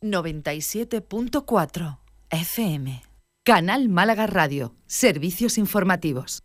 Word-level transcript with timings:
97.4 0.00 1.98
FM. 2.30 3.02
Canal 3.44 3.88
Málaga 3.88 4.28
Radio. 4.28 4.76
Servicios 4.86 5.58
informativos. 5.58 6.44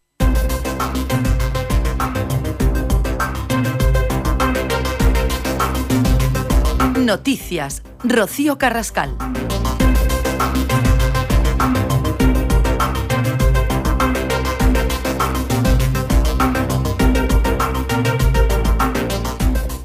Noticias. 6.97 7.83
Rocío 8.04 8.57
Carrascal. 8.57 9.16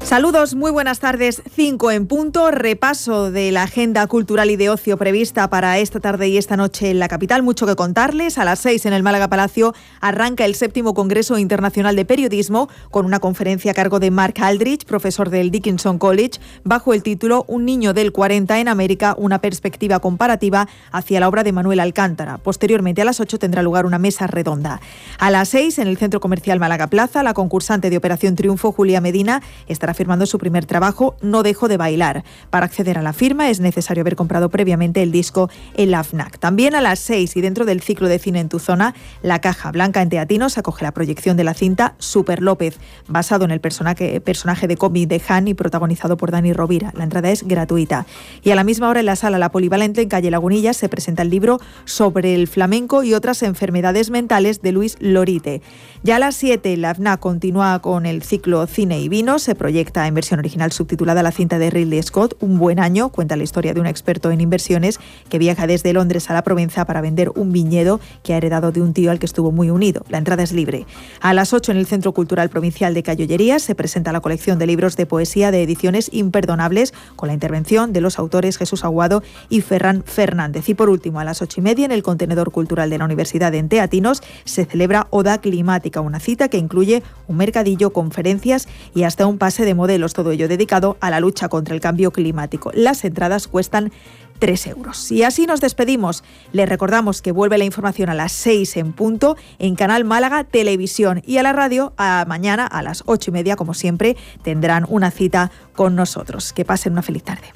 Saludos, 0.09 0.55
muy 0.55 0.71
buenas 0.71 0.99
tardes. 0.99 1.43
5 1.53 1.91
en 1.91 2.07
punto, 2.07 2.49
repaso 2.49 3.29
de 3.29 3.51
la 3.51 3.61
agenda 3.61 4.07
cultural 4.07 4.49
y 4.49 4.55
de 4.55 4.71
ocio 4.71 4.97
prevista 4.97 5.51
para 5.51 5.77
esta 5.77 5.99
tarde 5.99 6.27
y 6.29 6.39
esta 6.39 6.57
noche 6.57 6.89
en 6.89 6.97
la 6.97 7.07
capital. 7.07 7.43
Mucho 7.43 7.67
que 7.67 7.75
contarles. 7.75 8.39
A 8.39 8.43
las 8.43 8.57
6 8.57 8.87
en 8.87 8.93
el 8.93 9.03
Málaga 9.03 9.27
Palacio 9.27 9.75
arranca 10.01 10.45
el 10.45 10.55
séptimo 10.55 10.95
Congreso 10.95 11.37
Internacional 11.37 11.95
de 11.95 12.05
Periodismo 12.05 12.69
con 12.89 13.05
una 13.05 13.19
conferencia 13.19 13.69
a 13.69 13.75
cargo 13.75 13.99
de 13.99 14.09
Mark 14.09 14.33
Aldrich, 14.41 14.83
profesor 14.85 15.29
del 15.29 15.51
Dickinson 15.51 15.99
College, 15.99 16.39
bajo 16.63 16.95
el 16.95 17.03
título 17.03 17.45
Un 17.47 17.65
niño 17.65 17.93
del 17.93 18.11
40 18.11 18.61
en 18.61 18.67
América, 18.67 19.13
una 19.15 19.41
perspectiva 19.41 19.99
comparativa 19.99 20.67
hacia 20.91 21.19
la 21.19 21.27
obra 21.27 21.43
de 21.43 21.51
Manuel 21.51 21.81
Alcántara. 21.81 22.39
Posteriormente 22.39 23.03
a 23.03 23.05
las 23.05 23.19
8 23.19 23.37
tendrá 23.37 23.61
lugar 23.61 23.85
una 23.85 23.99
mesa 23.99 24.25
redonda. 24.25 24.81
A 25.19 25.29
las 25.29 25.49
6 25.49 25.77
en 25.77 25.87
el 25.87 25.97
Centro 25.97 26.19
Comercial 26.19 26.59
Málaga 26.59 26.87
Plaza, 26.87 27.21
la 27.21 27.35
concursante 27.35 27.91
de 27.91 27.97
Operación 27.97 28.35
Triunfo, 28.35 28.71
Julia 28.71 29.01
Medina, 29.01 29.43
estará 29.67 29.93
firmando 29.99 30.25
su 30.25 30.37
primer 30.37 30.65
trabajo, 30.65 31.17
No 31.21 31.43
dejo 31.43 31.67
de 31.67 31.75
bailar. 31.75 32.23
Para 32.49 32.67
acceder 32.67 32.97
a 32.97 33.01
la 33.01 33.11
firma 33.11 33.49
es 33.49 33.59
necesario 33.59 33.99
haber 33.99 34.15
comprado 34.15 34.49
previamente 34.49 35.03
el 35.03 35.11
disco 35.11 35.49
en 35.75 35.91
la 35.91 36.05
FNAC. 36.05 36.39
También 36.39 36.73
a 36.73 36.79
las 36.79 36.99
6 36.99 37.35
y 37.35 37.41
dentro 37.41 37.65
del 37.65 37.81
ciclo 37.81 38.07
de 38.07 38.17
cine 38.17 38.39
en 38.39 38.47
tu 38.47 38.59
zona, 38.59 38.95
La 39.21 39.41
Caja 39.41 39.73
Blanca 39.73 40.01
en 40.01 40.07
Teatinos 40.07 40.57
acoge 40.57 40.85
la 40.85 40.93
proyección 40.93 41.35
de 41.35 41.43
la 41.43 41.53
cinta 41.53 41.95
Super 41.97 42.41
López, 42.41 42.79
basado 43.09 43.43
en 43.43 43.51
el 43.51 43.59
personaje, 43.59 44.21
de 44.21 44.77
cómic 44.77 45.09
de 45.09 45.21
Han 45.27 45.49
y 45.49 45.53
protagonizado 45.53 46.15
por 46.15 46.31
Dani 46.31 46.53
Rovira. 46.53 46.93
La 46.95 47.03
entrada 47.03 47.29
es 47.29 47.45
gratuita. 47.45 48.05
Y 48.41 48.51
a 48.51 48.55
la 48.55 48.63
misma 48.63 48.87
hora 48.87 49.01
en 49.01 49.05
la 49.05 49.17
sala 49.17 49.37
La 49.37 49.51
Polivalente 49.51 50.01
en 50.01 50.07
calle 50.07 50.31
Lagunilla 50.31 50.71
se 50.71 50.87
presenta 50.87 51.23
el 51.23 51.29
libro 51.29 51.59
sobre 51.83 52.35
el 52.35 52.47
flamenco 52.47 53.03
y 53.03 53.15
otras 53.15 53.43
enfermedades 53.43 54.11
mentales 54.11 54.61
de 54.61 54.71
Luis 54.71 54.95
Lorite. 55.01 55.61
Ya 56.03 56.15
a 56.15 56.19
las 56.19 56.37
7 56.37 56.77
la 56.77 56.95
FNAC 56.95 57.19
continúa 57.19 57.79
con 57.79 58.05
el 58.05 58.23
ciclo 58.23 58.65
Cine 58.65 59.01
y 59.01 59.09
Vino, 59.09 59.39
se 59.39 59.55
proyecta 59.55 59.88
en 59.95 60.13
versión 60.13 60.39
original 60.39 60.71
subtitulada 60.71 61.23
La 61.23 61.31
cinta 61.31 61.57
de 61.57 61.69
Ridley 61.69 62.01
Scott, 62.03 62.35
Un 62.39 62.59
buen 62.59 62.79
año, 62.79 63.09
cuenta 63.09 63.35
la 63.35 63.43
historia 63.43 63.73
de 63.73 63.81
un 63.81 63.87
experto 63.87 64.31
en 64.31 64.39
inversiones 64.39 64.99
que 65.29 65.39
viaja 65.39 65.67
desde 65.67 65.93
Londres 65.93 66.29
a 66.29 66.33
la 66.33 66.43
Provenza 66.43 66.85
para 66.85 67.01
vender 67.01 67.31
un 67.35 67.51
viñedo 67.51 67.99
que 68.23 68.33
ha 68.33 68.37
heredado 68.37 68.71
de 68.71 68.81
un 68.81 68.93
tío 68.93 69.11
al 69.11 69.19
que 69.19 69.25
estuvo 69.25 69.51
muy 69.51 69.69
unido. 69.69 70.05
La 70.09 70.19
entrada 70.19 70.43
es 70.43 70.51
libre. 70.51 70.85
A 71.21 71.33
las 71.33 71.53
8 71.53 71.71
en 71.71 71.77
el 71.77 71.87
Centro 71.87 72.13
Cultural 72.13 72.49
Provincial 72.49 72.93
de 72.93 73.03
Cayollerías 73.03 73.63
se 73.63 73.75
presenta 73.75 74.11
la 74.11 74.21
colección 74.21 74.59
de 74.59 74.67
libros 74.67 74.95
de 74.95 75.05
poesía 75.05 75.51
de 75.51 75.63
ediciones 75.63 76.09
imperdonables 76.13 76.93
con 77.15 77.27
la 77.27 77.33
intervención 77.33 77.91
de 77.91 78.01
los 78.01 78.19
autores 78.19 78.57
Jesús 78.57 78.83
Aguado 78.83 79.23
y 79.49 79.61
Ferran 79.61 80.03
Fernández. 80.05 80.69
Y 80.69 80.75
por 80.75 80.89
último, 80.89 81.19
a 81.19 81.23
las 81.23 81.41
ocho 81.41 81.59
y 81.59 81.63
media 81.63 81.85
en 81.85 81.91
el 81.91 82.03
Contenedor 82.03 82.51
Cultural 82.51 82.89
de 82.89 82.97
la 82.97 83.05
Universidad 83.05 83.51
de 83.51 83.63
Teatinos 83.63 84.21
se 84.45 84.65
celebra 84.65 85.07
Oda 85.09 85.39
Climática, 85.39 86.01
una 86.01 86.19
cita 86.19 86.47
que 86.47 86.57
incluye 86.57 87.03
un 87.27 87.37
mercadillo, 87.37 87.91
conferencias 87.91 88.67
y 88.95 89.03
hasta 89.03 89.25
un 89.25 89.37
pase 89.37 89.65
de 89.65 89.73
modelos, 89.79 90.13
todo 90.13 90.31
ello 90.31 90.47
dedicado 90.47 90.97
a 90.99 91.09
la 91.09 91.19
lucha 91.19 91.49
contra 91.49 91.73
el 91.73 91.81
cambio 91.81 92.11
climático. 92.11 92.71
Las 92.75 93.03
entradas 93.03 93.47
cuestan 93.47 93.91
3 94.39 94.67
euros. 94.67 95.11
Y 95.11 95.23
así 95.23 95.45
nos 95.45 95.61
despedimos. 95.61 96.23
Les 96.51 96.67
recordamos 96.67 97.21
que 97.21 97.31
vuelve 97.31 97.57
la 97.57 97.65
información 97.65 98.09
a 98.09 98.13
las 98.13 98.31
6 98.31 98.77
en 98.77 98.93
punto 98.93 99.37
en 99.59 99.75
Canal 99.75 100.05
Málaga 100.05 100.43
Televisión 100.43 101.21
y 101.25 101.37
a 101.37 101.43
la 101.43 101.53
radio 101.53 101.93
a 101.97 102.25
mañana 102.27 102.65
a 102.65 102.81
las 102.81 103.03
8 103.05 103.31
y 103.31 103.33
media, 103.33 103.55
como 103.55 103.73
siempre, 103.73 104.17
tendrán 104.43 104.85
una 104.89 105.11
cita 105.11 105.51
con 105.73 105.95
nosotros. 105.95 106.53
Que 106.53 106.65
pasen 106.65 106.93
una 106.93 107.01
feliz 107.01 107.23
tarde. 107.23 107.47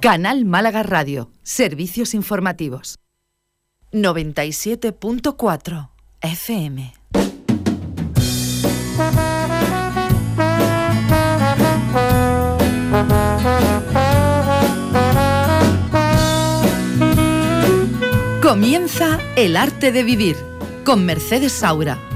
Canal 0.00 0.46
Málaga 0.46 0.82
Radio. 0.82 1.30
Servicios 1.42 2.14
informativos. 2.14 2.98
97.4 3.92 5.90
FM. 6.22 6.94
Comienza 18.40 19.18
El 19.36 19.58
arte 19.58 19.92
de 19.92 20.02
vivir 20.02 20.36
con 20.82 21.04
Mercedes 21.04 21.52
Saura 21.52 22.09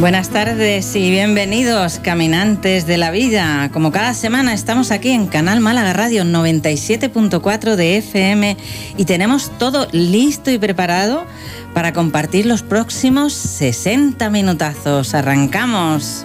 Buenas 0.00 0.30
tardes 0.30 0.96
y 0.96 1.10
bienvenidos, 1.10 1.98
caminantes 1.98 2.86
de 2.86 2.96
la 2.96 3.10
vida. 3.10 3.68
Como 3.70 3.92
cada 3.92 4.14
semana 4.14 4.54
estamos 4.54 4.92
aquí 4.92 5.10
en 5.10 5.26
Canal 5.26 5.60
Málaga 5.60 5.92
Radio 5.92 6.24
97.4 6.24 7.76
de 7.76 7.98
FM 7.98 8.56
y 8.96 9.04
tenemos 9.04 9.50
todo 9.58 9.88
listo 9.92 10.50
y 10.50 10.56
preparado 10.56 11.26
para 11.74 11.92
compartir 11.92 12.46
los 12.46 12.62
próximos 12.62 13.34
60 13.34 14.30
minutazos. 14.30 15.12
Arrancamos. 15.12 16.24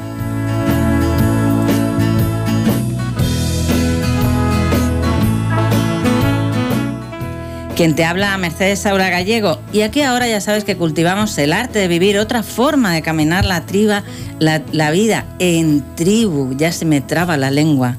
Quien 7.75 7.93
te 7.93 8.05
habla, 8.05 8.37
Mercedes 8.37 8.79
Saura 8.79 9.09
Gallego. 9.09 9.59
Y 9.73 9.81
aquí 9.81 10.01
ahora 10.01 10.29
ya 10.29 10.39
sabes 10.39 10.63
que 10.63 10.77
cultivamos 10.77 11.37
el 11.37 11.51
arte 11.51 11.79
de 11.79 11.89
vivir, 11.89 12.17
otra 12.17 12.41
forma 12.41 12.93
de 12.93 13.01
caminar 13.01 13.43
la, 13.43 13.65
triba, 13.65 14.03
la, 14.39 14.91
vida 14.91 15.25
en 15.39 15.83
tribu. 15.95 16.55
Ya 16.55 16.71
se 16.71 16.85
me 16.85 17.01
traba 17.01 17.35
la 17.35 17.51
lengua. 17.51 17.97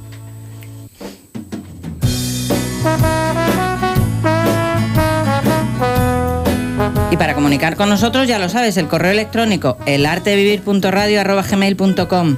Y 7.11 7.19
para 7.19 7.35
comunicar 7.35 7.77
con 7.77 7.91
nosotros, 7.91 8.27
ya 8.27 8.39
lo 8.39 8.49
sabes, 8.49 8.79
el 8.79 8.89
correo 8.89 9.13
electrónico 9.13 9.77
elartevivir.radio.gmail.com 9.85 12.37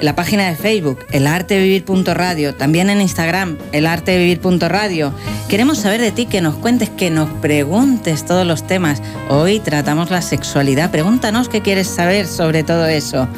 la 0.00 0.14
página 0.14 0.48
de 0.48 0.56
Facebook, 0.56 0.98
elartevivir.radio, 1.10 2.54
también 2.54 2.90
en 2.90 3.00
Instagram, 3.00 3.58
elartevivir.radio. 3.72 5.12
Queremos 5.48 5.78
saber 5.78 6.00
de 6.00 6.12
ti, 6.12 6.26
que 6.26 6.40
nos 6.40 6.54
cuentes, 6.54 6.90
que 6.90 7.10
nos 7.10 7.28
preguntes 7.40 8.24
todos 8.24 8.46
los 8.46 8.66
temas. 8.66 9.02
Hoy 9.28 9.60
tratamos 9.60 10.10
la 10.10 10.22
sexualidad. 10.22 10.90
Pregúntanos 10.90 11.48
qué 11.48 11.62
quieres 11.62 11.88
saber 11.88 12.26
sobre 12.26 12.62
todo 12.62 12.86
eso. 12.86 13.28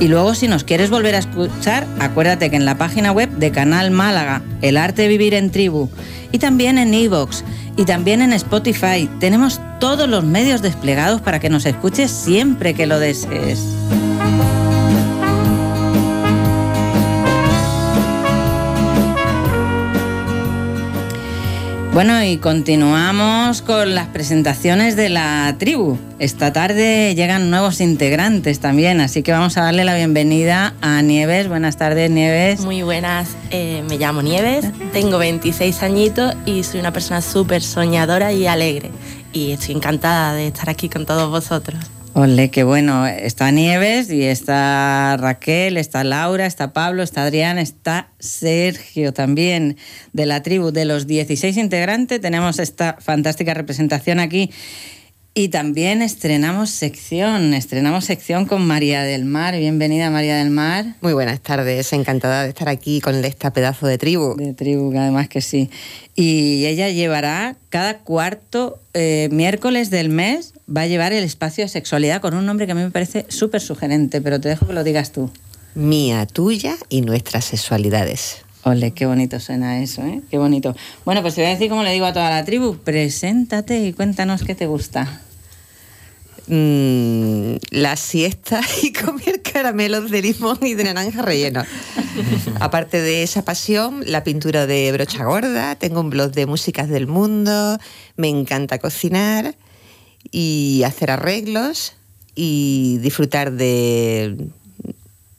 Y 0.00 0.08
luego 0.08 0.34
si 0.34 0.48
nos 0.48 0.64
quieres 0.64 0.90
volver 0.90 1.14
a 1.14 1.18
escuchar, 1.18 1.86
acuérdate 2.00 2.50
que 2.50 2.56
en 2.56 2.64
la 2.64 2.78
página 2.78 3.12
web 3.12 3.30
de 3.30 3.50
Canal 3.50 3.90
Málaga, 3.90 4.42
El 4.62 4.76
Arte 4.76 5.02
de 5.02 5.08
Vivir 5.08 5.34
en 5.34 5.50
Tribu, 5.50 5.90
y 6.32 6.38
también 6.38 6.78
en 6.78 6.94
Evox, 6.94 7.44
y 7.76 7.84
también 7.84 8.22
en 8.22 8.32
Spotify, 8.32 9.08
tenemos 9.20 9.60
todos 9.78 10.08
los 10.08 10.24
medios 10.24 10.62
desplegados 10.62 11.20
para 11.20 11.40
que 11.40 11.50
nos 11.50 11.66
escuches 11.66 12.10
siempre 12.10 12.74
que 12.74 12.86
lo 12.86 12.98
desees. 12.98 13.60
Bueno, 21.92 22.22
y 22.22 22.36
continuamos 22.36 23.62
con 23.62 23.96
las 23.96 24.06
presentaciones 24.06 24.94
de 24.94 25.08
la 25.08 25.56
tribu. 25.58 25.98
Esta 26.20 26.52
tarde 26.52 27.16
llegan 27.16 27.50
nuevos 27.50 27.80
integrantes 27.80 28.60
también, 28.60 29.00
así 29.00 29.24
que 29.24 29.32
vamos 29.32 29.56
a 29.56 29.62
darle 29.62 29.84
la 29.84 29.96
bienvenida 29.96 30.74
a 30.82 31.02
Nieves. 31.02 31.48
Buenas 31.48 31.76
tardes, 31.76 32.08
Nieves. 32.08 32.60
Muy 32.60 32.82
buenas, 32.82 33.30
eh, 33.50 33.82
me 33.88 33.98
llamo 33.98 34.22
Nieves, 34.22 34.66
tengo 34.92 35.18
26 35.18 35.82
añitos 35.82 36.36
y 36.46 36.62
soy 36.62 36.78
una 36.78 36.92
persona 36.92 37.22
súper 37.22 37.60
soñadora 37.60 38.32
y 38.32 38.46
alegre. 38.46 38.92
Y 39.32 39.50
estoy 39.50 39.74
encantada 39.74 40.34
de 40.34 40.46
estar 40.46 40.70
aquí 40.70 40.88
con 40.88 41.06
todos 41.06 41.28
vosotros. 41.28 41.80
Ole, 42.12 42.50
qué 42.50 42.64
bueno. 42.64 43.06
Está 43.06 43.52
Nieves 43.52 44.10
y 44.10 44.24
está 44.24 45.16
Raquel, 45.16 45.76
está 45.76 46.02
Laura, 46.02 46.44
está 46.44 46.72
Pablo, 46.72 47.04
está 47.04 47.22
Adrián, 47.22 47.56
está 47.56 48.10
Sergio 48.18 49.12
también 49.12 49.76
de 50.12 50.26
la 50.26 50.42
tribu. 50.42 50.72
De 50.72 50.84
los 50.84 51.06
16 51.06 51.56
integrantes 51.56 52.20
tenemos 52.20 52.58
esta 52.58 52.96
fantástica 53.00 53.54
representación 53.54 54.18
aquí. 54.18 54.50
Y 55.32 55.50
también 55.50 56.02
estrenamos 56.02 56.70
sección, 56.70 57.54
estrenamos 57.54 58.04
sección 58.04 58.46
con 58.46 58.66
María 58.66 59.04
del 59.04 59.24
Mar. 59.24 59.56
Bienvenida 59.56 60.10
María 60.10 60.36
del 60.38 60.50
Mar. 60.50 60.96
Muy 61.02 61.12
buenas 61.12 61.40
tardes, 61.40 61.92
encantada 61.92 62.42
de 62.42 62.48
estar 62.48 62.68
aquí 62.68 63.00
con 63.00 63.24
esta 63.24 63.52
pedazo 63.52 63.86
de 63.86 63.96
tribu. 63.96 64.34
De 64.36 64.54
tribu, 64.54 64.92
además 64.98 65.28
que 65.28 65.40
sí. 65.40 65.70
Y 66.16 66.66
ella 66.66 66.88
llevará 66.88 67.54
cada 67.68 67.98
cuarto 67.98 68.80
eh, 68.92 69.28
miércoles 69.30 69.90
del 69.90 70.08
mes, 70.08 70.52
va 70.74 70.82
a 70.82 70.86
llevar 70.86 71.12
el 71.12 71.24
espacio 71.24 71.64
de 71.64 71.68
sexualidad 71.68 72.20
con 72.20 72.34
un 72.34 72.46
nombre 72.46 72.66
que 72.66 72.72
a 72.72 72.74
mí 72.74 72.82
me 72.82 72.90
parece 72.90 73.26
súper 73.28 73.60
sugerente, 73.60 74.20
pero 74.20 74.40
te 74.40 74.48
dejo 74.48 74.66
que 74.66 74.72
lo 74.72 74.84
digas 74.84 75.12
tú. 75.12 75.30
Mía, 75.74 76.26
tuya 76.26 76.76
y 76.88 77.02
nuestras 77.02 77.44
sexualidades. 77.44 78.38
Ole, 78.62 78.92
qué 78.92 79.06
bonito 79.06 79.40
suena 79.40 79.82
eso, 79.82 80.02
¿eh? 80.02 80.20
Qué 80.30 80.36
bonito. 80.36 80.76
Bueno, 81.04 81.22
pues 81.22 81.34
te 81.34 81.40
voy 81.40 81.48
a 81.48 81.54
decir 81.54 81.70
como 81.70 81.82
le 81.82 81.92
digo 81.92 82.06
a 82.06 82.12
toda 82.12 82.30
la 82.30 82.44
tribu, 82.44 82.76
preséntate 82.76 83.80
y 83.86 83.92
cuéntanos 83.92 84.42
qué 84.42 84.54
te 84.54 84.66
gusta. 84.66 85.22
Mm, 86.46 87.56
la 87.70 87.96
siesta 87.96 88.60
y 88.82 88.92
comer 88.92 89.40
caramelos 89.42 90.10
de 90.10 90.22
limón 90.22 90.58
y 90.62 90.74
de 90.74 90.84
naranja 90.84 91.22
relleno. 91.22 91.64
Aparte 92.60 93.00
de 93.00 93.22
esa 93.22 93.44
pasión, 93.44 94.02
la 94.06 94.24
pintura 94.24 94.66
de 94.66 94.92
brocha 94.92 95.24
gorda, 95.24 95.76
tengo 95.76 96.00
un 96.00 96.10
blog 96.10 96.32
de 96.32 96.46
músicas 96.46 96.88
del 96.88 97.06
mundo, 97.06 97.78
me 98.16 98.28
encanta 98.28 98.78
cocinar 98.78 99.54
y 100.30 100.82
hacer 100.84 101.10
arreglos 101.10 101.94
y 102.34 102.98
disfrutar 102.98 103.52
de, 103.52 104.48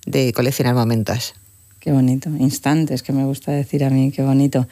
de 0.06 0.34
coleccionar 0.34 0.76
momentos. 0.76 1.34
Qué 1.80 1.92
bonito, 1.92 2.30
instantes, 2.38 3.02
que 3.02 3.12
me 3.12 3.26
gusta 3.26 3.52
decir 3.52 3.84
a 3.84 3.90
mí, 3.90 4.12
qué 4.12 4.22
bonito. 4.22 4.68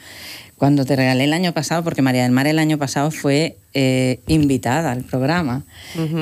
Cuando 0.56 0.84
te 0.84 0.94
regalé 0.94 1.24
el 1.24 1.32
año 1.32 1.52
pasado, 1.52 1.82
porque 1.82 2.02
María 2.02 2.22
del 2.22 2.30
Mar 2.30 2.46
el 2.46 2.60
año 2.60 2.78
pasado 2.78 3.10
fue 3.10 3.56
eh, 3.74 4.20
invitada 4.28 4.92
al 4.92 5.02
programa, 5.02 5.64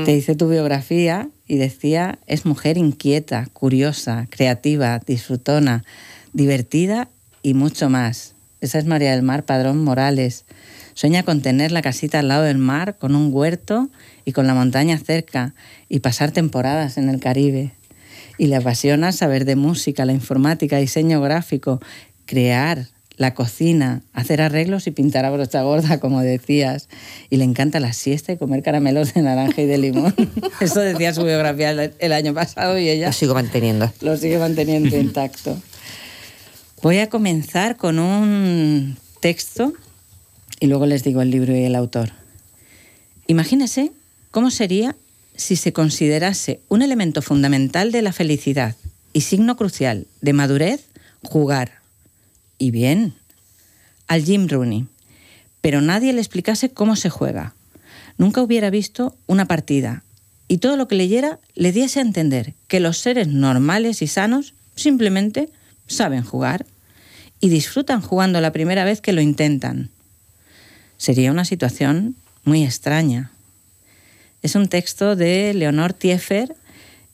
te 0.05 0.17
hice 0.17 0.35
tu 0.35 0.49
biografía 0.49 1.29
y 1.47 1.57
decía, 1.57 2.19
es 2.27 2.47
mujer 2.47 2.79
inquieta, 2.79 3.49
curiosa, 3.53 4.29
creativa, 4.31 4.99
disfrutona, 5.01 5.85
divertida 6.33 7.09
y 7.43 7.53
mucho 7.53 7.91
más. 7.91 8.35
Esa 8.61 8.79
es 8.79 8.87
María 8.87 9.11
del 9.11 9.23
Mar 9.23 9.45
Padrón 9.45 9.85
Morales. 9.85 10.45
Sueña 10.99 11.23
con 11.23 11.43
tener 11.43 11.71
la 11.71 11.81
casita 11.81 12.19
al 12.19 12.27
lado 12.27 12.43
del 12.43 12.59
mar, 12.59 12.97
con 12.99 13.15
un 13.15 13.33
huerto 13.33 13.89
y 14.25 14.33
con 14.33 14.49
la 14.49 14.55
montaña 14.55 14.99
cerca, 14.99 15.55
y 15.89 16.01
pasar 16.01 16.33
temporadas 16.33 16.99
en 16.99 17.09
el 17.09 17.21
Caribe 17.21 17.71
y 18.37 18.49
le 18.49 18.57
apasiona 18.57 19.13
saber 19.13 19.45
de 19.45 19.55
música, 19.55 20.05
la 20.05 20.13
informática, 20.13 20.77
diseño 20.79 21.21
gráfico, 21.21 21.81
crear, 22.27 22.87
la 23.17 23.33
cocina, 23.33 24.03
hacer 24.13 24.41
arreglos 24.41 24.89
y 24.89 24.91
pintar 24.91 25.25
a 25.25 25.31
brocha 25.31 25.63
gorda, 25.63 26.01
como 26.01 26.21
decías. 26.21 26.89
Y 27.31 27.37
le 27.37 27.45
encanta 27.45 27.79
la 27.79 27.93
siesta 27.93 28.33
y 28.33 28.37
comer 28.37 28.65
caramelos 28.65 29.15
de 29.15 29.23
naranja 29.23 29.63
y 29.63 29.67
de 29.67 29.79
limón. 29.79 30.17
Eso 30.61 30.81
decía 30.81 31.15
su 31.15 31.23
biografía 31.23 31.71
el 31.71 32.13
año 32.13 32.35
pasado 32.35 32.77
y 32.77 32.89
ella... 32.89 33.07
Lo 33.07 33.13
sigo 33.13 33.35
manteniendo. 33.35 33.89
Lo 34.01 34.17
sigue 34.17 34.39
manteniendo 34.41 34.97
intacto. 34.97 35.57
Voy 36.83 36.99
a 36.99 37.09
comenzar 37.09 37.77
con 37.77 38.01
un 38.01 38.99
texto 39.21 39.75
y 40.61 40.67
luego 40.67 40.87
les 40.87 41.05
digo 41.05 41.23
el 41.23 41.31
libro 41.31 41.55
y 41.57 41.65
el 41.65 41.75
autor. 41.75 42.11
Imagínese 43.27 43.93
cómo 44.31 44.51
sería 44.51 44.97
si 45.37 45.57
se 45.57 45.73
considerase 45.73 46.61
un 46.69 46.83
elemento 46.83 47.23
fundamental 47.23 47.93
de 47.93 48.03
la 48.03 48.13
felicidad 48.13 48.75
y 49.13 49.21
signo 49.23 49.57
crucial 49.57 50.07
de 50.21 50.33
madurez 50.33 50.87
jugar. 51.23 51.73
Y 52.59 52.71
bien, 52.71 53.15
al 54.09 54.25
Jim 54.25 54.49
Rooney. 54.49 54.87
Pero 55.61 55.81
nadie 55.81 56.13
le 56.13 56.21
explicase 56.21 56.71
cómo 56.71 56.97
se 56.97 57.11
juega. 57.11 57.55
Nunca 58.17 58.43
hubiera 58.43 58.71
visto 58.71 59.17
una 59.27 59.47
partida 59.47 60.03
y 60.49 60.59
todo 60.59 60.77
lo 60.77 60.89
que 60.89 60.97
leyera 60.97 61.39
le 61.55 61.73
diese 61.73 62.01
a 62.01 62.03
entender 62.03 62.55
que 62.67 62.81
los 62.81 62.99
seres 62.99 63.29
normales 63.29 64.03
y 64.03 64.07
sanos 64.07 64.55
simplemente 64.75 65.51
saben 65.87 66.23
jugar 66.23 66.67
y 67.41 67.51
disfrutan 67.51 68.01
jugando 68.01 68.41
la 68.41 68.53
primera 68.53 68.85
vez 68.85 69.01
que 69.01 69.13
lo 69.13 69.21
intentan. 69.21 69.91
Sería 70.99 71.33
una 71.33 71.45
situación 71.45 72.17
muy 72.45 72.65
extraña. 72.65 73.31
Es 74.43 74.55
un 74.57 74.69
texto 74.69 75.17
de 75.17 75.55
Leonor 75.55 75.93
Tiefer 75.95 76.55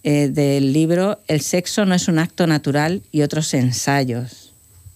eh, 0.03 0.29
del 0.29 0.73
libro 0.73 1.21
El 1.29 1.41
sexo 1.41 1.87
no 1.87 1.95
es 1.95 2.09
un 2.09 2.19
acto 2.19 2.47
natural 2.47 3.03
y 3.13 3.23
otros 3.23 3.55
ensayos. 3.55 4.53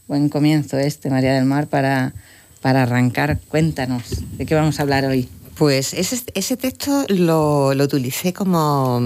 Buen 0.06 0.28
comienzo 0.28 0.78
este, 0.78 1.10
María 1.10 1.34
del 1.34 1.44
Mar, 1.44 1.66
para, 1.66 2.12
para 2.60 2.82
arrancar. 2.82 3.38
Cuéntanos, 3.48 4.04
¿de 4.36 4.46
qué 4.46 4.54
vamos 4.54 4.78
a 4.78 4.82
hablar 4.82 5.04
hoy? 5.04 5.28
Pues 5.56 5.92
ese, 5.94 6.56
texto 6.56 7.04
lo, 7.08 7.74
lo 7.74 7.84
utilicé 7.84 8.32
como, 8.32 9.00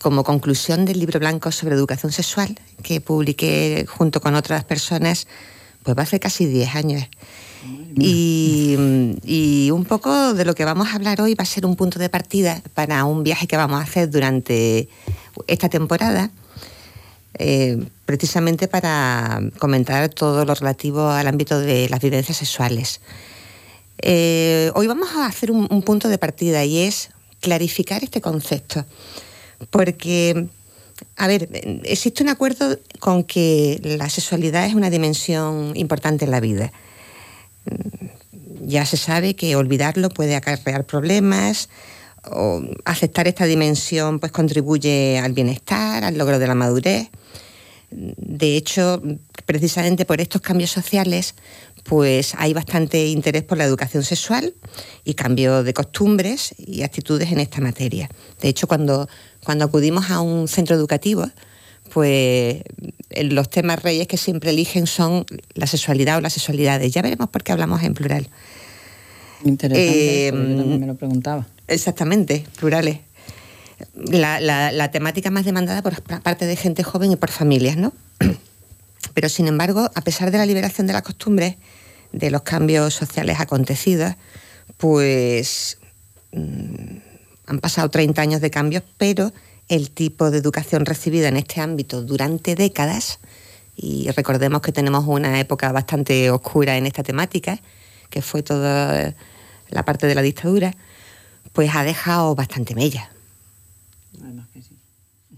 como 0.00 0.24
conclusión 0.24 0.84
del 0.84 0.98
libro 0.98 1.18
blanco 1.20 1.52
sobre 1.52 1.74
educación 1.74 2.12
sexual 2.12 2.58
que 2.82 3.00
publiqué 3.00 3.86
junto 3.88 4.20
con 4.20 4.34
otras 4.34 4.64
personas 4.64 5.26
pues 5.82 5.96
hace 5.98 6.20
casi 6.20 6.46
10 6.46 6.74
años. 6.74 7.08
Y, 7.96 9.70
un 9.72 9.84
poco 9.84 10.34
de 10.34 10.44
lo 10.44 10.54
que 10.54 10.64
vamos 10.64 10.88
a 10.88 10.94
hablar 10.94 11.20
hoy 11.20 11.34
va 11.34 11.42
a 11.42 11.46
ser 11.46 11.66
un 11.66 11.76
punto 11.76 11.98
de 11.98 12.08
partida 12.08 12.62
para 12.74 13.04
un 13.04 13.22
viaje 13.22 13.46
que 13.46 13.56
vamos 13.56 13.80
a 13.80 13.84
hacer 13.84 14.10
durante 14.10 14.88
esta 15.46 15.68
temporada, 15.68 16.30
eh, 17.38 17.78
precisamente 18.06 18.68
para 18.68 19.40
comentar 19.58 20.08
todo 20.08 20.44
lo 20.44 20.54
relativo 20.54 21.08
al 21.08 21.26
ámbito 21.26 21.60
de 21.60 21.88
las 21.88 22.00
vivencias 22.00 22.36
sexuales. 22.38 23.00
Eh, 24.00 24.70
hoy 24.74 24.86
vamos 24.86 25.10
a 25.16 25.26
hacer 25.26 25.50
un, 25.50 25.66
un 25.70 25.82
punto 25.82 26.08
de 26.08 26.18
partida 26.18 26.64
y 26.64 26.78
es 26.78 27.10
clarificar 27.40 28.02
este 28.02 28.20
concepto, 28.20 28.84
porque 29.70 30.48
a 31.16 31.28
ver, 31.28 31.48
existe 31.84 32.22
un 32.22 32.28
acuerdo 32.28 32.78
con 32.98 33.22
que 33.22 33.80
la 33.82 34.08
sexualidad 34.08 34.66
es 34.66 34.74
una 34.74 34.90
dimensión 34.90 35.76
importante 35.76 36.24
en 36.24 36.32
la 36.32 36.40
vida 36.40 36.72
ya 38.60 38.84
se 38.84 38.96
sabe 38.96 39.34
que 39.34 39.56
olvidarlo 39.56 40.08
puede 40.10 40.36
acarrear 40.36 40.84
problemas, 40.84 41.68
o 42.30 42.62
aceptar 42.84 43.28
esta 43.28 43.46
dimensión 43.46 44.18
pues 44.18 44.32
contribuye 44.32 45.18
al 45.18 45.32
bienestar, 45.32 46.04
al 46.04 46.18
logro 46.18 46.38
de 46.38 46.46
la 46.46 46.54
madurez. 46.54 47.08
De 47.90 48.56
hecho, 48.56 49.00
precisamente 49.46 50.04
por 50.04 50.20
estos 50.20 50.42
cambios 50.42 50.70
sociales, 50.70 51.34
pues 51.84 52.34
hay 52.36 52.52
bastante 52.52 53.06
interés 53.06 53.44
por 53.44 53.56
la 53.56 53.64
educación 53.64 54.04
sexual 54.04 54.52
y 55.04 55.14
cambio 55.14 55.62
de 55.62 55.72
costumbres 55.72 56.54
y 56.58 56.82
actitudes 56.82 57.32
en 57.32 57.40
esta 57.40 57.62
materia. 57.62 58.10
De 58.42 58.48
hecho, 58.48 58.66
cuando, 58.66 59.08
cuando 59.42 59.64
acudimos 59.64 60.10
a 60.10 60.20
un 60.20 60.48
centro 60.48 60.76
educativo, 60.76 61.26
pues 61.88 62.62
los 63.22 63.50
temas 63.50 63.82
reyes 63.82 64.06
que 64.06 64.16
siempre 64.16 64.50
eligen 64.50 64.86
son 64.86 65.24
la 65.54 65.66
sexualidad 65.66 66.18
o 66.18 66.20
las 66.20 66.32
sexualidades. 66.32 66.92
Ya 66.92 67.02
veremos 67.02 67.28
por 67.28 67.42
qué 67.42 67.52
hablamos 67.52 67.82
en 67.82 67.94
plural. 67.94 68.28
Interesante, 69.44 70.28
eh, 70.28 70.32
me 70.32 70.86
lo 70.86 70.94
preguntaba. 70.94 71.46
Exactamente, 71.66 72.44
plurales. 72.58 73.00
La, 73.94 74.90
temática 74.90 75.30
más 75.30 75.44
demandada 75.44 75.82
por 75.82 76.00
parte 76.22 76.46
de 76.46 76.56
gente 76.56 76.82
joven 76.82 77.12
y 77.12 77.16
por 77.16 77.30
familias, 77.30 77.76
¿no? 77.76 77.92
Pero 79.14 79.28
sin 79.28 79.46
embargo, 79.46 79.90
a 79.94 80.00
pesar 80.00 80.30
de 80.30 80.38
la 80.38 80.46
liberación 80.46 80.86
de 80.86 80.92
las 80.92 81.02
costumbres, 81.02 81.56
de 82.12 82.30
los 82.30 82.42
cambios 82.42 82.94
sociales 82.94 83.38
acontecidos, 83.38 84.14
pues 84.76 85.78
mm, 86.32 86.96
han 87.46 87.58
pasado 87.60 87.88
30 87.90 88.20
años 88.20 88.40
de 88.40 88.50
cambios, 88.50 88.82
pero 88.96 89.32
el 89.68 89.90
tipo 89.90 90.30
de 90.30 90.38
educación 90.38 90.86
recibida 90.86 91.28
en 91.28 91.36
este 91.36 91.60
ámbito 91.60 92.02
durante 92.02 92.54
décadas, 92.54 93.20
y 93.76 94.10
recordemos 94.10 94.60
que 94.60 94.72
tenemos 94.72 95.04
una 95.06 95.38
época 95.38 95.70
bastante 95.70 96.30
oscura 96.30 96.76
en 96.76 96.86
esta 96.86 97.02
temática, 97.02 97.60
que 98.10 98.22
fue 98.22 98.42
toda 98.42 99.14
la 99.68 99.84
parte 99.84 100.06
de 100.06 100.14
la 100.14 100.22
dictadura, 100.22 100.74
pues 101.52 101.74
ha 101.74 101.84
dejado 101.84 102.34
bastante 102.34 102.74
mella. 102.74 103.10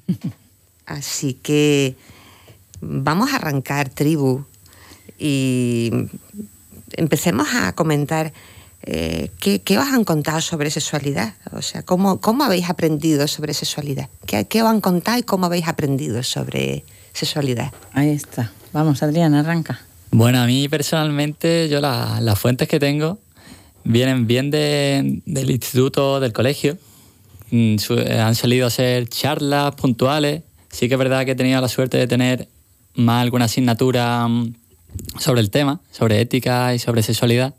Así 0.86 1.34
que 1.34 1.96
vamos 2.80 3.32
a 3.32 3.36
arrancar 3.36 3.88
tribu 3.88 4.44
y 5.18 5.90
empecemos 6.92 7.48
a 7.54 7.72
comentar 7.74 8.32
eh, 8.82 9.30
¿qué, 9.38 9.78
os 9.78 9.86
han 9.86 10.04
contado 10.04 10.40
sobre 10.40 10.70
sexualidad? 10.70 11.34
O 11.52 11.62
sea, 11.62 11.82
¿cómo, 11.82 12.20
cómo 12.20 12.44
habéis 12.44 12.70
aprendido 12.70 13.28
sobre 13.28 13.54
sexualidad? 13.54 14.08
¿Qué, 14.26 14.46
¿Qué, 14.46 14.62
os 14.62 14.68
han 14.68 14.80
contado 14.80 15.18
y 15.18 15.22
cómo 15.22 15.46
habéis 15.46 15.68
aprendido 15.68 16.22
sobre 16.22 16.84
sexualidad? 17.12 17.72
Ahí 17.92 18.10
está. 18.10 18.52
Vamos, 18.72 19.02
Adrián, 19.02 19.34
arranca. 19.34 19.80
Bueno, 20.12 20.40
a 20.40 20.46
mí 20.46 20.68
personalmente, 20.68 21.68
yo 21.68 21.80
las 21.80 22.38
fuentes 22.38 22.68
que 22.68 22.80
tengo 22.80 23.18
vienen 23.84 24.26
bien 24.26 24.50
del 24.50 25.50
instituto, 25.50 26.20
del 26.20 26.32
colegio, 26.32 26.78
mm, 27.50 27.76
eh, 27.90 28.18
han 28.18 28.34
salido 28.34 28.66
a 28.66 28.70
ser 28.70 29.08
charlas 29.08 29.74
puntuales. 29.74 30.42
Sí 30.70 30.88
que 30.88 30.94
es 30.94 30.98
verdad 30.98 31.24
que 31.24 31.32
he 31.32 31.36
tenido 31.36 31.60
la 31.60 31.68
suerte 31.68 31.98
de 31.98 32.06
tener 32.06 32.48
más 32.94 33.22
alguna 33.22 33.44
asignatura 33.44 34.26
mm, 34.26 34.54
sobre 35.18 35.40
el 35.40 35.50
tema, 35.50 35.80
sobre 35.92 36.20
ética 36.20 36.74
y 36.74 36.78
sobre 36.78 37.02
sexualidad. 37.02 37.54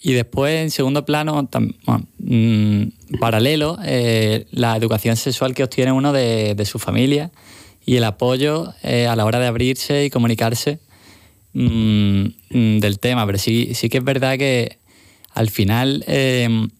Y 0.00 0.12
después, 0.12 0.62
en 0.62 0.70
segundo 0.70 1.04
plano, 1.04 1.48
mm, 2.18 2.82
paralelo, 3.18 3.78
eh, 3.84 4.46
la 4.50 4.76
educación 4.76 5.16
sexual 5.16 5.54
que 5.54 5.64
obtiene 5.64 5.90
uno 5.92 6.12
de, 6.12 6.54
de 6.54 6.64
su 6.64 6.78
familia 6.78 7.30
y 7.84 7.96
el 7.96 8.04
apoyo 8.04 8.72
eh, 8.82 9.06
a 9.06 9.16
la 9.16 9.24
hora 9.24 9.38
de 9.40 9.46
abrirse 9.46 10.04
y 10.04 10.10
comunicarse 10.10 10.78
mm, 11.54 12.26
mm, 12.50 12.78
del 12.78 12.98
tema. 12.98 13.26
Pero 13.26 13.38
sí, 13.38 13.70
sí 13.74 13.88
que 13.88 13.98
es 13.98 14.04
verdad 14.04 14.36
que 14.38 14.78
al 15.32 15.50
final 15.50 16.04
el- 16.06 16.70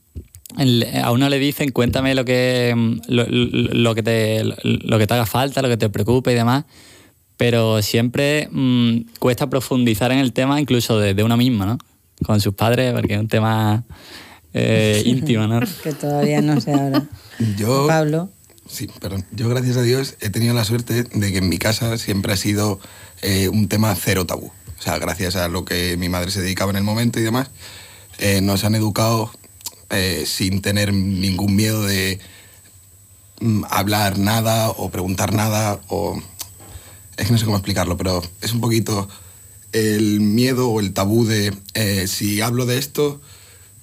a 1.02 1.11
uno 1.12 1.28
le 1.28 1.38
dicen 1.38 1.70
cuéntame 1.73 2.14
lo 2.14 2.25
que, 2.25 2.75
lo, 3.08 3.26
lo- 3.28 3.94
que, 3.94 4.02
te, 4.02 4.42
lo 4.44 4.99
que 4.99 5.06
te 5.06 5.14
haga 5.14 5.26
falta, 5.26 5.62
lo 5.62 5.68
que 5.68 5.76
te 5.76 5.88
preocupe 5.88 6.32
y 6.32 6.35
demás. 6.35 6.64
Pero 7.37 7.82
siempre 7.82 8.49
cuesta 9.18 9.50
profundizar 9.50 10.12
en 10.12 10.18
el 10.18 10.32
tema 10.32 10.61
incluso 10.61 10.99
de, 10.99 11.12
de 11.14 11.23
uno 11.23 11.37
mismo, 11.37 11.66
¿no? 11.66 11.78
Con 12.25 12.40
sus 12.40 12.54
padres, 12.54 12.92
porque 12.94 13.14
es 13.14 13.20
un 13.20 13.28
tema 13.28 13.85
eh, 14.54 15.02
íntimo, 15.06 15.46
¿no? 15.46 15.61
Que 15.82 15.92
todavía 15.92 16.40
no 16.40 16.61
se 16.61 16.73
habla. 16.73 17.06
Yo, 17.56 17.87
Pablo. 17.87 18.30
sí, 18.66 18.88
perdón. 19.00 19.25
Yo, 19.32 19.49
gracias 19.49 19.76
a 19.76 19.82
Dios, 19.82 20.16
he 20.20 20.30
tenido 20.30 20.54
la 20.54 20.64
suerte 20.64 21.04
de 21.04 21.32
que 21.32 21.38
en 21.38 21.49
mi 21.49 21.58
casa 21.58 21.99
siempre 21.99 22.32
ha 22.32 22.37
sido 22.37 22.80
eh, 23.23 23.49
un 23.49 23.68
tema 23.68 23.94
cero 23.94 24.26
tabú. 24.26 24.52
O 24.78 24.82
sea, 24.82 24.99
gracias 24.99 25.37
a 25.37 25.49
lo 25.49 25.64
que 25.64 25.96
mi 25.96 26.08
madre 26.08 26.30
se 26.30 26.42
dedicaba 26.42 26.70
en 26.70 26.76
el 26.76 26.85
momento 26.85 27.18
y 27.18 27.23
demás, 27.23 27.50
eh, 28.18 28.40
nos 28.40 28.64
han 28.64 28.75
educado 28.75 29.30
eh, 29.90 30.25
sin 30.26 30.62
tener 30.62 30.92
ningún 30.92 31.54
miedo 31.54 31.82
de 31.82 32.18
mm, 33.40 33.64
hablar 33.70 34.18
nada 34.18 34.70
o 34.70 34.90
preguntar 34.90 35.32
nada 35.32 35.80
o... 35.88 36.20
Es 37.16 37.26
que 37.26 37.32
no 37.32 37.38
sé 37.38 37.46
cómo 37.46 37.56
explicarlo, 37.56 37.96
pero 37.96 38.23
es 38.42 38.52
un 38.52 38.61
poquito 38.61 39.08
el 39.76 40.21
miedo 40.21 40.71
o 40.71 40.80
el 40.80 40.95
tabú 40.95 41.26
de 41.26 41.52
eh, 41.75 42.06
si 42.06 42.40
hablo 42.40 42.64
de 42.64 42.78
esto, 42.78 43.21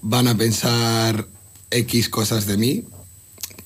van 0.02 0.28
a 0.28 0.36
pensar 0.36 1.28
X 1.70 2.10
cosas 2.10 2.48
de 2.48 2.58
mí, 2.58 2.84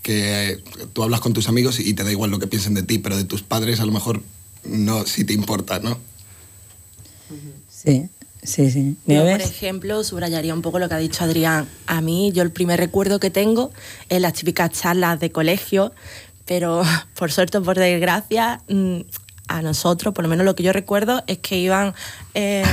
que 0.01 0.62
tú 0.91 1.03
hablas 1.03 1.22
con 1.22 1.31
tus 1.31 1.48
amigos 1.48 1.79
y 1.79 1.93
te 1.93 2.03
da 2.03 2.12
igual 2.12 2.29
lo 2.29 2.39
que 2.39 2.48
piensen 2.48 2.74
de 2.74 2.84
ti, 2.84 2.98
pero 2.98 3.15
de 3.15 3.24
tus 3.24 3.43
padres 3.43 3.79
a 3.79 3.86
lo 3.86 3.93
mejor 3.93 4.22
no, 4.65 5.05
si 5.05 5.24
te 5.24 5.31
importa, 5.31 5.79
¿no? 5.79 5.98
Sí, 7.69 8.10
sí, 8.43 8.72
sí. 8.72 8.98
Yo, 9.05 9.22
por 9.22 9.41
ejemplo, 9.41 10.03
subrayaría 10.03 10.53
un 10.53 10.62
poco 10.62 10.79
lo 10.79 10.89
que 10.89 10.96
ha 10.96 11.00
dicho 11.00 11.24
Adrián. 11.24 11.65
A 11.86 12.01
mí, 12.01 12.34
yo 12.34 12.43
el 12.43 12.51
primer 12.51 12.77
recuerdo 12.77 13.22
que 13.22 13.29
tengo 13.29 13.72
es 14.10 14.19
las 14.19 14.34
típicas 14.34 14.72
charlas 14.72 15.22
de 15.22 15.31
colegio, 15.31 15.93
pero 16.46 16.84
por 17.17 17.31
suerte 17.31 17.60
o 17.60 17.63
por 17.63 17.77
desgracia, 17.77 18.62
mm, 18.67 19.00
a 19.48 19.62
nosotros, 19.62 20.13
por 20.13 20.24
lo 20.24 20.30
menos 20.30 20.46
lo 20.46 20.56
que 20.56 20.63
yo 20.63 20.74
recuerdo, 20.74 21.24
es 21.27 21.38
que 21.38 21.58
iban 21.58 21.94
eh, 22.34 22.63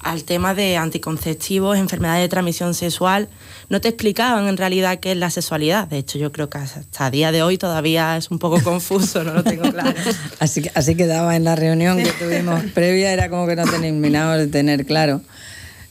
al 0.00 0.24
tema 0.24 0.54
de 0.54 0.76
anticonceptivos, 0.76 1.76
enfermedades 1.76 2.22
de 2.24 2.28
transmisión 2.28 2.74
sexual. 2.74 3.28
No 3.68 3.80
te 3.80 3.88
explicaban 3.88 4.46
en 4.48 4.56
realidad 4.56 4.98
qué 5.00 5.12
es 5.12 5.18
la 5.18 5.30
sexualidad. 5.30 5.88
De 5.88 5.98
hecho, 5.98 6.18
yo 6.18 6.32
creo 6.32 6.48
que 6.48 6.58
hasta 6.58 7.06
a 7.06 7.10
día 7.10 7.32
de 7.32 7.42
hoy 7.42 7.58
todavía 7.58 8.16
es 8.16 8.30
un 8.30 8.38
poco 8.38 8.62
confuso, 8.62 9.24
no 9.24 9.34
lo 9.34 9.44
tengo 9.44 9.70
claro. 9.72 9.92
Así, 10.38 10.62
que- 10.62 10.70
así 10.74 10.94
quedaba 10.94 11.36
en 11.36 11.44
la 11.44 11.56
reunión 11.56 11.98
que 11.98 12.12
tuvimos 12.12 12.62
previa, 12.74 13.12
era 13.12 13.28
como 13.28 13.46
que 13.46 13.56
no 13.56 13.64
terminábamos 13.64 14.38
de 14.38 14.46
tener 14.46 14.86
claro. 14.86 15.20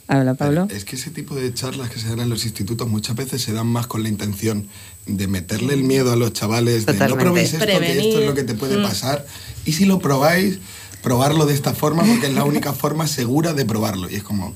Habla, 0.08 0.36
Pablo. 0.36 0.68
Es 0.70 0.86
que 0.86 0.98
ese 0.98 1.10
tipo 1.10 1.34
de 1.36 1.52
charlas 1.54 1.90
que 1.90 2.00
se 2.00 2.08
dan 2.10 2.20
en 2.20 2.30
los 2.30 2.46
institutos 2.46 2.88
muchas 2.88 3.16
veces 3.16 3.42
se 3.42 3.54
dan 3.54 3.66
más 3.66 3.88
con 3.88 4.04
la 4.04 4.10
intención 4.10 4.68
de 5.08 5.28
meterle 5.28 5.74
el 5.74 5.82
miedo 5.84 6.12
a 6.14 6.16
los 6.16 6.32
chavales, 6.32 6.86
de 6.86 6.94
no 6.94 7.00
Totalmente. 7.00 7.24
probéis 7.26 7.54
esto, 7.54 7.66
que 7.66 7.72
esto 7.74 7.84
es 7.84 7.96
Prevenir. 7.98 8.28
lo 8.28 8.34
que 8.36 8.44
te 8.44 8.54
puede 8.54 8.78
Mm. 8.78 8.84
pasar. 8.84 9.26
Y 9.66 9.74
si 9.74 9.86
lo 9.86 10.00
probáis, 10.00 10.60
probarlo 11.02 11.46
de 11.46 11.54
esta 11.54 11.74
forma 11.74 12.04
porque 12.04 12.28
es 12.28 12.34
la 12.34 12.44
única 12.44 12.74
forma 12.84 13.08
segura 13.08 13.54
de 13.54 13.66
probarlo. 13.66 14.10
Y 14.10 14.16
es 14.16 14.24
como, 14.24 14.54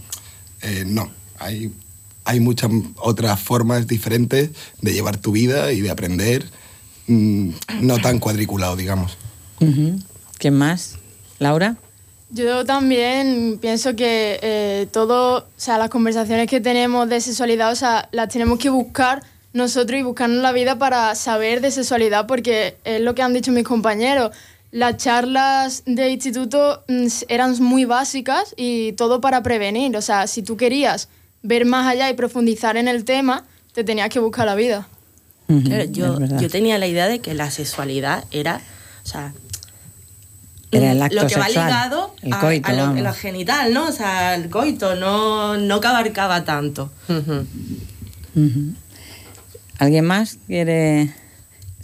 eh, 0.62 0.84
no, 0.88 1.10
hay, 1.38 1.72
hay 2.26 2.40
muchas 2.40 2.72
otras 2.98 3.40
formas 3.40 3.88
diferentes 3.88 4.50
de 4.82 4.94
llevar 4.94 5.18
tu 5.18 5.32
vida 5.32 5.72
y 5.72 5.82
de 5.82 5.90
aprender, 5.92 6.46
mm, 7.08 7.50
no 7.82 7.98
tan 8.00 8.20
cuadriculado, 8.20 8.76
digamos. 8.76 9.18
Ujú. 9.60 10.00
¿Quién 10.38 10.56
más? 10.56 10.96
¿Laura? 11.38 11.78
Yo 12.32 12.64
también 12.66 13.58
pienso 13.60 13.96
que 13.96 14.40
eh, 14.42 14.88
todo, 14.92 15.38
o 15.40 15.46
sea, 15.58 15.78
las 15.78 15.90
conversaciones 15.90 16.48
que 16.48 16.62
tenemos 16.62 17.10
de 17.10 17.22
sexualidad, 17.22 17.72
o 17.72 17.76
sea, 17.76 18.08
las 18.12 18.30
tenemos 18.30 18.60
que 18.60 18.70
buscar 18.70 19.24
nosotros 19.54 20.00
y 20.00 20.04
buscarnos 20.04 20.42
la 20.44 20.52
vida 20.52 20.78
para 20.78 21.16
saber 21.16 21.62
de 21.62 21.72
sexualidad, 21.72 22.28
porque 22.28 22.78
es 22.84 23.02
lo 23.02 23.16
que 23.16 23.24
han 23.24 23.34
dicho 23.34 23.52
mis 23.52 23.64
compañeros. 23.64 24.32
Las 24.72 24.98
charlas 24.98 25.84
de 25.86 26.10
instituto 26.12 26.84
mm, 26.88 27.08
eran 27.28 27.62
muy 27.64 27.86
básicas 27.86 28.54
y 28.56 28.94
todo 28.94 29.20
para 29.20 29.42
prevenir. 29.42 29.96
O 29.98 30.02
sea, 30.02 30.28
si 30.28 30.44
tú 30.44 30.58
querías 30.58 31.10
ver 31.42 31.66
más 31.66 31.88
allá 31.88 32.10
y 32.10 32.14
profundizar 32.14 32.78
en 32.78 32.88
el 32.88 33.04
tema, 33.04 33.46
te 33.74 33.84
tenías 33.84 34.10
que 34.10 34.20
buscar 34.20 34.46
la 34.46 34.56
vida. 34.56 34.88
Claro, 35.48 35.86
yo, 35.86 36.50
tenía 36.50 36.78
la 36.78 36.86
idea 36.86 37.08
de 37.08 37.20
que 37.22 37.34
la 37.34 37.50
sexualidad 37.50 38.24
era, 38.30 38.62
o 39.04 39.08
sea, 39.08 39.34
Era 40.72 40.92
el 40.92 41.02
acto 41.02 41.24
lo 41.24 41.28
que 41.28 41.36
va 41.38 41.50
ligado 41.50 42.14
el 42.22 42.34
a, 42.34 42.40
coito, 42.40 42.70
a 42.70 42.74
lo, 42.74 43.14
genital, 43.14 43.74
¿no? 43.74 43.88
O 43.88 43.92
sea, 43.92 44.36
el 44.36 44.52
coito, 44.52 44.94
no, 44.96 45.58
no 45.58 45.82
que 45.82 45.88
abarcaba 45.88 46.46
tanto. 46.46 46.92
Ujú. 47.08 47.48
Ujú. 48.36 48.74
¿Alguien 49.80 50.06
más 50.06 50.38
quiere...? 50.46 51.16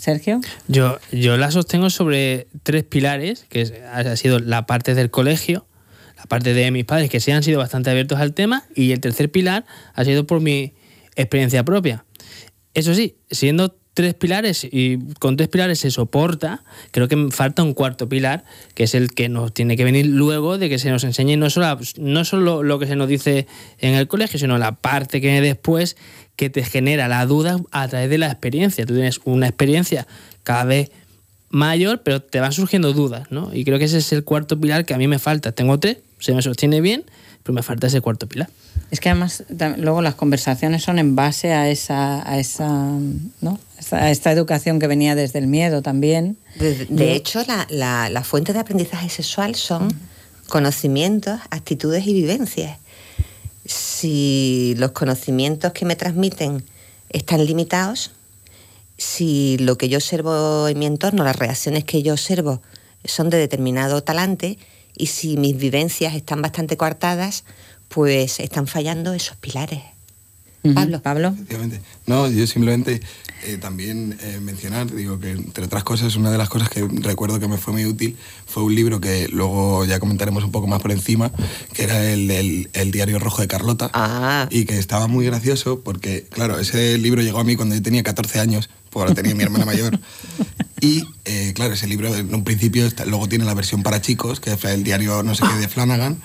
¿Sergio? 0.06 0.40
Yo, 0.68 1.00
yo 1.12 1.36
la 1.36 1.50
sostengo 1.50 1.90
sobre 1.90 2.46
tres 2.62 2.84
pilares, 2.84 3.48
que 3.50 3.82
ha 3.92 4.16
sido 4.16 4.38
la 4.38 4.68
parte 4.68 4.94
del 4.94 5.10
colegio, 5.10 5.66
la 6.16 6.26
parte 6.26 6.54
de 6.54 6.70
mis 6.70 6.86
padres, 6.86 7.10
que 7.10 7.20
sí 7.20 7.32
han 7.32 7.42
sido 7.42 7.58
bastante 7.58 7.90
abiertos 7.90 8.20
al 8.20 8.36
tema, 8.36 8.66
y 8.76 8.92
el 8.92 9.00
tercer 9.00 9.32
pilar 9.32 9.66
ha 9.96 10.06
sido 10.06 10.28
por 10.28 10.42
mi 10.42 10.76
experiencia 11.16 11.66
propia. 11.66 12.06
Eso 12.76 12.94
sí, 12.94 13.16
siendo 13.32 13.76
tres 13.96 14.14
pilares 14.14 14.68
y 14.70 15.00
con 15.20 15.38
tres 15.38 15.48
pilares 15.48 15.80
se 15.80 15.90
soporta, 15.90 16.64
creo 16.92 17.08
que 17.08 17.30
falta 17.32 17.64
un 17.64 17.74
cuarto 17.74 18.08
pilar, 18.08 18.44
que 18.76 18.84
es 18.84 18.94
el 18.94 19.12
que 19.12 19.30
nos 19.30 19.54
tiene 19.54 19.76
que 19.76 19.86
venir 19.86 20.06
luego 20.06 20.60
de 20.60 20.70
que 20.70 20.78
se 20.78 20.92
nos 20.92 21.04
enseñe 21.04 21.38
no 21.38 21.50
solo, 21.50 21.80
no 21.98 22.26
solo 22.26 22.62
lo 22.62 22.78
que 22.78 22.86
se 22.86 22.96
nos 22.96 23.08
dice 23.08 23.48
en 23.80 23.96
el 23.96 24.08
colegio, 24.08 24.38
sino 24.38 24.60
la 24.60 24.74
parte 24.74 25.20
que 25.20 25.42
después 25.42 25.98
que 26.36 26.50
te 26.50 26.64
genera 26.64 27.08
la 27.08 27.26
duda 27.26 27.58
a 27.72 27.88
través 27.88 28.10
de 28.10 28.18
la 28.18 28.28
experiencia. 28.28 28.86
Tú 28.86 28.94
tienes 28.94 29.20
una 29.26 29.48
experiencia 29.48 30.08
cada 30.44 30.66
vez 30.66 30.92
mayor, 31.50 32.02
pero 32.04 32.22
te 32.22 32.40
van 32.40 32.52
surgiendo 32.52 32.94
dudas, 32.94 33.32
¿no? 33.32 33.54
Y 33.54 33.64
creo 33.64 33.80
que 33.80 33.86
ese 33.86 34.00
es 34.00 34.12
el 34.12 34.24
cuarto 34.24 34.60
pilar 34.60 34.86
que 34.86 34.94
a 34.94 34.98
mí 34.98 35.08
me 35.08 35.20
falta. 35.20 35.52
Tengo 35.52 35.80
tres, 35.80 35.98
se 36.20 36.34
me 36.34 36.42
sostiene 36.42 36.82
bien, 36.82 37.06
pero 37.44 37.54
me 37.54 37.64
falta 37.64 37.88
ese 37.88 38.02
cuarto 38.02 38.28
pilar. 38.28 38.50
Es 38.92 39.00
que 39.00 39.10
además 39.10 39.44
luego 39.78 40.02
las 40.02 40.16
conversaciones 40.16 40.84
son 40.84 41.00
en 41.00 41.16
base 41.16 41.54
a 41.54 41.70
esa, 41.70 42.30
a 42.30 42.40
esa, 42.40 42.68
¿no? 43.42 43.60
A 43.92 44.12
esta 44.12 44.32
educación 44.32 44.80
que 44.80 44.88
venía 44.88 45.16
desde 45.16 45.40
el 45.40 45.48
miedo 45.48 45.82
también. 45.82 46.38
De, 46.60 46.86
de 46.90 47.14
hecho, 47.14 47.44
la, 47.48 47.68
la, 47.70 48.10
la 48.10 48.24
fuente 48.24 48.52
de 48.52 48.60
aprendizaje 48.60 49.10
sexual 49.10 49.56
son 49.56 49.94
conocimientos, 50.48 51.40
actitudes 51.50 52.06
y 52.06 52.14
vivencias. 52.14 52.80
Si 53.66 54.76
los 54.78 54.92
conocimientos 54.92 55.74
que 55.74 55.86
me 55.86 55.96
transmiten 55.96 56.64
están 57.10 57.46
limitados, 57.46 58.12
si 58.98 59.58
lo 59.60 59.78
que 59.78 59.90
yo 59.90 59.98
observo 59.98 60.68
en 60.68 60.80
mi 60.80 60.86
entorno, 60.86 61.24
las 61.24 61.36
reacciones 61.36 61.84
que 61.84 62.04
yo 62.04 62.14
observo 62.14 62.62
son 63.04 63.30
de 63.30 63.38
determinado 63.38 64.04
talante 64.04 64.58
y 64.96 65.08
si 65.08 65.38
mis 65.38 65.58
vivencias 65.58 66.16
están 66.16 66.42
bastante 66.42 66.78
coartadas, 66.78 67.44
pues 67.90 68.40
están 68.40 68.68
fallando 68.68 69.14
esos 69.14 69.38
pilares. 69.38 69.95
Pablo. 70.74 71.02
Pablo. 71.02 71.28
Efectivamente. 71.30 71.82
No, 72.08 72.30
yo 72.30 72.48
simplemente 72.48 73.02
eh, 73.44 73.58
también 73.58 74.18
eh, 74.22 74.40
mencionar, 74.42 74.94
digo 74.94 75.20
que 75.20 75.32
entre 75.32 75.66
otras 75.66 75.84
cosas, 75.84 76.16
una 76.16 76.32
de 76.32 76.38
las 76.38 76.50
cosas 76.50 76.70
que 76.70 76.82
recuerdo 77.02 77.40
que 77.40 77.48
me 77.48 77.58
fue 77.58 77.74
muy 77.74 77.86
útil 77.86 78.18
fue 78.46 78.64
un 78.64 78.74
libro 78.74 79.00
que 79.00 79.28
luego 79.30 79.86
ya 79.86 80.00
comentaremos 80.00 80.44
un 80.44 80.52
poco 80.52 80.68
más 80.68 80.82
por 80.82 80.92
encima, 80.92 81.32
que 81.74 81.84
era 81.84 82.04
el, 82.12 82.32
el- 82.32 82.70
el 82.74 82.92
Diario 82.92 83.20
Rojo 83.20 83.42
de 83.42 83.48
Carlota. 83.48 83.90
Ah. 83.94 84.48
Y 84.50 84.66
que 84.66 84.78
estaba 84.78 85.08
muy 85.08 85.26
gracioso 85.26 85.82
porque, 85.82 86.26
claro, 86.30 86.60
ese 86.60 86.98
libro 86.98 87.22
llegó 87.22 87.40
a 87.40 87.44
mí 87.44 87.56
cuando 87.56 87.76
yo 87.76 87.82
tenía 87.82 88.04
14 88.04 88.40
años, 88.40 88.70
porque 88.90 89.10
lo 89.10 89.16
tenía 89.16 89.36
mi 89.36 89.44
hermana 89.44 89.66
mayor. 89.66 90.00
Y, 90.82 91.04
eh, 91.26 91.54
claro, 91.56 91.74
ese 91.74 91.88
libro 91.88 92.16
en 92.16 92.34
un 92.34 92.44
principio, 92.44 92.86
está- 92.86 93.06
luego 93.06 93.28
tiene 93.28 93.46
la 93.46 93.54
versión 93.54 93.84
para 93.84 94.02
chicos, 94.02 94.40
que 94.40 94.52
es 94.54 94.64
el 94.66 94.84
diario 94.84 95.24
no 95.24 95.36
sé 95.36 95.44
qué 95.52 95.60
de 95.60 95.68
Flanagan, 95.68 96.18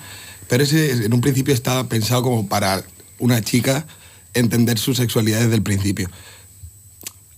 pero 0.47 0.63
ese 0.63 1.05
en 1.05 1.13
un 1.13 1.21
principio 1.21 1.53
estaba 1.53 1.87
pensado 1.87 2.21
como 2.23 2.47
para 2.47 2.83
una 3.19 3.41
chica 3.41 3.85
entender 4.33 4.77
su 4.77 4.93
sexualidad 4.93 5.41
desde 5.41 5.55
el 5.55 5.63
principio. 5.63 6.09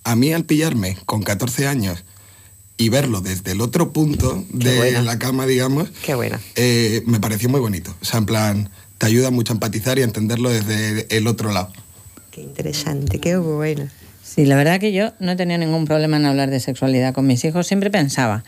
A 0.04 0.16
mí 0.16 0.34
al 0.34 0.46
pillarme 0.46 0.98
con 1.06 1.22
14 1.24 1.68
años 1.68 2.04
y 2.78 2.90
verlo 2.90 3.22
desde 3.22 3.52
el 3.52 3.62
otro 3.62 3.94
punto 3.94 4.44
Qué 4.60 4.70
de 4.70 4.78
buena. 4.78 5.02
la 5.02 5.20
cama, 5.20 5.46
digamos, 5.46 5.90
Qué 6.06 6.16
buena. 6.16 6.40
eh, 6.56 7.04
me 7.06 7.20
pareció 7.20 7.48
muy 7.50 7.60
bonito. 7.62 7.96
O 8.02 8.06
sea, 8.06 8.18
en 8.20 8.26
plan, 8.26 8.70
te 8.98 9.06
ayuda 9.06 9.32
mucho 9.32 9.54
a 9.54 9.56
empatizar 9.56 9.98
y 9.98 10.02
a 10.02 10.06
entenderlo 10.06 10.50
desde 10.50 11.08
el 11.16 11.28
otro 11.28 11.52
lado. 11.52 11.72
Qué 12.32 12.42
interesante, 12.42 13.20
qué 13.20 13.38
bueno. 13.38 13.88
Sí, 14.24 14.46
la 14.46 14.56
verdad 14.56 14.80
que 14.80 14.92
yo 14.92 15.12
no 15.20 15.36
tenido 15.36 15.60
ningún 15.60 15.86
problema 15.86 16.18
en 16.18 16.26
hablar 16.26 16.50
de 16.50 16.60
sexualidad 16.60 17.14
con 17.14 17.28
mis 17.28 17.44
hijos. 17.46 17.68
Siempre 17.68 17.92
pensaba, 17.92 18.44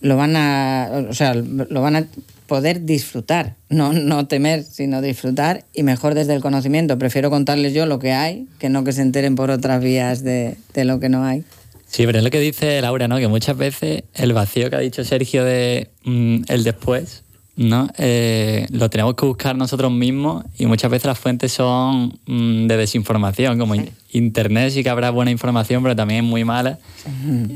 lo 0.00 0.16
van 0.16 0.36
a, 0.36 1.06
o 1.08 1.14
sea, 1.14 1.34
lo 1.34 1.80
van 1.80 1.96
a 1.96 2.06
poder 2.46 2.84
disfrutar, 2.84 3.54
no, 3.68 3.92
no 3.92 4.26
temer, 4.26 4.64
sino 4.64 5.00
disfrutar 5.00 5.64
y 5.72 5.84
mejor 5.84 6.14
desde 6.14 6.34
el 6.34 6.40
conocimiento. 6.40 6.98
Prefiero 6.98 7.30
contarles 7.30 7.74
yo 7.74 7.86
lo 7.86 7.98
que 7.98 8.12
hay 8.12 8.48
que 8.58 8.68
no 8.68 8.82
que 8.82 8.92
se 8.92 9.02
enteren 9.02 9.36
por 9.36 9.50
otras 9.50 9.82
vías 9.82 10.24
de, 10.24 10.56
de 10.74 10.84
lo 10.84 10.98
que 10.98 11.08
no 11.08 11.24
hay. 11.24 11.44
Sí, 11.86 12.06
pero 12.06 12.18
es 12.18 12.24
lo 12.24 12.30
que 12.30 12.40
dice 12.40 12.80
Laura, 12.80 13.08
¿no? 13.08 13.18
Que 13.18 13.28
muchas 13.28 13.56
veces 13.56 14.02
el 14.14 14.32
vacío 14.32 14.70
que 14.70 14.76
ha 14.76 14.80
dicho 14.80 15.04
Sergio 15.04 15.44
de 15.44 15.90
mm, 16.04 16.42
el 16.48 16.64
después 16.64 17.24
¿no? 17.56 17.88
Eh, 17.98 18.66
lo 18.70 18.88
tenemos 18.90 19.14
que 19.14 19.26
buscar 19.26 19.56
nosotros 19.56 19.92
mismos 19.92 20.44
y 20.58 20.66
muchas 20.66 20.90
veces 20.90 21.06
las 21.06 21.18
fuentes 21.18 21.52
son 21.52 22.18
mm, 22.26 22.66
de 22.66 22.76
desinformación, 22.76 23.58
como 23.58 23.74
Internet 24.12 24.72
sí 24.72 24.82
que 24.82 24.90
habrá 24.90 25.10
buena 25.10 25.30
información, 25.30 25.82
pero 25.82 25.94
también 25.94 26.24
es 26.24 26.30
muy 26.30 26.44
mala. 26.44 26.78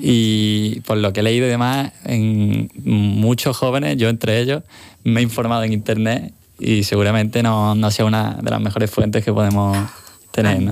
Y 0.00 0.80
por 0.86 0.98
lo 0.98 1.12
que 1.12 1.20
he 1.20 1.22
leído 1.22 1.46
y 1.46 1.50
demás, 1.50 1.92
en 2.04 2.70
muchos 2.84 3.56
jóvenes, 3.56 3.96
yo 3.96 4.08
entre 4.08 4.40
ellos, 4.40 4.62
me 5.04 5.20
he 5.20 5.22
informado 5.22 5.64
en 5.64 5.72
Internet 5.72 6.32
y 6.58 6.84
seguramente 6.84 7.42
no, 7.42 7.74
no 7.74 7.90
sea 7.90 8.04
una 8.04 8.38
de 8.40 8.50
las 8.50 8.60
mejores 8.60 8.90
fuentes 8.90 9.24
que 9.24 9.32
podemos 9.32 9.76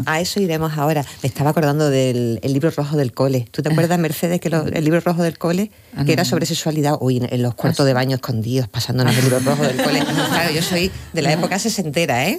a, 0.06 0.20
eso 0.20 0.40
iremos 0.40 0.76
ahora. 0.76 1.04
Me 1.22 1.28
estaba 1.28 1.50
acordando 1.50 1.90
del 1.90 2.40
libro 2.42 2.70
rojo 2.70 2.96
del 2.96 3.12
cole. 3.12 3.46
¿Tú 3.50 3.62
te 3.62 3.68
ah. 3.68 3.72
acuerdas, 3.72 3.98
Mercedes, 3.98 4.40
que 4.40 4.48
el 4.48 4.84
libro 4.84 5.00
rojo 5.00 5.22
del 5.22 5.38
cole, 5.38 5.70
ah, 5.96 6.04
que 6.04 6.12
era 6.12 6.24
sobre 6.24 6.46
sexualidad? 6.46 6.96
Uy, 7.00 7.22
en, 7.28 7.42
los 7.42 7.54
cuartos 7.54 7.86
de 7.86 7.94
baño 7.94 8.16
escondidos, 8.16 8.68
pasándonos 8.68 9.16
el 9.16 9.24
libro 9.24 9.40
rojo 9.40 9.62
del 9.62 9.82
cole. 9.82 10.02
Claro, 10.32 10.54
yo 10.54 10.62
soy 10.62 10.90
de 11.12 11.22
la 11.22 11.32
época 11.32 11.58
sesentera, 11.58 12.26
¿eh? 12.26 12.38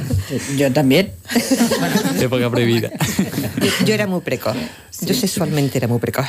Yo 0.56 0.72
también. 0.72 1.12
época 2.18 2.50
prohibida. 2.50 2.90
Yo, 3.84 3.94
era 3.94 4.06
muy 4.06 4.20
precoz. 4.22 4.56
Yo 5.02 5.14
sexualmente 5.14 5.78
era 5.78 5.88
muy 5.88 5.98
precoz. 5.98 6.26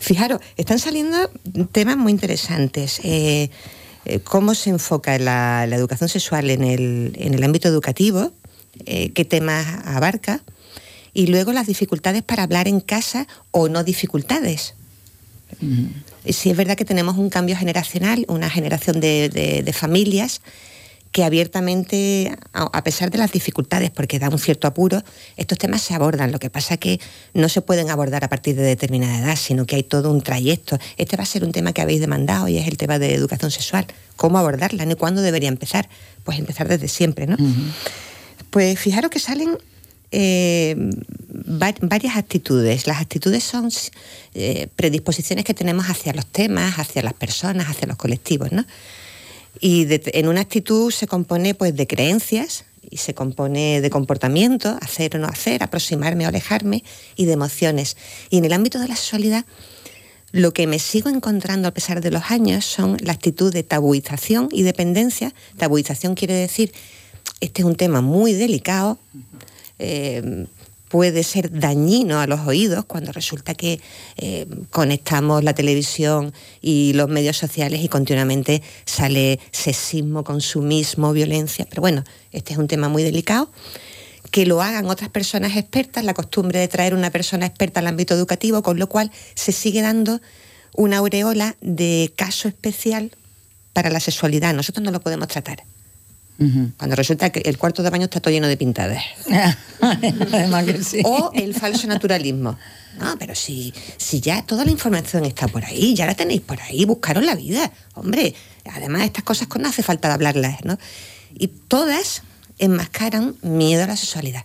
Fijaros, 0.00 0.40
están 0.56 0.78
saliendo 0.78 1.30
temas 1.72 1.96
muy 1.96 2.12
interesantes. 2.12 3.00
Eh, 3.02 3.50
eh, 4.04 4.18
cómo 4.20 4.54
se 4.54 4.70
enfoca 4.70 5.18
la, 5.18 5.64
educación 5.64 6.08
sexual 6.08 6.50
en 6.50 6.64
el, 6.64 7.12
en 7.16 7.34
el 7.34 7.44
ámbito 7.44 7.68
educativo, 7.68 8.32
eh, 8.86 9.10
qué 9.12 9.24
temas 9.24 9.66
abarca, 9.84 10.42
y 11.14 11.26
luego 11.26 11.52
las 11.52 11.66
dificultades 11.66 12.22
para 12.22 12.42
hablar 12.42 12.68
en 12.68 12.80
casa 12.80 13.26
o 13.50 13.68
no 13.68 13.84
dificultades. 13.84 14.74
Si 16.26 16.50
es 16.50 16.56
verdad 16.56 16.76
que 16.76 16.84
tenemos 16.84 17.18
un 17.18 17.28
cambio 17.28 17.56
generacional, 17.56 18.24
una 18.28 18.48
generación 18.48 19.00
de, 19.00 19.74
familias 19.76 20.40
que 21.10 21.24
abiertamente, 21.24 22.34
a 22.54 22.82
pesar 22.84 23.10
de 23.10 23.18
las 23.18 23.32
dificultades, 23.32 23.90
porque 23.90 24.18
da 24.18 24.30
un 24.30 24.38
cierto 24.38 24.66
apuro, 24.66 25.02
estos 25.36 25.58
temas 25.58 25.82
se 25.82 25.92
abordan. 25.92 26.32
Lo 26.32 26.38
que 26.38 26.48
pasa 26.48 26.74
es 26.74 26.80
que 26.80 27.00
no 27.34 27.50
se 27.50 27.60
pueden 27.60 27.90
abordar 27.90 28.24
a 28.24 28.30
partir 28.30 28.56
de 28.56 28.62
determinada 28.62 29.18
edad, 29.18 29.36
sino 29.36 29.66
que 29.66 29.76
hay 29.76 29.82
todo 29.82 30.10
un 30.10 30.22
trayecto. 30.22 30.78
Este 30.96 31.18
va 31.18 31.24
a 31.24 31.26
ser 31.26 31.44
un 31.44 31.52
tema 31.52 31.74
que 31.74 31.82
habéis 31.82 32.00
demandado 32.00 32.48
y 32.48 32.56
es 32.56 32.66
el 32.66 32.78
tema 32.78 32.98
de 32.98 33.12
educación 33.12 33.50
sexual. 33.50 33.86
¿Cómo 34.16 34.38
abordarla? 34.38 34.90
¿Y 34.90 34.94
cuándo 34.94 35.20
debería 35.20 35.50
empezar? 35.50 35.86
Pues 36.24 36.38
empezar 36.38 36.66
desde 36.66 36.88
siempre, 36.88 37.26
¿no? 37.26 37.36
Pues 38.52 38.78
fijaros 38.78 39.10
que 39.10 39.18
salen 39.18 39.56
eh, 40.10 40.76
varias 41.80 42.16
actitudes. 42.16 42.86
Las 42.86 43.00
actitudes 43.00 43.42
son 43.42 43.70
eh, 44.34 44.68
predisposiciones 44.76 45.46
que 45.46 45.54
tenemos 45.54 45.86
hacia 45.86 46.12
los 46.12 46.26
temas, 46.26 46.78
hacia 46.78 47.02
las 47.02 47.14
personas, 47.14 47.70
hacia 47.70 47.88
los 47.88 47.96
colectivos, 47.96 48.52
¿no? 48.52 48.66
Y 49.58 49.86
en 49.88 50.28
una 50.28 50.42
actitud 50.42 50.90
se 50.90 51.06
compone 51.06 51.54
pues 51.54 51.74
de 51.74 51.86
creencias 51.86 52.66
y 52.90 52.98
se 52.98 53.14
compone 53.14 53.80
de 53.80 53.88
comportamiento, 53.88 54.76
hacer 54.82 55.16
o 55.16 55.18
no 55.18 55.28
hacer, 55.28 55.62
aproximarme 55.62 56.26
o 56.26 56.28
alejarme, 56.28 56.84
y 57.16 57.24
de 57.24 57.32
emociones. 57.32 57.96
Y 58.28 58.36
en 58.36 58.44
el 58.44 58.52
ámbito 58.52 58.78
de 58.80 58.88
la 58.88 58.96
sexualidad, 58.96 59.46
lo 60.30 60.52
que 60.52 60.66
me 60.66 60.78
sigo 60.78 61.08
encontrando 61.08 61.68
a 61.68 61.70
pesar 61.70 62.02
de 62.02 62.10
los 62.10 62.30
años 62.30 62.66
son 62.66 62.98
la 63.00 63.14
actitud 63.14 63.50
de 63.50 63.62
tabuización 63.62 64.50
y 64.52 64.62
dependencia. 64.62 65.32
Tabuización 65.56 66.14
quiere 66.14 66.34
decir 66.34 66.72
este 67.42 67.62
es 67.62 67.66
un 67.66 67.74
tema 67.74 68.00
muy 68.00 68.32
delicado. 68.32 68.98
Eh, 69.78 70.46
puede 70.88 71.24
ser 71.24 71.50
dañino 71.50 72.20
a 72.20 72.26
los 72.26 72.40
oídos 72.40 72.84
cuando 72.84 73.12
resulta 73.12 73.54
que 73.54 73.80
eh, 74.16 74.46
conectamos 74.70 75.42
la 75.42 75.52
televisión 75.52 76.32
y 76.60 76.92
los 76.92 77.08
medios 77.08 77.36
sociales 77.36 77.82
y 77.82 77.88
continuamente 77.88 78.62
sale 78.84 79.40
sexismo, 79.50 80.22
consumismo, 80.22 81.12
violencia. 81.12 81.66
Pero 81.68 81.80
bueno, 81.80 82.04
este 82.30 82.52
es 82.52 82.58
un 82.58 82.68
tema 82.68 82.88
muy 82.88 83.02
delicado. 83.02 83.50
Que 84.30 84.46
lo 84.46 84.62
hagan 84.62 84.86
otras 84.88 85.10
personas 85.10 85.56
expertas, 85.56 86.04
la 86.04 86.14
costumbre 86.14 86.60
de 86.60 86.68
traer 86.68 86.94
una 86.94 87.10
persona 87.10 87.44
experta 87.44 87.80
al 87.80 87.88
ámbito 87.88 88.14
educativo, 88.14 88.62
con 88.62 88.78
lo 88.78 88.88
cual 88.88 89.10
se 89.34 89.50
sigue 89.50 89.82
dando 89.82 90.20
una 90.74 90.98
aureola 90.98 91.56
de 91.60 92.12
caso 92.14 92.48
especial 92.48 93.10
para 93.72 93.90
la 93.90 93.98
sexualidad. 93.98 94.54
Nosotros 94.54 94.84
no 94.84 94.90
lo 94.90 95.00
podemos 95.00 95.28
tratar. 95.28 95.64
Cuando 96.76 96.96
resulta 96.96 97.30
que 97.30 97.40
el 97.44 97.56
cuarto 97.56 97.82
de 97.82 97.90
baño 97.90 98.04
está 98.04 98.18
todo 98.18 98.32
lleno 98.32 98.48
de 98.48 98.56
pintadas. 98.56 99.04
O 101.04 101.30
el 101.34 101.54
falso 101.54 101.86
naturalismo. 101.86 102.58
No, 102.98 103.16
pero 103.18 103.34
si, 103.34 103.72
si 103.96 104.20
ya 104.20 104.42
toda 104.42 104.64
la 104.64 104.70
información 104.70 105.24
está 105.24 105.48
por 105.48 105.64
ahí, 105.64 105.94
ya 105.94 106.06
la 106.06 106.14
tenéis 106.14 106.40
por 106.40 106.60
ahí, 106.60 106.84
buscaros 106.84 107.24
la 107.24 107.34
vida. 107.34 107.70
Hombre, 107.94 108.34
además 108.64 109.02
estas 109.02 109.24
cosas 109.24 109.48
no 109.58 109.68
hace 109.68 109.82
falta 109.82 110.12
hablarlas, 110.12 110.64
¿no? 110.64 110.78
Y 111.34 111.48
todas 111.48 112.22
enmascaran 112.58 113.36
miedo 113.42 113.84
a 113.84 113.86
la 113.86 113.96
sexualidad. 113.96 114.44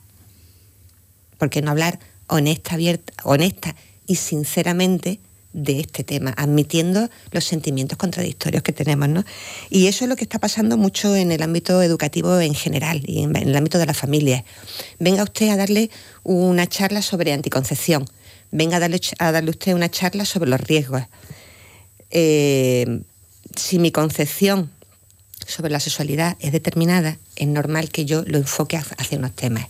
Porque 1.37 1.61
no 1.61 1.71
hablar 1.71 1.99
honesta, 2.27 2.75
abierta, 2.75 3.13
honesta 3.23 3.75
y 4.05 4.15
sinceramente 4.15 5.19
de 5.57 5.79
este 5.79 6.03
tema, 6.03 6.33
admitiendo 6.37 7.09
los 7.31 7.43
sentimientos 7.43 7.97
contradictorios 7.97 8.61
que 8.61 8.71
tenemos. 8.71 9.09
¿no? 9.09 9.25
Y 9.69 9.87
eso 9.87 10.05
es 10.05 10.09
lo 10.09 10.15
que 10.15 10.23
está 10.23 10.37
pasando 10.37 10.77
mucho 10.77 11.15
en 11.15 11.31
el 11.31 11.41
ámbito 11.41 11.81
educativo 11.81 12.39
en 12.39 12.53
general 12.53 13.01
y 13.05 13.23
en, 13.23 13.35
el 13.35 13.55
ámbito 13.55 13.79
de 13.79 13.87
la 13.87 13.95
familia. 13.95 14.45
Venga 14.99 15.23
usted 15.23 15.49
a 15.49 15.57
darle 15.57 15.89
una 16.23 16.67
charla 16.67 17.01
sobre 17.01 17.33
anticoncepción, 17.33 18.05
venga 18.51 18.77
a 18.77 18.79
darle, 18.79 19.01
a 19.17 19.31
darle 19.31 19.49
usted 19.49 19.73
una 19.73 19.89
charla 19.89 20.25
sobre 20.25 20.49
los 20.49 20.61
riesgos. 20.61 21.03
Eh, 22.11 23.01
si 23.55 23.79
mi 23.79 23.91
concepción 23.91 24.69
sobre 25.47 25.71
la 25.71 25.79
sexualidad 25.79 26.37
es 26.39 26.51
determinada, 26.51 27.17
es 27.35 27.47
normal 27.47 27.89
que 27.89 28.05
yo 28.05 28.23
lo 28.27 28.37
enfoque 28.37 28.77
hacia 28.77 29.17
unos 29.17 29.35
temas. 29.35 29.65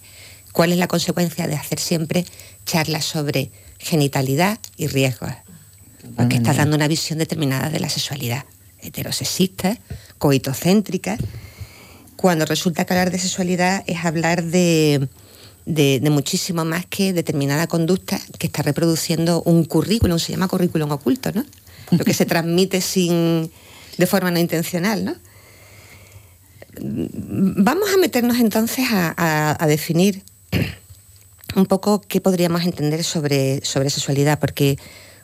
¿Cuál 0.51 0.73
es 0.73 0.79
la 0.79 0.87
consecuencia 0.87 1.47
de 1.47 1.55
hacer 1.55 1.79
siempre 1.79 2.25
charlas 2.65 3.05
sobre 3.05 3.51
genitalidad 3.79 4.59
y 4.75 4.87
riesgos? 4.87 5.31
Porque 6.15 6.37
estás 6.37 6.57
dando 6.57 6.75
una 6.75 6.87
visión 6.87 7.19
determinada 7.19 7.69
de 7.69 7.79
la 7.79 7.89
sexualidad, 7.89 8.45
heterosexista, 8.81 9.77
coitocéntrica, 10.17 11.17
cuando 12.17 12.45
resulta 12.45 12.83
que 12.83 12.93
hablar 12.93 13.11
de 13.11 13.19
sexualidad 13.19 13.83
es 13.87 14.03
hablar 14.03 14.43
de, 14.43 15.07
muchísimo 16.09 16.65
más 16.65 16.85
que 16.85 17.13
determinada 17.13 17.67
conducta 17.67 18.19
que 18.39 18.47
está 18.47 18.63
reproduciendo 18.63 19.43
un 19.43 19.63
currículum, 19.63 20.19
se 20.19 20.33
llama 20.33 20.47
currículum 20.47 20.91
oculto, 20.91 21.31
¿no? 21.31 21.45
Lo 21.91 22.03
que 22.03 22.13
se 22.13 22.25
transmite 22.31 22.81
sin, 22.81 23.51
de 23.97 24.07
forma 24.07 24.31
no 24.31 24.39
intencional, 24.39 25.05
¿no? 25.05 25.15
Vamos 26.79 27.89
a 27.93 27.97
meternos 27.97 28.39
entonces 28.39 28.85
a, 28.91 29.65
definir 29.67 30.23
un 31.55 31.65
poco 31.65 32.01
qué 32.01 32.21
podríamos 32.21 32.63
entender 32.65 33.03
sobre, 33.03 33.63
sobre 33.63 33.89
sexualidad, 33.89 34.39
porque 34.39 34.77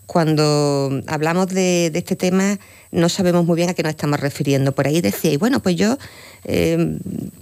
cuando 0.05 1.01
hablamos 1.07 1.47
de, 1.47 1.91
este 1.93 2.15
tema 2.15 2.59
no 2.91 3.09
sabemos 3.09 3.45
muy 3.45 3.55
bien 3.55 3.69
a 3.69 3.73
qué 3.73 3.83
nos 3.83 3.91
estamos 3.91 4.19
refiriendo. 4.19 4.73
Por 4.73 4.87
ahí 4.87 5.01
decía, 5.01 5.31
y 5.31 5.37
bueno, 5.37 5.61
pues 5.61 5.75
yo 5.75 5.97
eh, 6.43 6.97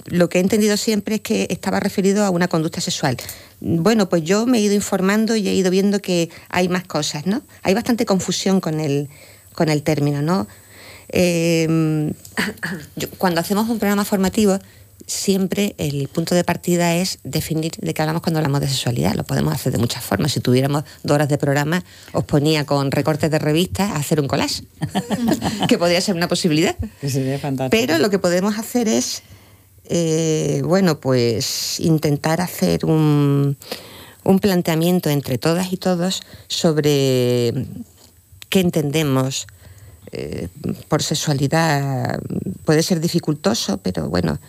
lo 0.06 0.30
que 0.30 0.38
he 0.38 0.42
entendido 0.42 0.78
siempre 0.78 1.16
es 1.16 1.22
que 1.22 1.48
estaba 1.50 1.80
referido 1.80 2.24
a 2.24 2.30
una 2.30 2.48
conducta 2.48 2.80
sexual. 2.80 3.18
Bueno, 3.60 4.08
pues 4.08 4.24
yo 4.24 4.46
me 4.46 4.60
he 4.60 4.62
ido 4.62 4.74
informando 4.74 5.36
y 5.36 5.48
he 5.48 5.54
ido 5.54 5.72
viendo 5.72 6.00
que 6.00 6.30
hay 6.50 6.70
más 6.70 6.84
cosas, 6.86 7.26
¿no? 7.26 7.42
Hay 7.64 7.74
bastante 7.74 8.06
confusión 8.06 8.62
con 8.62 8.80
el, 8.80 9.10
con 9.54 9.70
el 9.70 9.84
término, 9.84 10.22
¿no? 10.22 10.48
Eh, 11.10 12.14
cuando 13.18 13.42
hacemos 13.42 13.68
un 13.70 13.80
programa 13.80 14.06
formativo, 14.06 14.58
siempre 15.08 15.76
el 15.78 16.08
punto 16.08 16.36
de 16.36 16.44
partida 16.44 16.96
es 16.96 17.20
definir 17.24 17.72
de 17.78 17.94
qué 17.94 18.02
hablamos 18.02 18.22
cuando 18.22 18.40
hablamos 18.40 18.62
de 18.62 18.68
sexualidad. 18.68 19.14
Lo 19.16 19.24
podemos 19.24 19.54
hacer 19.54 19.72
de 19.72 19.78
muchas 19.78 20.04
formas. 20.04 20.32
Si 20.32 20.40
tuviéramos 20.40 20.84
dos 21.04 21.16
horas 21.16 21.30
de 21.30 21.38
programa, 21.38 21.84
os 22.14 22.24
ponía 22.24 22.66
con 22.66 22.92
recortes 22.92 23.32
de 23.32 23.40
revistas 23.40 23.92
a 23.92 23.96
hacer 23.96 24.20
un 24.20 24.28
collage, 24.28 24.64
que 25.68 25.78
podría 25.78 26.02
ser 26.02 26.16
una 26.16 26.28
posibilidad. 26.28 26.76
Pero 27.70 27.98
lo 27.98 28.10
que 28.10 28.20
podemos 28.20 28.58
hacer 28.58 28.88
es, 28.88 29.24
eh, 29.86 30.62
bueno, 30.66 31.00
pues 31.00 31.80
intentar 31.80 32.42
hacer 32.42 32.86
un, 32.86 33.58
planteamiento 34.42 35.10
entre 35.10 35.38
todas 35.38 35.74
y 35.74 35.78
todos 35.78 36.22
sobre 36.48 37.54
qué 38.50 38.60
entendemos 38.60 39.48
eh, 40.12 40.48
por 40.88 41.04
sexualidad. 41.04 42.20
Puede 42.66 42.84
ser 42.84 43.00
dificultoso, 43.00 43.78
pero 43.78 44.10
bueno, 44.10 44.40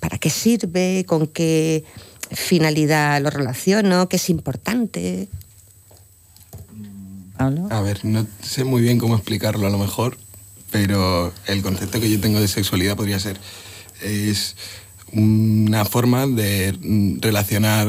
para 0.00 0.18
qué 0.18 0.30
sirve, 0.30 1.04
con 1.06 1.26
qué 1.26 1.84
finalidad 2.30 3.20
lo 3.20 3.30
relaciono, 3.30 4.08
qué 4.08 4.16
es 4.16 4.30
importante. 4.30 5.28
A 7.38 7.80
ver, 7.80 8.04
no 8.04 8.26
sé 8.42 8.64
muy 8.64 8.80
bien 8.80 8.98
cómo 8.98 9.16
explicarlo 9.16 9.66
a 9.66 9.70
lo 9.70 9.78
mejor, 9.78 10.16
pero 10.70 11.32
el 11.46 11.62
concepto 11.62 12.00
que 12.00 12.10
yo 12.10 12.20
tengo 12.20 12.40
de 12.40 12.48
sexualidad 12.48 12.96
podría 12.96 13.18
ser, 13.18 13.38
es 14.02 14.56
una 15.12 15.84
forma 15.84 16.26
de 16.26 16.76
mm, 16.80 17.20
relacionar 17.20 17.88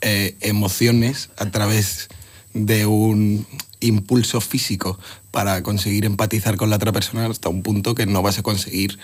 eh, 0.00 0.36
emociones 0.40 1.30
a 1.36 1.50
través 1.50 2.08
de 2.54 2.86
un 2.86 3.46
impulso 3.80 4.40
físico 4.40 4.98
para 5.30 5.62
conseguir 5.62 6.04
empatizar 6.04 6.56
con 6.56 6.70
la 6.70 6.76
otra 6.76 6.92
persona 6.92 7.26
hasta 7.26 7.48
un 7.48 7.62
punto 7.62 7.94
que 7.94 8.06
no 8.06 8.22
vas 8.22 8.38
a 8.38 8.42
conseguir 8.42 8.98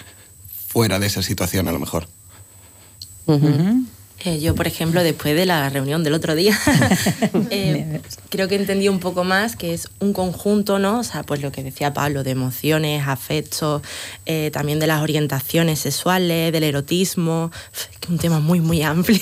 fuera 0.69 0.99
de 0.99 1.07
esa 1.07 1.23
situación 1.23 1.67
a 1.69 1.73
lo 1.73 1.79
mejor. 1.79 2.09
Eh, 4.25 4.41
yo, 4.41 4.57
por 4.57 4.67
ejemplo, 4.67 5.05
después 5.05 5.37
de 5.37 5.47
la 5.47 5.69
reunión 5.69 6.03
del 6.03 6.15
otro 6.15 6.35
día, 6.35 6.59
eh, 7.51 8.01
creo 8.31 8.49
que 8.49 8.57
entendí 8.57 8.89
un 8.89 8.99
poco 8.99 9.23
más 9.23 9.55
que 9.55 9.75
es 9.75 9.89
un 10.01 10.13
conjunto, 10.13 10.81
¿no? 10.81 10.99
O 10.99 11.05
sea, 11.05 11.23
pues 11.23 11.41
lo 11.41 11.53
que 11.53 11.63
decía 11.63 11.95
Pablo, 11.95 12.25
de 12.25 12.33
emociones, 12.33 13.07
afectos, 13.07 13.83
eh, 14.27 14.51
también 14.53 14.81
de 14.81 14.89
las 14.89 15.03
orientaciones 15.03 15.79
sexuales, 15.79 16.53
del 16.53 16.65
erotismo, 16.65 17.53
que 18.01 18.07
es 18.07 18.11
un 18.11 18.19
tema 18.19 18.41
muy, 18.41 18.61
muy 18.61 18.83
amplio. 18.83 19.21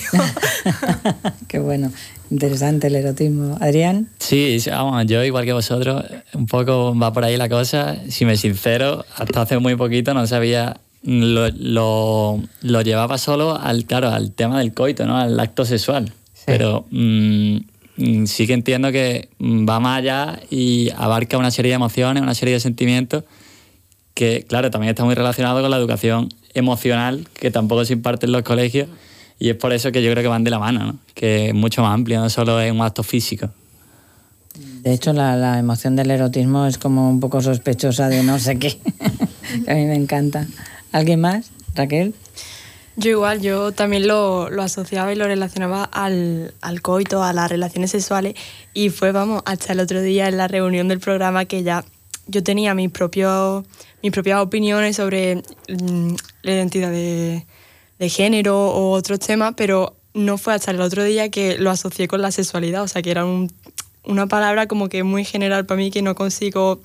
Qué 1.47 1.59
bueno. 1.59 1.91
Interesante 2.29 2.87
el 2.87 2.95
erotismo. 2.95 3.57
Adrián. 3.61 4.09
Sí, 4.19 4.61
vamos, 4.67 5.05
yo 5.05 5.23
igual 5.23 5.45
que 5.45 5.53
vosotros, 5.53 6.03
un 6.33 6.45
poco 6.45 6.97
va 6.97 7.13
por 7.13 7.23
ahí 7.23 7.37
la 7.37 7.47
cosa. 7.47 7.97
Si 8.09 8.25
me 8.25 8.35
sincero, 8.35 9.05
hasta 9.15 9.43
hace 9.43 9.59
muy 9.59 9.75
poquito 9.75 10.13
no 10.13 10.27
sabía 10.27 10.77
lo, 11.03 11.49
lo, 12.61 12.81
llevaba 12.81 13.17
solo 13.17 13.57
al, 13.59 13.85
claro, 13.85 14.09
al 14.09 14.31
tema 14.31 14.59
del 14.59 14.73
coito, 14.73 15.05
¿no? 15.05 15.17
al 15.17 15.39
acto 15.39 15.65
sexual. 15.65 16.11
Pero 16.45 16.85
mm, 16.91 17.57
sí 18.25 18.47
que 18.47 18.53
entiendo 18.53 18.91
que 18.91 19.29
va 19.39 19.79
más 19.79 19.99
allá 19.99 20.39
y 20.49 20.89
abarca 20.95 21.37
una 21.37 21.51
serie 21.51 21.71
de 21.71 21.75
emociones, 21.75 22.23
una 22.23 22.35
serie 22.35 22.53
de 22.53 22.59
sentimientos 22.59 23.23
que, 24.13 24.45
claro, 24.47 24.71
también 24.71 24.89
está 24.89 25.03
muy 25.03 25.13
relacionado 25.13 25.61
con 25.61 25.69
la 25.69 25.77
educación 25.77 26.29
emocional 26.53 27.27
que 27.33 27.51
tampoco 27.51 27.85
se 27.85 27.93
imparte 27.93 28.25
en 28.25 28.31
los 28.31 28.41
colegios 28.41 28.87
y 29.39 29.49
es 29.49 29.55
por 29.55 29.73
eso 29.73 29.91
que 29.91 30.01
yo 30.01 30.11
creo 30.11 30.23
que 30.23 30.29
van 30.29 30.43
de 30.43 30.49
la 30.49 30.59
mano, 30.59 30.85
¿no? 30.85 30.99
que 31.13 31.49
es 31.49 31.53
mucho 31.53 31.83
más 31.83 31.93
amplio, 31.93 32.19
no 32.19 32.29
solo 32.29 32.59
es 32.59 32.71
un 32.71 32.81
acto 32.81 33.03
físico. 33.03 33.49
De 34.81 34.93
hecho, 34.93 35.13
la, 35.13 35.35
la 35.35 35.59
emoción 35.59 35.95
del 35.95 36.09
erotismo 36.09 36.65
es 36.65 36.77
como 36.79 37.09
un 37.09 37.19
poco 37.19 37.41
sospechosa 37.41 38.09
de 38.09 38.23
no 38.23 38.39
sé 38.39 38.57
qué, 38.57 38.79
a 39.67 39.73
mí 39.73 39.85
me 39.85 39.95
encanta. 39.95 40.47
¿Alguien 40.97 41.21
más? 41.21 41.51
Raquel. 41.75 42.15
Yo 42.95 43.11
igual, 43.11 43.39
yo 43.39 43.71
también 43.71 44.07
lo, 44.07 44.49
lo 44.49 44.63
asociaba 44.63 45.13
y 45.13 45.15
lo 45.15 45.27
relacionaba 45.27 45.83
al, 45.83 46.55
al, 46.59 46.81
coito, 46.81 47.21
a 47.21 47.33
las 47.33 47.51
relaciones 47.51 47.91
sexuales 47.91 48.33
y 48.73 48.89
fue, 48.89 49.11
vamos, 49.11 49.43
hasta 49.45 49.73
el 49.73 49.79
otro 49.79 50.01
día 50.01 50.27
en 50.27 50.37
la 50.37 50.47
reunión 50.47 50.87
del 50.87 50.99
programa 50.99 51.45
que 51.45 51.61
ya 51.61 51.85
yo 52.25 52.41
tenía 52.41 52.73
mis, 52.73 52.89
propios, 52.89 53.63
mis 54.01 54.11
propias 54.11 54.41
opiniones 54.41 54.95
sobre 54.95 55.43
mm, 55.69 56.15
la 56.41 56.51
identidad 56.51 56.89
de, 56.89 57.45
de 57.99 58.09
género 58.09 58.57
o 58.59 58.89
otros 58.93 59.19
temas, 59.19 59.53
pero 59.55 59.95
no 60.15 60.39
fue 60.39 60.55
hasta 60.55 60.71
el 60.71 60.81
otro 60.81 61.03
día 61.03 61.29
que 61.29 61.59
lo 61.59 61.69
asocié 61.69 62.07
con 62.07 62.23
la 62.23 62.31
sexualidad, 62.31 62.81
o 62.81 62.87
sea 62.87 63.03
que 63.03 63.11
era 63.11 63.23
un, 63.23 63.53
una 64.03 64.25
palabra 64.25 64.65
como 64.65 64.89
que 64.89 65.03
muy 65.03 65.25
general 65.25 65.67
para 65.67 65.77
mí 65.77 65.91
que 65.91 66.01
no 66.01 66.15
consigo 66.15 66.81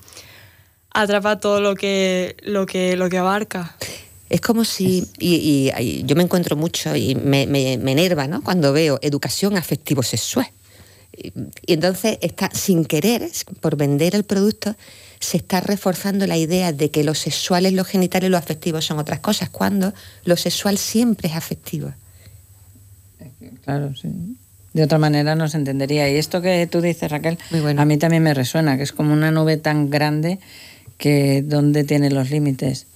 atrapa 0.93 1.39
todo 1.39 1.59
lo 1.59 1.73
que, 1.73 2.37
lo 2.43 2.67
que, 2.67 2.95
lo 2.95 3.09
que 3.09 3.17
abarca. 3.17 3.75
Es 4.33 4.41
como 4.41 4.65
si, 4.65 5.07
y, 5.19 5.71
yo 6.05 6.15
me 6.15 6.23
encuentro 6.23 6.55
mucho 6.55 6.95
y 6.95 7.13
me, 7.13 7.45
me, 7.45 7.73
enerva 7.73 8.25
¿no? 8.27 8.43
cuando 8.43 8.73
veo 8.73 8.97
educación 9.03 9.57
afectivo-sexual. 9.57 10.47
Y, 11.15 11.31
entonces 11.67 12.17
está 12.19 12.49
sin 12.51 12.83
querer, 12.83 13.29
por 13.61 13.75
vender 13.75 14.15
el 14.15 14.23
producto, 14.23 14.75
se 15.19 15.37
está 15.37 15.61
reforzando 15.61 16.25
la 16.25 16.35
idea 16.35 16.73
de 16.73 16.89
que 16.89 17.03
lo 17.03 17.13
sexual 17.13 17.67
es 17.67 17.73
lo 17.73 17.85
genital 17.85 18.23
y 18.23 18.29
lo 18.29 18.37
afectivo 18.37 18.81
son 18.81 18.97
otras 18.97 19.19
cosas, 19.19 19.51
cuando 19.51 19.93
lo 20.25 20.35
sexual 20.35 20.79
siempre 20.79 21.29
es 21.29 21.35
afectivo. 21.35 21.93
Claro, 23.63 23.93
sí. 23.95 24.09
De 24.73 24.81
otra 24.81 24.97
manera 24.97 25.35
no 25.35 25.47
se 25.47 25.57
entendería. 25.57 26.09
Y 26.09 26.15
esto 26.15 26.41
que 26.41 26.65
tú 26.65 26.81
dices, 26.81 27.11
Raquel, 27.11 27.37
a 27.77 27.85
mí 27.85 27.97
también 27.97 28.23
me 28.23 28.33
resuena, 28.33 28.77
que 28.77 28.83
es 28.83 28.93
como 28.93 29.13
una 29.13 29.29
nube 29.29 29.57
tan 29.57 29.91
grande 29.91 30.39
que 30.97 31.43
dónde 31.43 31.83
tiene 31.83 32.09
los 32.09 32.31
límites. 32.31 32.87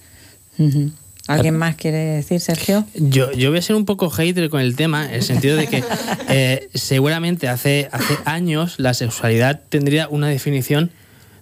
¿Alguien 1.28 1.56
más 1.56 1.76
quiere 1.76 1.98
decir, 1.98 2.40
Sergio? 2.40 2.86
Yo, 2.94 3.30
yo 3.32 3.50
voy 3.50 3.58
a 3.58 3.62
ser 3.62 3.76
un 3.76 3.84
poco 3.84 4.08
hater 4.08 4.48
con 4.48 4.60
el 4.60 4.76
tema, 4.76 5.06
en 5.06 5.14
el 5.14 5.22
sentido 5.22 5.56
de 5.56 5.66
que 5.66 5.84
eh, 6.28 6.68
seguramente 6.74 7.48
hace, 7.48 7.88
hace 7.92 8.16
años 8.24 8.76
la 8.78 8.94
sexualidad 8.94 9.60
tendría 9.68 10.08
una 10.08 10.28
definición 10.28 10.90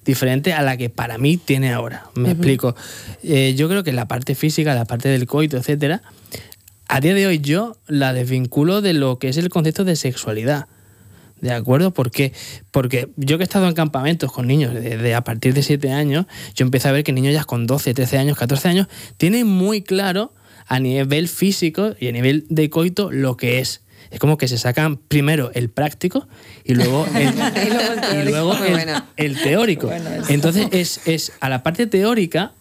diferente 0.05 0.53
a 0.53 0.63
la 0.63 0.77
que 0.77 0.91
para 0.91 1.19
mí 1.19 1.37
tiene 1.37 1.73
ahora. 1.73 2.07
Me 2.15 2.33
explico. 2.33 2.75
Eh, 3.23 3.55
yo 3.57 3.69
creo 3.69 3.85
que 3.85 3.93
la 3.93 4.09
parte 4.09 4.35
física, 4.35 4.75
la 4.75 4.87
parte 4.87 5.09
del 5.09 5.27
coito, 5.27 5.57
etcétera, 5.57 6.03
a 6.89 7.01
día 7.01 7.15
de 7.15 7.27
hoy 7.27 7.39
yo 7.39 7.77
la 7.87 8.13
desvinculo 8.13 8.81
de 8.81 8.93
lo 8.93 9.19
que 9.19 9.29
es 9.29 9.37
el 9.37 9.49
concepto 9.51 9.85
de 9.85 9.97
sexualidad. 9.97 10.67
¿De 11.41 11.53
acuerdo? 11.53 11.93
¿Por 11.93 12.11
qué? 12.11 12.33
Porque 12.71 13.11
yo 13.17 13.37
que 13.37 13.45
he 13.45 13.45
estado 13.45 13.69
en 13.69 13.75
campamentos 13.75 14.33
con 14.33 14.47
niños 14.47 14.73
de, 14.73 15.15
a 15.15 15.23
partir 15.23 15.53
de 15.53 15.63
7 15.63 15.93
años, 15.93 16.27
yo 16.55 16.65
empiezo 16.65 16.89
a 16.89 16.93
ver 16.93 17.05
que 17.05 17.13
niños 17.13 17.35
ya 17.35 17.45
con 17.45 17.67
12, 17.67 17.93
13 17.93 18.19
años, 18.19 18.39
14 18.39 18.69
años, 18.69 18.87
tienen 19.19 19.47
muy 19.47 19.83
claro 19.83 20.33
a 20.67 20.81
nivel 20.81 21.29
físico 21.29 21.95
y 22.01 22.09
a 22.09 22.13
nivel 22.13 22.47
de 22.49 22.71
coito 22.71 23.13
lo 23.13 23.37
que 23.37 23.59
es. 23.59 23.83
Es 24.11 24.19
como 24.19 24.39
que 24.39 24.49
se 24.49 24.57
sacan 24.57 24.97
primero 24.97 25.51
el 25.55 25.69
práctico 25.69 26.27
y 26.65 26.75
luego 26.75 27.07
el, 27.15 28.31
luego 28.31 28.55
el, 29.17 29.43
teórico. 29.43 29.91
Entonces 30.29 30.69
es, 30.71 31.07
es 31.07 31.33
a 31.41 31.49
la 31.49 31.63
parte 31.63 31.87
teórica 31.87 32.55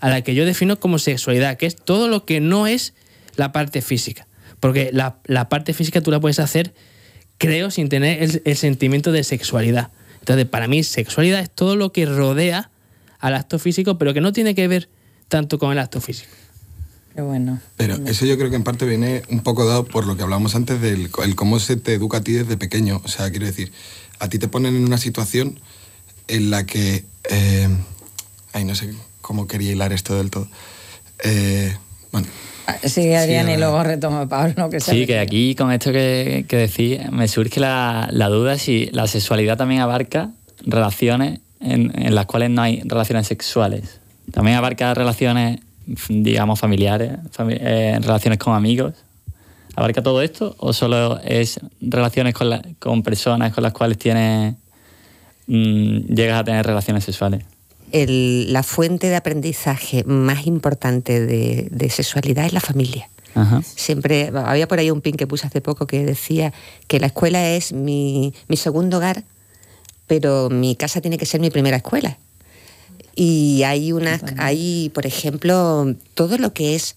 a 0.00 0.08
la 0.08 0.22
que 0.22 0.34
yo 0.34 0.44
defino 0.44 0.78
como 0.78 0.98
sexualidad, 0.98 1.56
que 1.56 1.66
es 1.66 1.76
todo 1.76 2.08
lo 2.08 2.24
que 2.24 2.40
no 2.40 2.66
es 2.66 2.94
la 3.36 3.50
parte 3.52 3.82
física. 3.82 4.26
Porque 4.60 4.90
la, 4.92 5.18
la 5.24 5.48
parte 5.48 5.72
física 5.72 6.00
tú 6.00 6.10
la 6.10 6.20
puedes 6.20 6.38
hacer 6.38 6.74
creo, 7.40 7.70
sin 7.70 7.88
tener 7.88 8.40
el, 8.44 8.56
sentimiento 8.56 9.12
de 9.12 9.24
sexualidad. 9.24 9.88
Entonces, 10.20 10.46
para 10.46 10.68
mí, 10.68 10.84
sexualidad 10.84 11.40
es 11.40 11.50
todo 11.50 11.74
lo 11.74 11.90
que 11.90 12.04
rodea 12.04 12.70
al 13.18 13.34
acto 13.34 13.58
físico, 13.58 13.96
pero 13.96 14.12
que 14.12 14.20
no 14.20 14.34
tiene 14.34 14.54
que 14.54 14.68
ver 14.68 14.90
tanto 15.28 15.58
con 15.58 15.72
el 15.72 15.78
acto 15.78 16.02
físico. 16.02 16.30
Qué 17.14 17.22
bueno. 17.22 17.58
Pero 17.78 17.96
eso 18.06 18.26
yo 18.26 18.36
creo 18.36 18.50
que 18.50 18.56
en 18.56 18.62
parte 18.62 18.84
viene 18.84 19.22
un 19.30 19.40
poco 19.40 19.64
dado 19.64 19.86
por 19.86 20.06
lo 20.06 20.18
que 20.18 20.22
hablamos 20.22 20.54
antes 20.54 20.82
del 20.82 21.10
el 21.24 21.34
cómo 21.34 21.58
se 21.58 21.76
te 21.76 21.94
educa 21.94 22.18
a 22.18 22.20
ti 22.20 22.32
desde 22.32 22.58
pequeño. 22.58 23.00
O 23.04 23.08
sea, 23.08 23.30
quiero 23.30 23.46
decir, 23.46 23.72
a 24.18 24.28
ti 24.28 24.38
te 24.38 24.46
ponen 24.46 24.76
en 24.76 24.84
una 24.84 24.98
situación 24.98 25.58
en 26.28 26.50
la 26.50 26.66
que... 26.66 27.06
Eh, 27.30 27.68
ay, 28.52 28.64
no 28.64 28.74
sé 28.74 28.92
cómo 29.22 29.46
quería 29.46 29.72
hilar 29.72 29.94
esto 29.94 30.14
del 30.14 30.30
todo. 30.30 30.46
Eh, 31.24 31.74
bueno, 32.12 32.28
Sí, 32.82 33.12
Adrián, 33.14 33.48
y 33.50 33.56
luego 33.56 33.82
retoma 33.82 34.28
Pablo. 34.28 34.70
Que 34.70 34.80
sí, 34.80 35.06
que 35.06 35.18
aquí 35.18 35.54
con 35.54 35.72
esto 35.72 35.92
que, 35.92 36.44
que 36.48 36.56
decís, 36.56 37.00
me 37.10 37.28
surge 37.28 37.60
la, 37.60 38.08
la, 38.10 38.28
duda 38.28 38.58
si 38.58 38.86
la 38.92 39.06
sexualidad 39.06 39.56
también 39.56 39.80
abarca 39.80 40.30
relaciones 40.64 41.40
en, 41.60 41.92
en, 42.00 42.14
las 42.14 42.26
cuales 42.26 42.50
no 42.50 42.62
hay 42.62 42.82
relaciones 42.84 43.26
sexuales. 43.26 44.00
También 44.32 44.56
abarca 44.56 44.94
relaciones, 44.94 45.60
digamos, 46.08 46.58
familiares, 46.58 47.12
eh, 47.48 47.98
relaciones 48.00 48.38
con 48.38 48.54
amigos. 48.54 48.94
¿Abarca 49.76 50.02
todo 50.02 50.20
esto 50.22 50.54
o 50.58 50.72
solo 50.72 51.20
es 51.24 51.60
relaciones 51.80 52.34
con, 52.34 52.76
con 52.78 53.02
personas 53.02 53.52
con 53.52 53.62
las 53.62 53.72
cuales 53.72 53.98
tienes, 53.98 54.54
mm, 55.46 56.12
llegas 56.12 56.40
a 56.40 56.44
tener 56.44 56.66
relaciones 56.66 57.04
sexuales? 57.04 57.44
La 57.92 58.62
fuente 58.62 59.08
de 59.08 59.16
aprendizaje 59.16 60.04
más 60.04 60.46
importante 60.46 61.24
de, 61.24 61.90
sexualidad 61.90 62.46
es 62.46 62.52
la 62.52 62.60
familia. 62.60 63.08
Siempre 63.76 64.32
había 64.34 64.66
por 64.66 64.78
ahí 64.78 64.90
un 64.90 65.00
pin 65.00 65.16
que 65.16 65.26
puse 65.26 65.46
hace 65.46 65.60
poco 65.60 65.86
que 65.86 66.04
decía 66.04 66.52
que 66.88 66.98
la 66.98 67.06
escuela 67.06 67.48
es 67.48 67.72
mi, 67.72 68.34
segundo 68.54 68.98
hogar, 68.98 69.24
pero 70.06 70.50
mi 70.50 70.74
casa 70.74 71.00
tiene 71.00 71.16
que 71.16 71.26
ser 71.26 71.40
mi 71.40 71.50
primera 71.50 71.76
escuela. 71.76 72.18
Y 73.14 73.62
hay 73.64 73.92
unas, 73.92 74.22
hay, 74.38 74.90
por 74.94 75.06
ejemplo, 75.06 75.94
todo 76.14 76.38
lo 76.38 76.52
que 76.52 76.74
es 76.74 76.96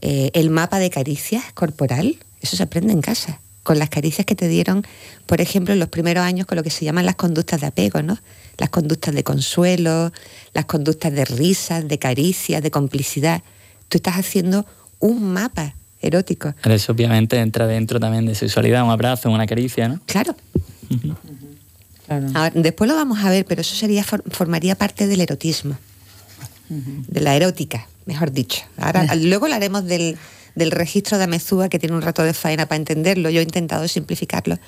eh, 0.00 0.30
el 0.34 0.50
mapa 0.50 0.78
de 0.78 0.90
caricias 0.90 1.44
corporal, 1.54 2.16
eso 2.40 2.56
se 2.56 2.62
aprende 2.62 2.92
en 2.92 3.00
casa 3.00 3.40
con 3.62 3.78
las 3.78 3.90
caricias 3.90 4.26
que 4.26 4.34
te 4.34 4.48
dieron, 4.48 4.84
por 5.26 5.40
ejemplo, 5.40 5.74
en 5.74 5.80
los 5.80 5.88
primeros 5.88 6.24
años 6.24 6.46
con 6.46 6.56
lo 6.56 6.62
que 6.62 6.70
se 6.70 6.84
llaman 6.84 7.06
las 7.06 7.16
conductas 7.16 7.60
de 7.60 7.66
apego, 7.66 8.02
¿no? 8.02 8.18
Las 8.58 8.70
conductas 8.70 9.14
de 9.14 9.22
consuelo, 9.24 10.12
las 10.54 10.64
conductas 10.64 11.12
de 11.12 11.24
risas, 11.24 11.86
de 11.86 11.98
caricias, 11.98 12.62
de 12.62 12.70
complicidad. 12.70 13.42
Tú 13.88 13.98
estás 13.98 14.16
haciendo 14.16 14.66
un 14.98 15.32
mapa 15.32 15.74
erótico. 16.00 16.54
eso 16.64 16.92
obviamente 16.92 17.38
entra 17.38 17.66
dentro 17.66 18.00
también 18.00 18.26
de 18.26 18.34
sexualidad, 18.34 18.84
un 18.84 18.90
abrazo, 18.90 19.30
una 19.30 19.46
caricia, 19.46 19.88
¿no? 19.88 20.00
Claro. 20.06 20.34
después 22.54 22.88
lo 22.88 22.96
vamos 22.96 23.22
a 23.22 23.30
ver, 23.30 23.44
pero 23.44 23.60
eso 23.60 23.74
sería 23.74 24.04
formaría 24.04 24.74
parte 24.74 25.06
del 25.06 25.20
erotismo, 25.20 25.76
de 26.68 27.20
la 27.20 27.36
erótica, 27.36 27.86
mejor 28.06 28.32
dicho. 28.32 28.62
Ahora, 28.78 29.14
luego 29.16 29.46
hablaremos 29.46 29.84
del, 29.84 30.16
del 30.60 30.70
registro 30.70 31.18
de 31.18 31.24
Amezúa 31.24 31.68
que 31.68 31.78
tiene 31.80 31.96
un 31.96 32.02
rato 32.02 32.22
de 32.22 32.32
faena 32.34 32.66
para 32.66 32.76
entenderlo. 32.76 33.30
Yo 33.30 33.40
he 33.40 33.42
intentado 33.42 33.88
simplificarlo. 33.88 34.58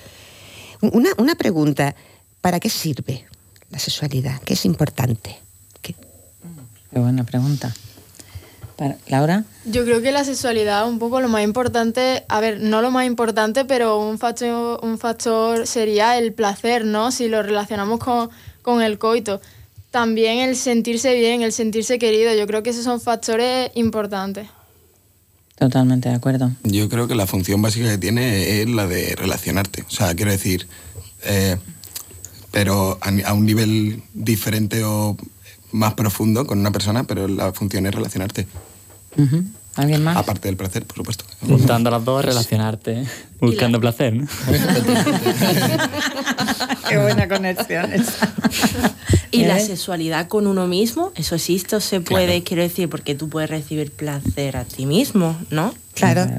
Una, 0.80 1.10
una 1.18 1.36
pregunta, 1.36 1.94
¿para 2.40 2.58
qué 2.58 2.68
sirve 2.68 3.24
la 3.70 3.78
sexualidad? 3.78 4.40
¿Qué 4.44 4.54
es 4.54 4.64
importante? 4.64 5.38
¿Qué? 5.80 5.94
Qué 6.92 6.98
buena 6.98 7.22
pregunta. 7.24 7.72
Para- 8.76 8.96
Laura, 9.06 9.44
Yo 9.66 9.84
creo 9.84 10.00
que 10.02 10.10
la 10.12 10.24
sexualidad 10.24 10.88
un 10.88 10.98
poco 10.98 11.20
lo 11.20 11.28
más 11.28 11.44
importante, 11.44 12.24
a 12.28 12.40
ver, 12.40 12.58
no 12.60 12.80
lo 12.82 12.90
más 12.90 13.06
importante, 13.06 13.64
pero 13.64 13.98
un 14.00 14.18
factor, 14.18 14.80
un 14.82 14.98
factor 14.98 15.66
sería 15.66 16.18
el 16.18 16.32
placer, 16.32 16.84
¿no? 16.84 17.12
Si 17.12 17.28
lo 17.28 17.42
relacionamos 17.42 18.00
con, 18.00 18.30
con 18.62 18.82
el 18.82 18.98
coito. 18.98 19.40
También 19.90 20.38
el 20.38 20.56
sentirse 20.56 21.14
bien, 21.14 21.42
el 21.42 21.52
sentirse 21.52 21.98
querido, 21.98 22.34
yo 22.34 22.46
creo 22.46 22.62
que 22.62 22.70
esos 22.70 22.82
son 22.84 22.98
factores 22.98 23.70
importantes. 23.74 24.48
Totalmente 25.56 26.08
de 26.08 26.14
acuerdo. 26.14 26.52
Yo 26.64 26.88
creo 26.88 27.08
que 27.08 27.14
la 27.14 27.26
función 27.26 27.62
básica 27.62 27.88
que 27.88 27.98
tiene 27.98 28.62
es 28.62 28.68
la 28.68 28.86
de 28.86 29.14
relacionarte. 29.16 29.82
O 29.82 29.90
sea, 29.90 30.14
quiero 30.14 30.30
decir, 30.30 30.66
eh, 31.24 31.56
pero 32.50 32.98
a, 33.00 33.10
a 33.28 33.32
un 33.34 33.46
nivel 33.46 34.02
diferente 34.14 34.84
o 34.84 35.16
más 35.72 35.94
profundo 35.94 36.46
con 36.46 36.58
una 36.58 36.70
persona, 36.70 37.04
pero 37.04 37.26
la 37.28 37.52
función 37.52 37.86
es 37.86 37.94
relacionarte. 37.94 38.46
¿Alguien 39.74 40.04
más? 40.04 40.16
Aparte 40.16 40.48
del 40.48 40.56
placer, 40.56 40.84
por 40.84 40.98
supuesto. 40.98 41.24
Juntando 41.40 41.90
las 41.90 42.04
dos, 42.04 42.24
relacionarte, 42.24 43.04
buscando 43.40 43.80
placer. 43.80 44.14
¿no? 44.14 44.26
Qué 46.88 46.98
buena 46.98 47.26
conexión 47.26 47.92
esa. 47.92 48.32
Y 49.30 49.46
la 49.46 49.58
¿Eh? 49.58 49.66
sexualidad 49.66 50.28
con 50.28 50.46
uno 50.46 50.66
mismo, 50.66 51.10
eso 51.16 51.34
existe 51.34 51.76
o 51.76 51.80
se 51.80 52.02
puede, 52.02 52.42
quiero 52.42 52.62
decir, 52.62 52.90
porque 52.90 53.14
tú 53.14 53.30
puedes 53.30 53.48
recibir 53.48 53.90
placer 53.90 54.58
a 54.58 54.64
ti 54.64 54.84
mismo, 54.84 55.36
¿no? 55.50 55.74
Claro. 55.94 56.26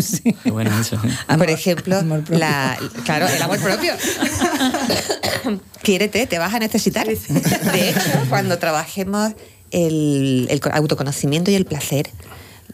Sí. 0.00 0.36
Qué 0.44 0.52
bueno 0.52 0.70
eso. 0.80 0.94
¿eh? 0.94 1.36
Por 1.36 1.50
ejemplo, 1.50 1.98
amor 1.98 2.20
propio. 2.20 2.38
la, 2.38 2.78
claro, 3.04 3.26
el 3.26 3.42
amor 3.42 3.58
propio. 3.58 3.92
Quiérete, 5.82 6.28
te 6.28 6.38
vas 6.38 6.54
a 6.54 6.60
necesitar. 6.60 7.08
De 7.08 7.90
hecho, 7.90 8.00
cuando 8.28 8.60
trabajemos 8.60 9.32
el, 9.72 10.46
el 10.50 10.60
autoconocimiento 10.72 11.50
y 11.50 11.56
el 11.56 11.64
placer, 11.64 12.08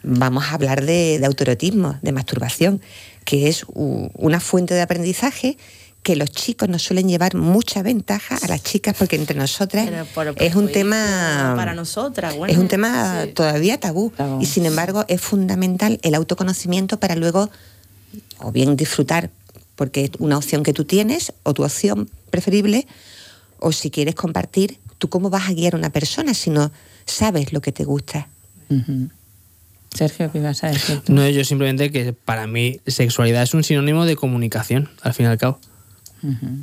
vamos 0.03 0.45
a 0.45 0.53
hablar 0.53 0.85
de, 0.85 1.19
de 1.19 1.25
autoerotismo, 1.25 1.97
de 2.01 2.11
masturbación, 2.11 2.81
que 3.25 3.47
es 3.49 3.63
u- 3.67 4.09
una 4.15 4.39
fuente 4.39 4.73
de 4.73 4.81
aprendizaje 4.81 5.57
que 6.01 6.15
los 6.15 6.31
chicos 6.31 6.69
nos 6.69 6.81
suelen 6.81 7.09
llevar 7.09 7.35
mucha 7.35 7.83
ventaja 7.83 8.37
a 8.41 8.47
las 8.47 8.63
chicas 8.63 8.95
porque 8.97 9.17
entre 9.17 9.37
nosotras 9.37 9.85
por 10.15 10.33
es 10.37 10.55
un 10.55 10.71
tema 10.71 11.53
para 11.57 11.73
nosotras, 11.73 12.35
bueno, 12.37 12.53
es 12.53 12.57
un 12.57 12.69
tema 12.69 13.23
sí. 13.25 13.33
todavía 13.33 13.77
tabú 13.79 14.13
y 14.39 14.45
sin 14.45 14.65
embargo 14.65 15.03
es 15.09 15.19
fundamental 15.19 15.99
el 16.01 16.15
autoconocimiento 16.15 16.99
para 17.01 17.15
luego 17.17 17.49
o 18.39 18.51
bien 18.53 18.77
disfrutar 18.77 19.29
porque 19.75 20.05
es 20.05 20.11
una 20.19 20.37
opción 20.37 20.63
que 20.63 20.71
tú 20.71 20.85
tienes 20.85 21.33
o 21.43 21.53
tu 21.53 21.63
opción 21.65 22.09
preferible 22.29 22.87
o 23.59 23.73
si 23.73 23.91
quieres 23.91 24.15
compartir 24.15 24.79
tú 24.99 25.09
cómo 25.09 25.29
vas 25.29 25.49
a 25.49 25.53
guiar 25.53 25.73
a 25.73 25.77
una 25.77 25.89
persona 25.89 26.33
si 26.33 26.49
no 26.49 26.71
sabes 27.05 27.51
lo 27.51 27.59
que 27.59 27.73
te 27.73 27.83
gusta. 27.83 28.29
Sergio, 29.93 30.31
¿qué 30.31 30.37
ibas 30.39 30.63
a 30.63 30.67
decir? 30.67 31.01
tú? 31.01 31.13
No, 31.13 31.27
yo 31.27 31.43
simplemente 31.43 31.91
que 31.91 32.13
para 32.13 32.47
mí 32.47 32.79
sexualidad 32.87 33.43
es 33.43 33.53
un 33.53 33.63
sinónimo 33.63 34.05
de 34.05 34.15
comunicación, 34.15 34.89
al 35.01 35.13
fin 35.13 35.25
y 35.25 35.29
al 35.29 35.37
cabo. 35.37 35.59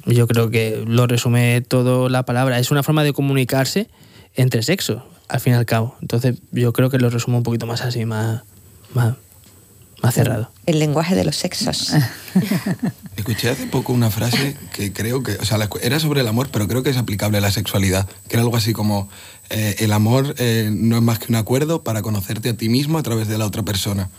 Yo 0.04 0.26
creo 0.26 0.50
que 0.50 0.84
lo 0.86 1.06
resume 1.06 1.62
todo 1.62 2.08
la 2.10 2.24
palabra. 2.24 2.58
Es 2.58 2.70
una 2.70 2.82
forma 2.82 3.04
de 3.04 3.14
comunicarse 3.14 3.88
entre 4.34 4.62
sexos, 4.62 5.02
al 5.28 5.40
fin 5.40 5.54
y 5.54 5.56
al 5.56 5.64
cabo. 5.64 5.96
Entonces 6.02 6.36
yo 6.52 6.72
creo 6.72 6.90
que 6.90 6.98
lo 6.98 7.08
resumo 7.08 7.38
un 7.38 7.42
poquito 7.42 7.66
más 7.66 7.80
así, 7.80 8.04
más, 8.04 8.42
más, 8.92 9.14
más 10.02 10.14
cerrado. 10.14 10.50
el 10.66 10.78
lenguaje 10.78 11.14
de 11.14 11.24
los 11.24 11.36
sexos 11.36 11.94
Escuché 13.16 13.48
hace 13.50 13.66
poco 13.66 13.92
una 13.92 14.10
frase 14.10 14.56
que 14.72 14.92
creo 14.92 15.22
que, 15.22 15.32
o 15.32 15.44
sea, 15.44 15.58
era 15.82 15.98
sobre 16.00 16.20
el 16.20 16.28
amor, 16.28 16.48
pero 16.52 16.68
creo 16.68 16.82
que 16.82 16.90
es 16.90 16.96
aplicable 16.96 17.38
a 17.38 17.40
la 17.40 17.50
sexualidad, 17.50 18.06
que 18.28 18.36
era 18.36 18.42
algo 18.42 18.56
así 18.56 18.72
como, 18.72 19.08
eh, 19.50 19.76
el 19.78 19.92
amor 19.92 20.34
eh, 20.38 20.70
no 20.72 20.96
es 20.96 21.02
más 21.02 21.18
que 21.18 21.26
un 21.28 21.36
acuerdo 21.36 21.82
para 21.82 22.02
conocerte 22.02 22.50
a 22.50 22.56
ti 22.56 22.68
mismo 22.68 22.98
a 22.98 23.02
través 23.02 23.28
de 23.28 23.38
la 23.38 23.46
otra 23.46 23.62
persona. 23.62 24.10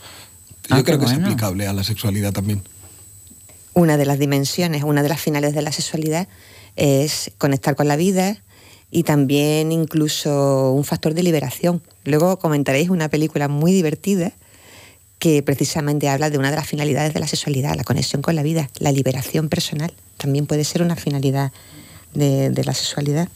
Yo 0.68 0.76
Ah, 0.76 0.82
creo 0.84 0.98
que 0.98 1.06
es 1.06 1.12
aplicable 1.12 1.66
a 1.66 1.72
la 1.72 1.84
sexualidad 1.84 2.32
también. 2.32 2.62
una 3.74 3.96
de 3.96 4.04
las 4.06 4.18
dimensiones, 4.18 4.82
una 4.82 5.02
de 5.02 5.08
las 5.08 5.20
finales 5.20 5.54
de 5.54 5.62
la 5.62 5.70
sexualidad 5.72 6.26
es 6.76 7.30
conectar 7.38 7.76
con 7.76 7.86
la 7.88 7.96
vida 7.96 8.36
y 8.90 9.04
también 9.04 9.70
incluso 9.72 10.72
un 10.72 10.84
factor 10.84 11.14
de 11.14 11.22
liberación. 11.22 11.82
Luego 12.04 12.38
comentaréis 12.38 12.88
una 12.90 13.08
película 13.08 13.46
muy 13.48 13.72
divertida 13.72 14.32
que 15.18 15.42
precisamente 15.42 16.08
habla 16.08 16.30
de 16.30 16.38
una 16.38 16.50
de 16.50 16.56
las 16.56 16.66
finalidades 16.66 17.12
de 17.14 17.20
la 17.20 17.26
sexualidad, 17.26 17.74
la 17.74 17.84
conexión 17.84 18.22
con 18.22 18.36
la 18.36 18.42
vida, 18.42 18.70
la 18.78 18.92
liberación 18.92 19.48
personal. 19.48 19.92
También 20.16 20.46
puede 20.46 20.64
ser 20.64 20.82
una 20.82 20.96
finalidad 20.96 21.52
de, 22.14 22.50
de 22.50 22.64
la 22.64 22.74
sexualidad. 22.74 23.28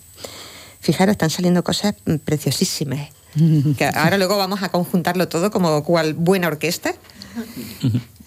Fijaros, 0.81 1.12
están 1.12 1.31
saliendo 1.31 1.62
cosas 1.62 1.95
mm, 2.07 2.16
preciosísimas. 2.16 3.09
Que 3.79 3.87
ahora 3.87 4.18
luego 4.18 4.37
vamos 4.37 4.62
a 4.62 4.68
conjuntarlo 4.68 5.29
todo 5.29 5.51
como 5.51 5.83
cual 5.85 6.14
buena 6.14 6.49
orquesta. 6.49 6.95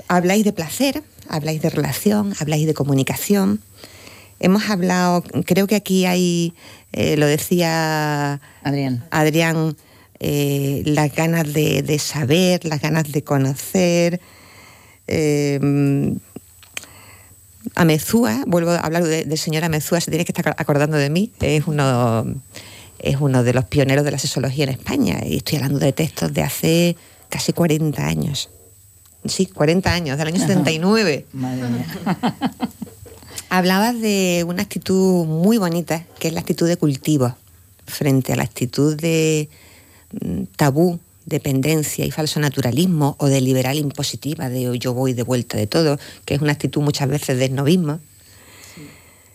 Habláis 0.08 0.44
de 0.44 0.54
placer, 0.54 1.04
habláis 1.30 1.62
de 1.62 1.70
relación, 1.70 2.34
habláis 2.40 2.66
de 2.66 2.74
comunicación. 2.74 3.62
Hemos 4.40 4.70
hablado, 4.70 5.24
creo 5.46 5.68
que 5.68 5.76
aquí 5.76 6.06
hay, 6.06 6.54
eh, 6.92 7.18
lo 7.18 7.26
decía 7.26 8.40
Adrián. 8.64 9.06
Adrián, 9.12 9.76
eh, 10.20 10.82
las 10.86 11.14
ganas 11.14 11.52
de, 11.54 11.82
de 11.82 12.00
saber, 12.00 12.66
las 12.66 12.82
ganas 12.82 13.12
de 13.12 13.24
conocer. 13.24 14.20
Eh, 15.08 16.14
Amezúa, 17.76 18.44
vuelvo 18.46 18.72
a 18.72 18.78
hablar 18.78 19.04
de- 19.04 19.26
del 19.26 19.38
señor 19.38 19.64
Amezúa, 19.64 20.00
se 20.00 20.12
tiene 20.12 20.24
que 20.24 20.32
estar 20.32 20.56
acordando 20.58 20.98
de 20.98 21.10
mí, 21.10 21.32
es 21.42 21.66
uno, 21.68 22.26
es 23.00 23.18
uno 23.20 23.44
de 23.44 23.54
los 23.54 23.66
pioneros 23.66 24.06
de 24.06 24.12
la 24.12 24.20
sexología 24.20 24.66
en 24.66 24.70
España 24.70 25.20
y 25.26 25.38
estoy 25.38 25.58
hablando 25.58 25.80
de 25.80 25.92
textos 25.92 26.32
de 26.34 26.44
hace 26.44 26.96
casi 27.30 27.54
40 27.54 28.06
años. 28.06 28.50
Sí, 29.26 29.48
40 29.48 29.92
años, 29.92 30.18
del 30.20 30.28
año 30.28 30.40
79. 30.40 31.26
Madre 31.34 31.68
mía. 31.70 31.86
Hablabas 33.50 34.00
de 34.00 34.46
una 34.48 34.62
actitud 34.62 35.26
muy 35.26 35.58
bonita, 35.58 36.04
que 36.20 36.28
es 36.28 36.34
la 36.36 36.42
actitud 36.42 36.68
de 36.68 36.78
cultivo, 36.78 37.36
frente 37.88 38.34
a 38.34 38.36
la 38.36 38.44
actitud 38.44 38.96
de 38.96 39.50
tabú, 40.56 41.00
dependencia 41.26 42.06
y 42.06 42.12
falso 42.12 42.40
naturalismo, 42.40 43.16
o 43.20 43.28
de 43.28 43.42
liberal 43.42 43.78
impositiva, 43.78 44.50
de 44.50 44.78
yo 44.78 44.94
voy 44.94 45.14
de 45.14 45.24
vuelta 45.24 45.58
de 45.58 45.68
todo, 45.68 45.98
que 46.26 46.36
es 46.36 46.42
una 46.42 46.54
actitud 46.54 46.82
muchas 46.82 47.10
veces 47.10 47.38
de 47.38 47.46
esnovismo. 47.46 48.00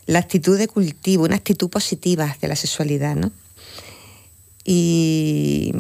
La 0.07 0.19
actitud 0.19 0.59
de 0.59 0.69
cultivo, 0.69 1.25
una 1.25 1.37
actitud 1.37 1.69
positiva 1.69 2.37
de 2.41 2.49
la 2.49 2.57
sexualidad, 2.57 3.17
¿no? 3.17 3.33
Y 4.65 5.73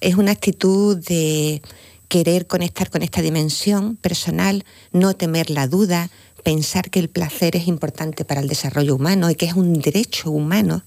es 0.00 0.14
una 0.14 0.32
actitud 0.32 0.96
de 0.96 1.62
querer 2.08 2.46
conectar 2.46 2.90
con 2.90 3.02
esta 3.02 3.22
dimensión 3.22 3.96
personal, 3.96 4.64
no 4.92 5.14
temer 5.14 5.50
la 5.50 5.68
duda, 5.68 6.10
pensar 6.42 6.90
que 6.90 6.98
el 6.98 7.08
placer 7.08 7.54
es 7.54 7.68
importante 7.68 8.24
para 8.24 8.40
el 8.40 8.48
desarrollo 8.48 8.96
humano 8.96 9.30
y 9.30 9.36
que 9.36 9.46
es 9.46 9.54
un 9.54 9.74
derecho 9.74 10.30
humano. 10.30 10.82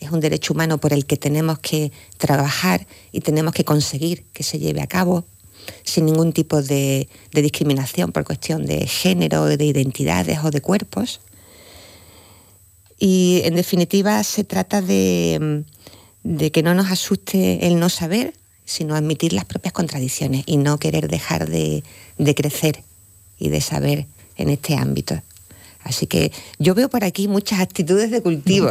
Es 0.00 0.10
un 0.10 0.20
derecho 0.20 0.52
humano 0.52 0.78
por 0.78 0.92
el 0.92 1.06
que 1.06 1.16
tenemos 1.16 1.58
que 1.58 1.90
trabajar 2.18 2.86
y 3.12 3.20
tenemos 3.20 3.54
que 3.54 3.64
conseguir 3.64 4.24
que 4.32 4.42
se 4.42 4.58
lleve 4.58 4.82
a 4.82 4.86
cabo 4.86 5.24
sin 5.84 6.06
ningún 6.06 6.32
tipo 6.32 6.62
de, 6.62 7.08
discriminación 7.32 8.12
por 8.12 8.24
cuestión 8.24 8.66
de 8.66 8.86
género, 8.86 9.44
de 9.44 9.64
identidades 9.64 10.38
o 10.44 10.50
de 10.50 10.60
cuerpos. 10.60 11.20
Y 12.98 13.42
en 13.44 13.56
definitiva 13.56 14.22
se 14.24 14.44
trata 14.44 14.80
de, 14.80 15.64
que 16.52 16.62
no 16.62 16.74
nos 16.74 16.90
asuste 16.90 17.66
el 17.66 17.78
no 17.78 17.88
saber, 17.88 18.34
sino 18.64 18.96
admitir 18.96 19.32
las 19.32 19.44
propias 19.44 19.72
contradicciones 19.72 20.42
y 20.46 20.56
no 20.56 20.78
querer 20.78 21.08
dejar 21.08 21.48
de, 21.48 21.84
de 22.18 22.34
crecer 22.34 22.82
y 23.38 23.48
de 23.50 23.60
saber 23.60 24.06
en 24.36 24.50
este 24.50 24.76
ámbito. 24.76 25.22
Así 25.86 26.06
que 26.06 26.32
yo 26.58 26.74
veo 26.74 26.88
por 26.88 27.04
aquí 27.04 27.28
muchas 27.28 27.60
actitudes 27.60 28.10
de 28.10 28.20
cultivo. 28.20 28.70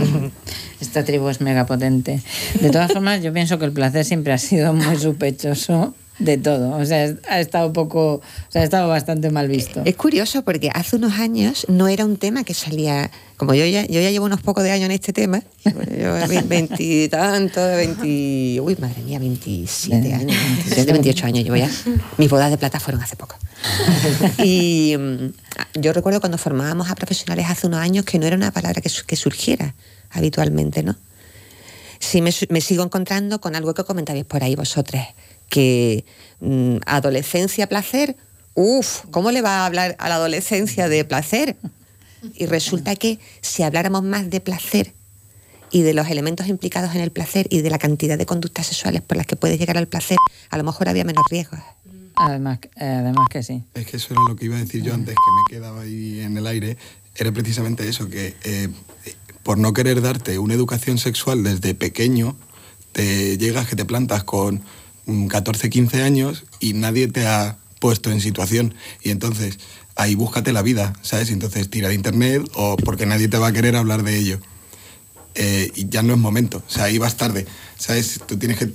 Esta 0.80 1.04
tribu 1.04 1.28
es 1.28 1.40
mega 1.40 1.66
potente. 1.66 2.22
De 2.60 2.70
todas 2.70 2.92
formas, 2.92 3.22
yo 3.22 3.32
pienso 3.32 3.58
que 3.58 3.64
el 3.64 3.72
placer 3.72 4.04
siempre 4.04 4.32
ha 4.32 4.38
sido 4.38 4.72
muy 4.72 4.96
sospechoso 4.96 5.94
de 6.20 6.38
todo. 6.38 6.76
O 6.76 6.84
sea, 6.84 7.14
ha 7.28 7.40
estado 7.40 7.72
poco, 7.72 8.14
o 8.14 8.22
sea, 8.48 8.62
ha 8.62 8.64
estado 8.64 8.88
bastante 8.88 9.30
mal 9.30 9.48
visto. 9.48 9.82
Es 9.84 9.96
curioso 9.96 10.42
porque 10.42 10.70
hace 10.72 10.96
unos 10.96 11.14
años 11.14 11.66
no 11.68 11.88
era 11.88 12.04
un 12.04 12.16
tema 12.16 12.44
que 12.44 12.54
salía, 12.54 13.10
como 13.36 13.54
yo 13.54 13.64
ya, 13.66 13.86
yo 13.86 14.00
ya 14.00 14.10
llevo 14.10 14.24
unos 14.26 14.40
pocos 14.40 14.64
de 14.64 14.70
años 14.70 14.86
en 14.86 14.92
este 14.92 15.12
tema, 15.12 15.42
yo 15.64 16.14
veintitantos, 16.46 17.76
veinti, 17.76 18.58
uy, 18.60 18.76
madre 18.80 19.02
mía, 19.02 19.18
27 19.18 20.14
años, 20.14 20.36
27, 20.36 20.92
28 20.92 21.26
años 21.26 21.44
llevo 21.44 21.56
ya. 21.56 21.70
Mis 22.18 22.30
bodas 22.30 22.50
de 22.50 22.58
plata 22.58 22.80
fueron 22.80 23.02
hace 23.02 23.16
poco. 23.16 23.36
Y 24.42 24.94
mm, 24.98 25.80
yo 25.80 25.92
recuerdo 25.92 26.20
cuando 26.20 26.38
formábamos 26.38 26.90
a 26.90 26.94
profesionales 26.94 27.46
hace 27.48 27.66
unos 27.66 27.80
años 27.80 28.04
que 28.04 28.18
no 28.18 28.26
era 28.26 28.36
una 28.36 28.50
palabra 28.52 28.80
que, 28.80 28.88
su- 28.88 29.04
que 29.04 29.16
surgiera 29.16 29.74
habitualmente, 30.10 30.82
¿no? 30.82 30.96
Sí 31.98 32.20
me, 32.22 32.30
me 32.50 32.60
sigo 32.60 32.84
encontrando 32.84 33.40
con 33.40 33.56
algo 33.56 33.74
que 33.74 33.84
comentabais 33.84 34.24
por 34.24 34.42
ahí 34.44 34.54
vosotras, 34.54 35.08
que 35.48 36.04
mm, 36.40 36.76
adolescencia, 36.86 37.68
placer, 37.68 38.16
uff, 38.54 39.04
¿cómo 39.10 39.30
le 39.30 39.42
va 39.42 39.58
a 39.60 39.66
hablar 39.66 39.96
a 39.98 40.08
la 40.08 40.14
adolescencia 40.16 40.88
de 40.88 41.04
placer? 41.04 41.56
Y 42.34 42.46
resulta 42.46 42.96
que 42.96 43.18
si 43.40 43.62
habláramos 43.62 44.02
más 44.02 44.30
de 44.30 44.40
placer 44.40 44.94
y 45.70 45.82
de 45.82 45.94
los 45.94 46.08
elementos 46.08 46.48
implicados 46.48 46.94
en 46.94 47.00
el 47.00 47.10
placer 47.10 47.46
y 47.50 47.60
de 47.60 47.70
la 47.70 47.78
cantidad 47.78 48.16
de 48.18 48.26
conductas 48.26 48.66
sexuales 48.66 49.02
por 49.02 49.16
las 49.16 49.26
que 49.26 49.36
puedes 49.36 49.58
llegar 49.58 49.78
al 49.78 49.88
placer, 49.88 50.18
a 50.50 50.56
lo 50.56 50.64
mejor 50.64 50.88
había 50.88 51.04
menos 51.04 51.24
riesgos. 51.30 51.60
Además, 52.16 52.60
eh, 52.76 52.84
además 52.84 53.28
que 53.30 53.42
sí. 53.42 53.62
Es 53.74 53.86
que 53.86 53.98
eso 53.98 54.14
era 54.14 54.22
lo 54.28 54.36
que 54.36 54.46
iba 54.46 54.56
a 54.56 54.60
decir 54.60 54.82
yo 54.82 54.94
antes, 54.94 55.14
que 55.14 55.54
me 55.54 55.58
quedaba 55.58 55.82
ahí 55.82 56.20
en 56.20 56.36
el 56.36 56.46
aire. 56.46 56.78
Era 57.14 57.30
precisamente 57.32 57.88
eso, 57.88 58.08
que 58.08 58.34
eh, 58.44 58.68
por 59.42 59.58
no 59.58 59.72
querer 59.72 60.00
darte 60.00 60.38
una 60.38 60.54
educación 60.54 60.98
sexual 60.98 61.42
desde 61.42 61.74
pequeño, 61.74 62.36
te 62.92 63.36
llegas 63.36 63.68
que 63.68 63.76
te 63.76 63.84
plantas 63.84 64.24
con 64.24 64.62
14, 65.28 65.70
15 65.70 66.02
años 66.02 66.44
y 66.58 66.72
nadie 66.72 67.08
te 67.08 67.26
ha 67.26 67.58
puesto 67.86 68.10
en 68.10 68.20
situación. 68.20 68.74
Y 69.00 69.10
entonces 69.10 69.60
ahí 69.94 70.16
búscate 70.16 70.52
la 70.52 70.60
vida, 70.60 70.92
¿sabes? 71.02 71.30
Entonces 71.30 71.70
tira 71.70 71.88
de 71.88 71.94
internet 71.94 72.42
o 72.56 72.76
porque 72.76 73.06
nadie 73.06 73.28
te 73.28 73.38
va 73.38 73.46
a 73.46 73.52
querer 73.52 73.76
hablar 73.76 74.02
de 74.02 74.18
ello. 74.18 74.40
Eh, 75.36 75.70
y 75.76 75.88
ya 75.88 76.02
no 76.02 76.12
es 76.12 76.18
momento, 76.18 76.64
o 76.66 76.68
sea, 76.70 76.84
ahí 76.84 76.98
vas 76.98 77.16
tarde, 77.16 77.46
¿sabes? 77.78 78.18
Tú 78.26 78.38
tienes 78.38 78.58
que 78.58 78.72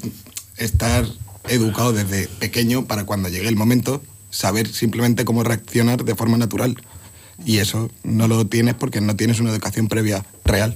estar 0.55 1.05
educado 1.49 1.91
desde 1.91 2.29
pequeño 2.39 2.85
para 2.85 3.03
cuando 3.03 3.27
llegue 3.27 3.49
el 3.49 3.57
momento 3.57 4.01
saber 4.29 4.65
simplemente 4.69 5.25
cómo 5.25 5.43
reaccionar 5.43 6.05
de 6.05 6.15
forma 6.15 6.37
natural. 6.37 6.77
Y 7.45 7.57
eso 7.57 7.89
no 8.03 8.29
lo 8.29 8.47
tienes 8.47 8.75
porque 8.75 9.01
no 9.01 9.17
tienes 9.17 9.41
una 9.41 9.49
educación 9.49 9.89
previa 9.89 10.23
real. 10.45 10.75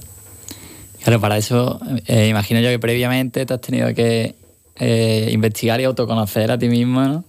Claro, 1.02 1.22
para 1.22 1.38
eso 1.38 1.80
eh, 2.04 2.28
imagino 2.28 2.60
yo 2.60 2.68
que 2.68 2.78
previamente 2.78 3.46
te 3.46 3.54
has 3.54 3.62
tenido 3.62 3.94
que 3.94 4.34
eh, 4.74 5.30
investigar 5.32 5.80
y 5.80 5.84
autoconocer 5.84 6.50
a 6.50 6.58
ti 6.58 6.68
mismo, 6.68 7.00
¿no? 7.02 7.24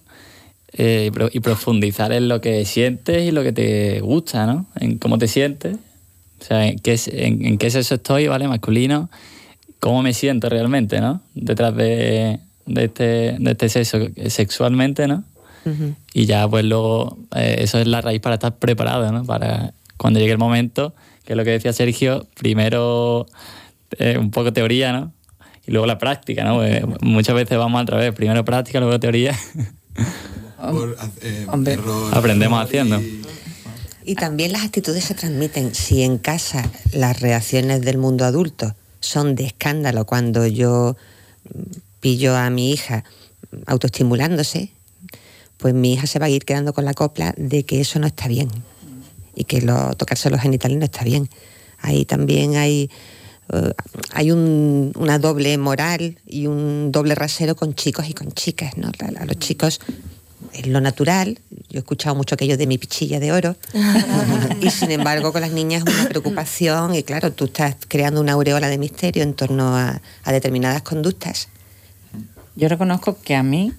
Eh, 0.80 1.10
y 1.32 1.40
profundizar 1.40 2.12
en 2.12 2.28
lo 2.28 2.40
que 2.40 2.64
sientes 2.64 3.26
y 3.26 3.32
lo 3.32 3.42
que 3.42 3.50
te 3.50 3.98
gusta, 3.98 4.46
¿no? 4.46 4.66
En 4.78 4.98
cómo 4.98 5.18
te 5.18 5.26
sientes, 5.26 5.76
o 6.40 6.44
sea, 6.44 6.68
en 6.68 6.78
qué, 6.78 6.96
en, 7.08 7.58
qué 7.58 7.68
sexo 7.68 7.96
estoy, 7.96 8.28
¿vale? 8.28 8.46
Masculino, 8.46 9.10
cómo 9.80 10.02
me 10.02 10.12
siento 10.12 10.48
realmente, 10.48 11.00
¿no? 11.00 11.20
Detrás 11.34 11.74
de, 11.74 12.38
de 12.66 12.84
este, 12.84 13.36
de 13.40 13.50
este 13.50 13.68
sexo 13.68 13.98
sexualmente, 14.28 15.08
¿no? 15.08 15.24
Y 16.14 16.26
ya 16.26 16.46
pues 16.46 16.64
luego 16.64 17.18
eh, 17.34 17.56
eso 17.58 17.80
es 17.80 17.88
la 17.88 18.00
raíz 18.00 18.20
para 18.20 18.36
estar 18.36 18.56
preparado, 18.56 19.10
¿no? 19.10 19.24
Para 19.24 19.72
cuando 19.96 20.20
llegue 20.20 20.30
el 20.30 20.38
momento, 20.38 20.94
que 21.24 21.32
es 21.32 21.36
lo 21.36 21.42
que 21.42 21.50
decía 21.50 21.72
Sergio, 21.72 22.28
primero 22.36 23.26
eh, 23.98 24.16
un 24.16 24.30
poco 24.30 24.52
teoría, 24.52 24.92
¿no? 24.92 25.12
Y 25.66 25.72
luego 25.72 25.86
la 25.88 25.98
práctica, 25.98 26.44
¿no? 26.44 26.58
Pues, 26.58 26.84
muchas 27.00 27.34
veces 27.34 27.58
vamos 27.58 27.80
al 27.80 27.88
revés, 27.88 28.14
primero 28.14 28.44
práctica, 28.44 28.78
luego 28.78 29.00
teoría. 29.00 29.36
Eh, 31.22 31.46
Aprendemos 32.12 32.64
haciendo. 32.64 33.00
Y 34.04 34.14
también 34.14 34.52
las 34.52 34.64
actitudes 34.64 35.04
se 35.04 35.14
transmiten. 35.14 35.74
Si 35.74 36.02
en 36.02 36.18
casa 36.18 36.68
las 36.92 37.20
reacciones 37.20 37.82
del 37.82 37.98
mundo 37.98 38.24
adulto 38.24 38.74
son 39.00 39.34
de 39.34 39.44
escándalo 39.44 40.06
cuando 40.06 40.46
yo 40.46 40.96
pillo 42.00 42.36
a 42.36 42.50
mi 42.50 42.72
hija 42.72 43.04
autoestimulándose, 43.66 44.72
pues 45.58 45.74
mi 45.74 45.92
hija 45.94 46.06
se 46.06 46.18
va 46.18 46.26
a 46.26 46.30
ir 46.30 46.44
quedando 46.44 46.72
con 46.72 46.84
la 46.84 46.94
copla 46.94 47.34
de 47.36 47.64
que 47.64 47.80
eso 47.80 47.98
no 47.98 48.06
está 48.06 48.28
bien 48.28 48.48
y 49.34 49.44
que 49.44 49.60
lo, 49.60 49.94
tocarse 49.94 50.30
los 50.30 50.40
genitales 50.40 50.78
no 50.78 50.84
está 50.84 51.04
bien. 51.04 51.28
Ahí 51.80 52.04
también 52.04 52.56
hay, 52.56 52.90
eh, 53.52 53.72
hay 54.12 54.30
una 54.32 55.18
doble 55.18 55.56
moral 55.58 56.18
y 56.26 56.46
un 56.46 56.90
doble 56.90 57.14
rasero 57.14 57.54
con 57.54 57.74
chicos 57.74 58.08
y 58.08 58.14
con 58.14 58.32
chicas. 58.32 58.76
¿no? 58.76 58.88
A, 58.88 59.24
los 59.24 59.38
chicos 59.38 59.80
es 60.52 60.66
lo 60.66 60.80
natural. 60.80 61.38
Yo 61.68 61.76
he 61.76 61.78
escuchado 61.78 62.14
mucho 62.14 62.34
aquello 62.34 62.56
de 62.56 62.66
mi 62.66 62.78
pichilla 62.78 63.20
de 63.20 63.32
oro. 63.32 63.56
y 64.60 64.70
sin 64.70 64.90
embargo, 64.90 65.32
con 65.32 65.40
las 65.40 65.52
niñas 65.52 65.82
es 65.86 65.94
una 65.94 66.08
preocupación. 66.08 66.94
Y 66.94 67.02
claro, 67.02 67.32
tú 67.32 67.46
estás 67.46 67.76
creando 67.88 68.20
una 68.20 68.32
aureola 68.32 68.68
de 68.68 68.78
misterio 68.78 69.22
en 69.22 69.34
torno 69.34 69.76
a 69.76 70.00
determinadas 70.32 70.82
conductas. 70.82 71.48
Yo 72.58 72.68
reconozco 72.68 73.16
que 73.22 73.36
a 73.36 73.44
mí, 73.44 73.72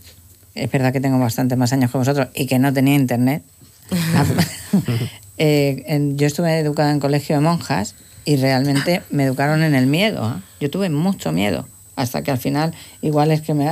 es 0.55 0.71
verdad 0.71 0.93
que 0.93 1.01
tengo 1.01 1.19
bastante 1.19 1.58
más 1.58 1.73
años 1.73 1.91
que 1.91 1.97
vosotros 1.97 2.29
y 2.34 2.47
que 2.47 2.60
no 2.60 2.71
tenía 2.73 2.95
internet. 2.95 3.43
Eh, 5.41 5.86
yo 6.15 6.27
estuve 6.27 6.60
educada 6.60 6.91
en 6.91 6.99
colegio 6.99 7.38
de 7.38 7.41
monjas 7.41 7.95
y 8.25 8.36
realmente 8.36 9.03
me 9.10 9.23
educaron 9.23 9.63
en 9.63 9.73
el 9.73 9.88
miedo. 9.88 10.36
¿eh? 10.36 10.41
Yo 10.60 10.69
tuve 10.69 10.89
mucho 10.89 11.32
miedo, 11.32 11.65
hasta 11.95 12.23
que 12.23 12.32
al 12.32 12.39
final, 12.39 12.73
igual 13.01 13.32
es 13.32 13.39
que 13.39 13.53
me 13.53 13.69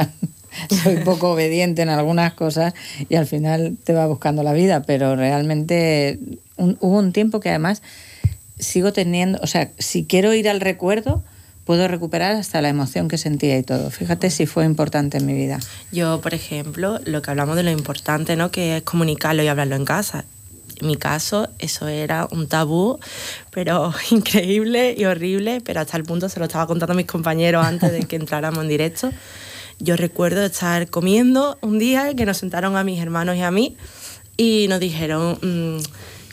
soy 0.84 0.98
poco 0.98 1.32
obediente 1.32 1.82
en 1.82 1.90
algunas 1.90 2.34
cosas 2.34 2.74
y 3.10 3.16
al 3.16 3.28
final 3.28 3.78
te 3.84 3.94
va 3.94 4.08
buscando 4.08 4.44
la 4.44 4.54
vida, 4.54 4.84
pero 4.84 5.16
realmente 5.16 6.20
hubo 6.58 6.98
un 6.98 7.14
tiempo 7.14 7.40
que 7.40 7.50
además 7.50 7.82
sigo 8.60 8.94
teniendo, 8.94 9.40
o 9.42 9.48
sea, 9.48 9.72
si 9.78 10.06
quiero 10.06 10.34
ir 10.34 10.50
al 10.50 10.62
recuerdo, 10.62 11.24
puedo 11.68 11.88
recuperar 11.90 12.36
hasta 12.36 12.62
la 12.62 12.70
emoción 12.70 13.10
que 13.10 13.18
sentía 13.18 13.58
y 13.58 13.64
todo. 13.64 13.92
Fíjate 13.92 14.30
si 14.30 14.46
fue 14.46 14.64
importante 14.64 15.18
en 15.18 15.26
mi 15.26 15.34
vida. 15.34 15.60
Yo, 15.92 16.22
por 16.22 16.34
ejemplo, 16.34 17.00
lo 17.04 17.22
que 17.22 17.30
hablamos 17.30 17.58
de 17.58 17.64
lo 17.64 17.72
importante, 17.72 18.36
¿no? 18.38 18.52
Que 18.52 18.78
es 18.78 18.84
comunicarlo 18.84 19.44
y 19.44 19.48
hablarlo 19.48 19.76
en 19.76 19.84
casa. 19.84 20.24
En 20.80 20.88
mi 20.88 20.96
caso, 20.96 21.50
eso 21.60 21.88
era 21.88 22.28
un 22.32 22.48
tabú, 22.48 23.00
pero 23.52 23.94
increíble 24.12 24.96
y 24.98 25.06
horrible, 25.06 25.60
pero 25.62 25.82
hasta 25.82 25.98
el 25.98 26.04
punto 26.04 26.30
se 26.30 26.40
lo 26.40 26.46
estaba 26.46 26.68
contando 26.68 26.94
a 26.94 26.96
mis 26.96 27.06
compañeros 27.06 27.66
antes 27.66 27.92
de 27.92 28.00
que 28.06 28.16
entráramos 28.16 28.64
en 28.64 28.70
directo. 28.70 29.12
Yo 29.80 29.96
recuerdo 29.96 30.44
estar 30.44 30.90
comiendo 30.90 31.58
un 31.62 31.78
día 31.78 32.14
que 32.16 32.26
nos 32.26 32.38
sentaron 32.38 32.76
a 32.78 32.84
mis 32.84 33.00
hermanos 33.00 33.36
y 33.36 33.42
a 33.42 33.52
mí 33.52 33.78
y 34.36 34.68
nos 34.70 34.80
dijeron 34.80 35.38
mm, 35.42 35.84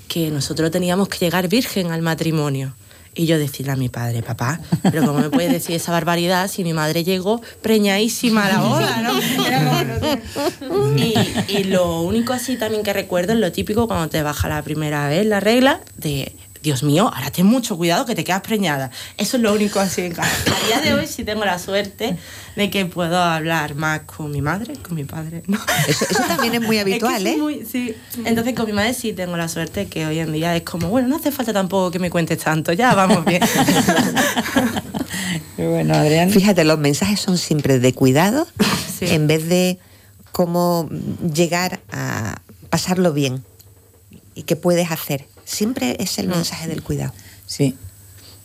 que 0.08 0.30
nosotros 0.30 0.70
teníamos 0.70 1.08
que 1.08 1.18
llegar 1.18 1.48
virgen 1.48 1.90
al 1.90 2.02
matrimonio. 2.02 2.74
Y 3.16 3.26
yo 3.26 3.38
decirle 3.38 3.70
a 3.70 3.76
mi 3.76 3.88
padre, 3.88 4.24
papá, 4.24 4.60
pero 4.82 5.06
¿cómo 5.06 5.20
me 5.20 5.30
puedes 5.30 5.52
decir 5.52 5.76
esa 5.76 5.92
barbaridad 5.92 6.48
si 6.48 6.64
mi 6.64 6.72
madre 6.72 7.04
llegó 7.04 7.40
preñadísima 7.62 8.46
a 8.46 8.48
la 8.48 8.60
boda, 8.60 9.02
¿no? 9.02 10.98
y, 10.98 11.14
y, 11.46 11.64
lo 11.64 12.00
único 12.00 12.32
así 12.32 12.56
también 12.56 12.82
que 12.82 12.92
recuerdo 12.92 13.34
es 13.34 13.38
lo 13.38 13.52
típico 13.52 13.86
cuando 13.86 14.08
te 14.08 14.20
baja 14.22 14.48
la 14.48 14.62
primera 14.62 15.08
vez 15.08 15.26
la 15.26 15.38
regla 15.38 15.80
de 15.96 16.34
Dios 16.64 16.82
mío, 16.82 17.10
ahora 17.14 17.30
ten 17.30 17.44
mucho 17.44 17.76
cuidado 17.76 18.06
que 18.06 18.14
te 18.14 18.24
quedas 18.24 18.40
preñada. 18.40 18.90
Eso 19.18 19.36
es 19.36 19.42
lo 19.42 19.52
único 19.52 19.80
así 19.80 20.00
en 20.00 20.14
casa. 20.14 20.34
A 20.64 20.66
día 20.66 20.80
de 20.80 20.94
hoy 20.94 21.06
sí 21.06 21.22
tengo 21.22 21.44
la 21.44 21.58
suerte 21.58 22.16
de 22.56 22.70
que 22.70 22.86
puedo 22.86 23.18
hablar 23.18 23.74
más 23.74 24.00
con 24.00 24.30
mi 24.30 24.40
madre, 24.40 24.72
con 24.78 24.94
mi 24.94 25.04
padre. 25.04 25.42
Eso, 25.86 26.06
también 26.26 26.54
es 26.54 26.62
muy 26.62 26.78
habitual, 26.80 27.26
¿eh? 27.26 27.66
sí. 27.70 27.94
Entonces 28.24 28.54
con 28.54 28.64
mi 28.64 28.72
madre 28.72 28.94
sí 28.94 29.12
tengo 29.12 29.36
la 29.36 29.48
suerte 29.48 29.88
que 29.88 30.06
hoy 30.06 30.18
en 30.20 30.32
día 30.32 30.56
es 30.56 30.62
como, 30.62 30.88
bueno, 30.88 31.06
no 31.06 31.16
hace 31.16 31.30
falta 31.30 31.52
tampoco 31.52 31.90
que 31.90 31.98
me 31.98 32.08
cuentes 32.08 32.38
tanto, 32.38 32.72
ya 32.72 32.94
vamos 32.94 33.26
bien. 33.26 33.42
bueno, 35.58 35.92
Adrián. 35.92 36.30
Fíjate, 36.30 36.64
los 36.64 36.78
mensajes 36.78 37.20
son 37.20 37.36
siempre 37.36 37.78
de 37.78 37.92
cuidado 37.92 38.48
en 39.02 39.26
vez 39.26 39.46
de 39.48 39.78
cómo 40.32 40.88
llegar 41.20 41.80
a 41.92 42.40
pasarlo 42.70 43.12
bien 43.12 43.44
y 44.34 44.44
qué 44.44 44.56
puedes 44.56 44.90
hacer 44.90 45.26
siempre 45.44 45.96
es 45.98 46.18
el 46.18 46.28
mm. 46.28 46.30
mensaje 46.30 46.68
del 46.68 46.82
cuidado. 46.82 47.12
Sí. 47.46 47.74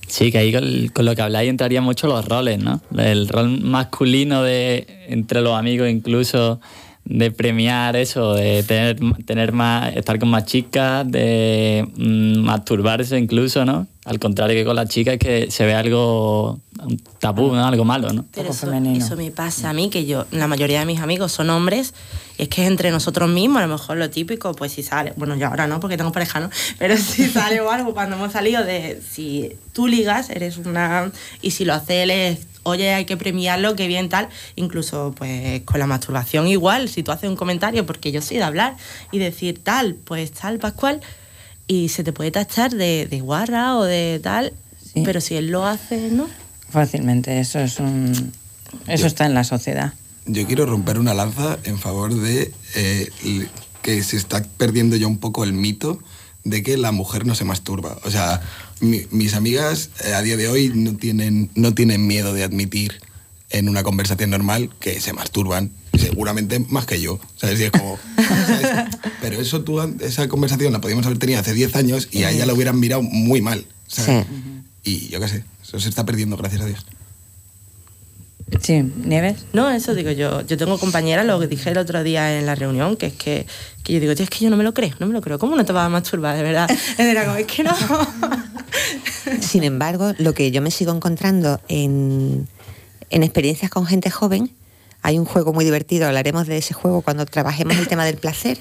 Sí, 0.08 0.32
que 0.32 0.40
ahí 0.40 0.52
con, 0.92 1.06
lo 1.06 1.16
que 1.16 1.22
habláis 1.22 1.50
entrarían 1.50 1.84
mucho 1.84 2.08
los 2.08 2.26
roles, 2.26 2.58
¿no? 2.58 2.82
El 2.98 3.28
rol 3.28 3.62
masculino 3.62 4.42
de 4.42 5.06
entre 5.08 5.42
los 5.42 5.58
amigos 5.58 5.88
incluso 5.88 6.60
de 7.06 7.32
premiar 7.32 7.96
eso, 7.96 8.34
de 8.34 8.64
tener, 8.64 8.98
tener 9.26 9.52
más, 9.52 9.96
estar 9.96 10.18
con 10.20 10.30
más 10.30 10.46
chicas, 10.46 11.10
de 11.10 11.88
mm, 11.96 12.40
masturbarse 12.40 13.18
incluso, 13.18 13.66
¿no? 13.66 13.88
Al 14.06 14.20
contrario 14.20 14.56
que 14.56 14.66
con 14.66 14.76
las 14.76 14.90
chicas 14.90 15.18
que 15.18 15.52
se 15.52 15.66
ve 15.66 15.74
algo 15.74 16.60
un 16.84 16.98
tabú, 17.20 17.54
¿no? 17.54 17.66
algo 17.66 17.86
malo, 17.86 18.14
¿no? 18.14 18.26
Pero 18.34 18.52
eso, 18.52 18.72
eso, 18.72 19.16
me 19.16 19.32
pasa 19.32 19.70
a 19.70 19.74
mí, 19.74 19.90
que 19.90 20.06
yo, 20.06 20.26
la 20.32 20.48
mayoría 20.48 20.80
de 20.80 20.86
mis 20.86 21.00
amigos 21.00 21.32
son 21.32 21.50
hombres, 21.50 21.94
y 22.38 22.44
es 22.44 22.50
que 22.50 22.66
entre 22.66 22.92
nosotros 22.92 23.30
mismos, 23.30 23.62
a 23.62 23.68
lo 23.68 23.74
mejor 23.74 23.98
lo 23.98 24.10
típico, 24.10 24.54
pues 24.54 24.72
si 24.72 24.84
sale, 24.84 25.14
bueno, 25.18 25.36
yo 25.36 25.48
ahora 25.48 25.68
no, 25.68 25.80
porque 25.80 25.98
tengo 25.98 26.12
pareja, 26.12 26.40
¿no? 26.40 26.50
Pero 26.78 26.98
si 26.98 27.28
sale 27.30 27.62
o 27.62 27.70
algo, 27.70 27.94
cuando 27.94 28.16
hemos 28.16 28.32
salido 28.32 28.64
de, 28.64 29.02
si 29.08 29.52
tú 29.74 29.88
ligas, 29.88 30.30
eres 30.30 30.58
una, 30.58 31.12
y 31.42 31.52
si 31.52 31.66
lo 31.66 31.74
hace 31.74 32.04
él 32.04 32.12
es, 32.12 32.40
oye, 32.64 32.94
hay 32.94 33.06
que 33.06 33.18
premiarlo, 33.18 33.76
qué 33.76 33.88
bien 33.88 34.10
tal, 34.10 34.30
incluso 34.56 35.14
pues 35.18 35.62
con 35.64 35.80
la 35.80 35.88
masturbación 35.88 36.48
igual, 36.48 36.90
si 36.90 37.04
tú 37.04 37.12
haces 37.12 37.30
un 37.30 37.36
comentario, 37.36 37.86
porque 37.86 38.12
yo 38.12 38.22
soy 38.22 38.38
de 38.38 38.44
hablar 38.44 38.76
y 39.12 39.20
decir 39.20 39.64
tal, 39.64 39.96
pues 39.96 40.32
tal, 40.32 40.60
Pascual, 40.60 41.02
y 41.68 41.90
se 41.90 42.04
te 42.04 42.14
puede 42.14 42.32
tachar 42.32 42.72
de, 42.72 43.08
de 43.10 43.20
guarra 43.22 43.78
o 43.78 43.84
de 43.84 44.20
tal, 44.24 44.54
pero 45.06 45.22
si 45.22 45.36
él 45.36 45.52
lo 45.52 45.66
hace, 45.66 46.10
¿no? 46.10 46.28
Fácilmente, 46.70 47.40
eso 47.40 47.60
es 47.60 47.80
un... 47.80 48.32
Eso 48.88 49.08
está 49.08 49.26
en 49.26 49.34
la 49.34 49.44
sociedad. 49.44 49.94
Yo 50.26 50.46
quiero 50.46 50.66
romper 50.66 51.00
una 51.00 51.14
lanza 51.14 51.58
en 51.64 51.80
favor 51.80 52.14
de 52.14 52.54
eh, 52.76 53.10
que 53.82 54.04
se 54.04 54.18
está 54.18 54.44
perdiendo 54.58 54.96
ya 54.96 55.08
un 55.08 55.18
poco 55.18 55.44
el 55.44 55.54
mito 55.54 56.00
de 56.44 56.62
que 56.64 56.78
la 56.78 56.92
mujer 56.92 57.26
no 57.26 57.36
se 57.36 57.46
masturba. 57.46 57.98
O 58.04 58.12
sea, 58.12 58.42
mis 58.80 59.34
amigas 59.34 59.90
eh, 60.06 60.14
a 60.14 60.22
día 60.22 60.38
de 60.38 60.48
hoy 60.48 60.72
no 60.74 60.96
tienen, 60.96 61.50
no 61.56 61.74
tienen 61.74 62.06
miedo 62.06 62.34
de 62.34 62.44
admitir 62.44 63.02
en 63.50 63.68
una 63.68 63.84
conversación 63.84 64.30
normal 64.30 64.70
que 64.80 65.02
se 65.02 65.14
masturban, 65.14 65.72
seguramente 65.98 66.60
más 66.70 66.86
que 66.86 67.02
yo. 67.02 67.20
¿Sabes? 67.36 67.60
Y 67.60 67.64
es 67.64 67.72
como, 67.72 67.98
¿sabes? 68.18 68.96
Pero 69.22 69.42
eso 69.42 69.64
tú, 69.64 69.82
esa 70.02 70.28
conversación 70.28 70.72
la 70.72 70.82
podíamos 70.82 71.06
haber 71.06 71.18
tenido 71.18 71.40
hace 71.40 71.54
10 71.54 71.76
años 71.76 72.08
y 72.12 72.24
a 72.24 72.32
ella 72.32 72.46
la 72.46 72.54
hubieran 72.54 72.80
mirado 72.80 73.02
muy 73.02 73.42
mal. 73.42 73.66
¿sabes? 73.88 74.26
Y 74.90 75.08
yo 75.10 75.20
qué 75.20 75.28
sé, 75.28 75.44
eso 75.62 75.80
se 75.80 75.88
está 75.88 76.04
perdiendo, 76.04 76.36
gracias 76.36 76.64
a 76.64 76.66
Dios. 76.66 76.84
Sí, 78.60 78.82
Nieves. 78.82 79.46
No, 79.54 79.70
eso 79.70 79.94
digo 79.94 80.10
yo. 80.10 80.42
Yo 80.42 80.58
tengo 80.58 80.80
compañeras, 80.80 81.28
lo 81.28 81.40
que 81.40 81.46
dije 81.46 81.70
el 81.70 81.78
otro 81.78 82.04
día 82.04 82.40
en 82.40 82.48
la 82.48 82.56
reunión, 82.56 82.98
que 82.98 83.06
es 83.06 83.14
que, 83.14 83.46
que 83.84 83.94
yo 83.94 84.00
digo, 84.00 84.16
tío, 84.16 84.24
es 84.24 84.32
que 84.32 84.40
yo 84.44 84.50
no 84.50 84.58
me 84.58 84.64
lo 84.64 84.74
creo, 84.74 84.96
no 84.98 85.06
me 85.06 85.14
lo 85.14 85.22
creo. 85.22 85.38
¿Cómo 85.38 85.56
no 85.56 85.64
te 85.64 85.74
vas 85.74 85.86
a 85.86 85.90
masturbar, 85.90 86.36
de 86.36 86.42
verdad? 86.42 86.68
Era 86.98 87.26
como, 87.26 87.38
es 87.38 87.46
que 87.46 87.64
no. 87.64 87.76
Sin 89.42 89.64
embargo, 89.64 90.14
lo 90.18 90.34
que 90.34 90.50
yo 90.50 90.64
me 90.64 90.72
sigo 90.72 90.92
encontrando 90.92 91.62
en, 91.68 92.48
en 93.12 93.22
experiencias 93.22 93.70
con 93.70 93.86
gente 93.86 94.10
joven, 94.10 94.52
hay 95.04 95.20
un 95.20 95.26
juego 95.26 95.54
muy 95.54 95.66
divertido, 95.66 96.08
hablaremos 96.08 96.48
de 96.48 96.58
ese 96.58 96.74
juego 96.74 97.04
cuando 97.04 97.28
trabajemos 97.28 97.78
el 97.78 97.88
tema 97.88 98.06
del 98.06 98.18
placer, 98.18 98.58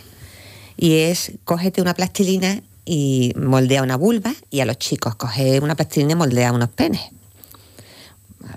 y 0.77 0.99
es 0.99 1.33
cógete 1.45 1.81
una 1.81 1.95
plastilina 1.95 2.63
y 2.91 3.35
moldea 3.37 3.83
una 3.83 3.97
vulva, 3.97 4.33
y 4.51 4.61
a 4.61 4.65
los 4.65 4.79
chicos 4.79 5.15
coge 5.17 5.61
una 5.61 5.75
plastilina 5.75 6.13
y 6.13 6.15
moldea 6.15 6.53
unos 6.53 6.71
penes. 6.71 7.03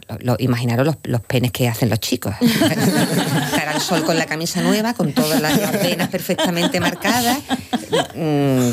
Lo- 0.07 0.17
lo- 0.21 0.35
imaginaros 0.39 0.85
los, 0.85 0.95
los 1.03 1.19
penes 1.21 1.51
que 1.51 1.67
hacen 1.67 1.89
los 1.89 1.99
chicos. 1.99 2.33
Estar 2.41 3.67
al 3.67 3.81
sol 3.81 4.05
con 4.05 4.17
la 4.17 4.25
camisa 4.25 4.61
nueva, 4.61 4.93
con 4.93 5.11
todas 5.11 5.41
las, 5.41 5.59
las 5.59 5.73
venas 5.83 6.07
perfectamente 6.07 6.79
marcadas. 6.79 7.39
Mm, 8.15 8.69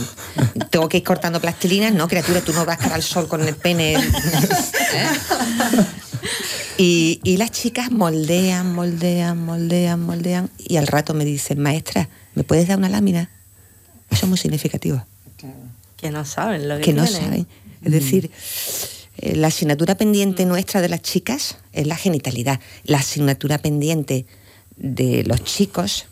tengo 0.70 0.88
que 0.88 0.98
ir 0.98 1.02
cortando 1.02 1.40
plastilinas. 1.40 1.92
No, 1.92 2.06
criatura, 2.06 2.40
tú 2.40 2.52
no 2.52 2.64
vas 2.64 2.78
a 2.78 2.82
estar 2.82 2.92
al 2.92 3.02
sol 3.02 3.26
con 3.26 3.42
el 3.46 3.56
pene. 3.56 3.94
¿eh? 3.94 4.00
Y, 6.76 7.20
y 7.24 7.36
las 7.36 7.50
chicas 7.50 7.90
moldean, 7.90 8.72
moldean, 8.72 9.44
moldean, 9.44 10.00
moldean. 10.00 10.50
Y 10.58 10.76
al 10.76 10.86
rato 10.86 11.14
me 11.14 11.24
dicen, 11.24 11.58
maestra, 11.60 12.08
¿me 12.36 12.44
puedes 12.44 12.68
dar 12.68 12.78
una 12.78 12.88
lámina? 12.88 13.28
Eso 14.10 14.26
es 14.26 14.28
muy 14.28 14.38
significativo 14.38 15.04
que 15.98 16.10
no 16.10 16.24
saben 16.24 16.68
lo 16.68 16.76
que, 16.76 16.82
que 16.82 16.92
no 16.94 17.04
tienen. 17.04 17.22
saben. 17.22 17.46
Es 17.84 17.92
decir, 17.92 18.30
eh, 19.18 19.36
la 19.36 19.48
asignatura 19.48 19.96
pendiente 19.96 20.46
nuestra 20.46 20.80
de 20.80 20.88
las 20.88 21.02
chicas 21.02 21.58
es 21.72 21.86
la 21.86 21.96
genitalidad. 21.96 22.60
La 22.84 22.98
asignatura 22.98 23.58
pendiente 23.58 24.26
de 24.76 25.24
los 25.24 25.42
chicos, 25.44 26.06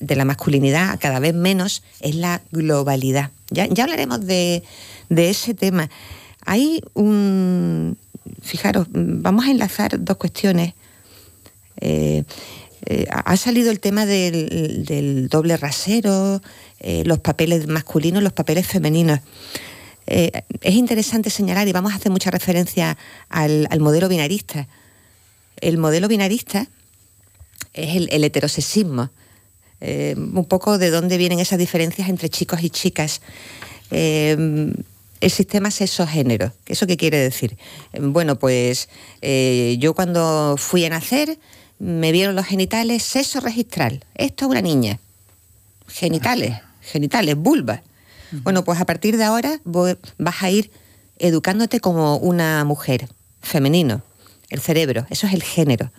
de 0.00 0.16
la 0.16 0.24
masculinidad, 0.24 0.98
cada 1.00 1.20
vez 1.20 1.34
menos, 1.34 1.82
es 2.00 2.16
la 2.16 2.42
globalidad. 2.50 3.30
Ya, 3.50 3.66
ya 3.66 3.84
hablaremos 3.84 4.26
de, 4.26 4.62
de 5.08 5.30
ese 5.30 5.54
tema. 5.54 5.88
Hay 6.44 6.82
un... 6.94 7.96
Fijaros, 8.42 8.86
vamos 8.90 9.46
a 9.46 9.50
enlazar 9.50 10.02
dos 10.02 10.16
cuestiones. 10.16 10.74
Eh, 11.80 12.24
eh, 12.86 13.06
ha 13.10 13.36
salido 13.36 13.70
el 13.70 13.80
tema 13.80 14.04
del, 14.04 14.84
del 14.84 15.28
doble 15.28 15.56
rasero, 15.56 16.42
eh, 16.80 17.02
los 17.06 17.18
papeles 17.18 17.66
masculinos, 17.66 18.22
los 18.22 18.34
papeles 18.34 18.66
femeninos. 18.66 19.20
Eh, 20.06 20.30
es 20.60 20.74
interesante 20.74 21.30
señalar, 21.30 21.66
y 21.66 21.72
vamos 21.72 21.92
a 21.92 21.96
hacer 21.96 22.12
mucha 22.12 22.30
referencia 22.30 22.98
al, 23.30 23.68
modelo 23.80 24.08
binarista. 24.08 24.68
El 25.60 25.78
modelo 25.78 26.08
binarista 26.08 26.66
es 27.72 27.96
el, 27.96 28.22
heterosexismo, 28.22 29.10
un 29.80 30.46
poco 30.46 30.78
de 30.78 30.90
dónde 30.90 31.18
vienen 31.18 31.40
esas 31.40 31.58
diferencias 31.58 32.08
entre 32.08 32.28
chicos 32.28 32.62
y 32.62 32.70
chicas. 32.70 33.20
El 33.90 34.74
sistema 35.30 35.70
sexo-género, 35.70 36.52
¿eso 36.66 36.86
qué 36.86 36.96
quiere 36.96 37.18
decir? 37.18 37.56
Bueno, 37.98 38.38
pues 38.38 38.88
yo 39.78 39.94
cuando 39.94 40.56
fui 40.58 40.84
a 40.84 40.90
nacer 40.90 41.38
me 41.84 42.12
vieron 42.12 42.34
los 42.34 42.46
genitales 42.46 43.02
sexo 43.02 43.40
registral. 43.40 44.02
Esto 44.14 44.46
es 44.46 44.50
una 44.52 44.62
niña. 44.62 44.98
Genitales, 45.86 46.56
genitales, 46.80 47.36
vulva. 47.36 47.82
Bueno, 48.42 48.64
pues 48.64 48.80
a 48.80 48.86
partir 48.86 49.16
de 49.18 49.24
ahora 49.24 49.60
voy- 49.64 49.98
vas 50.18 50.42
a 50.42 50.50
ir 50.50 50.70
educándote 51.18 51.80
como 51.80 52.16
una 52.16 52.64
mujer, 52.64 53.08
femenino, 53.42 54.02
el 54.48 54.60
cerebro, 54.60 55.06
eso 55.10 55.26
es 55.26 55.34
el 55.34 55.42
género. 55.42 55.92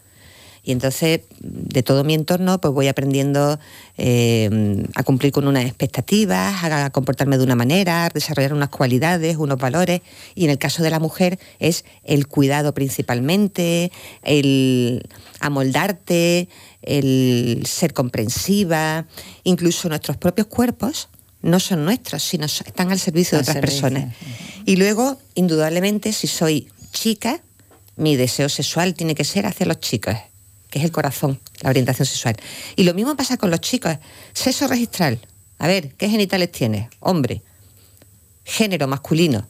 Y 0.65 0.71
entonces, 0.71 1.21
de 1.39 1.83
todo 1.83 2.03
mi 2.03 2.15
entorno, 2.15 2.59
pues 2.59 2.73
voy 2.73 2.87
aprendiendo 2.87 3.59
eh, 3.99 4.83
a 4.95 5.03
cumplir 5.03 5.31
con 5.31 5.47
unas 5.47 5.63
expectativas, 5.63 6.63
a 6.63 6.89
comportarme 6.89 7.37
de 7.37 7.43
una 7.43 7.55
manera, 7.55 8.05
a 8.05 8.09
desarrollar 8.09 8.51
unas 8.51 8.69
cualidades, 8.69 9.37
unos 9.37 9.59
valores. 9.59 10.01
Y 10.33 10.45
en 10.45 10.49
el 10.49 10.57
caso 10.57 10.81
de 10.81 10.89
la 10.89 10.99
mujer 10.99 11.37
es 11.59 11.85
el 12.03 12.27
cuidado 12.27 12.73
principalmente, 12.73 13.91
el 14.23 15.07
amoldarte, 15.39 16.49
el 16.81 17.61
ser 17.67 17.93
comprensiva. 17.93 19.05
Incluso 19.43 19.87
nuestros 19.87 20.17
propios 20.17 20.47
cuerpos 20.47 21.09
no 21.43 21.59
son 21.59 21.85
nuestros, 21.85 22.23
sino 22.23 22.47
están 22.47 22.91
al 22.91 22.99
servicio 22.99 23.37
de 23.37 23.43
otras 23.43 23.53
servicio. 23.53 23.83
personas. 23.83 24.15
Y 24.65 24.77
luego, 24.77 25.19
indudablemente, 25.35 26.11
si 26.11 26.25
soy 26.25 26.69
chica, 26.91 27.39
mi 27.97 28.15
deseo 28.15 28.49
sexual 28.49 28.95
tiene 28.95 29.13
que 29.13 29.23
ser 29.23 29.45
hacia 29.45 29.67
los 29.67 29.79
chicos, 29.79 30.15
que 30.75 30.79
es 30.79 30.85
el 30.85 30.91
corazón, 30.91 31.39
la 31.61 31.69
orientación 31.69 32.05
sexual. 32.05 32.35
Y 32.75 32.83
lo 32.83 32.93
mismo 32.93 33.15
pasa 33.15 33.37
con 33.37 33.49
los 33.49 33.61
chicos. 33.61 33.97
Sexo 34.33 34.67
registral. 34.67 35.21
A 35.57 35.67
ver, 35.67 35.93
¿qué 35.93 36.09
genitales 36.09 36.51
tienes? 36.51 36.89
Hombre. 36.99 37.43
Género 38.43 38.85
masculino. 38.85 39.47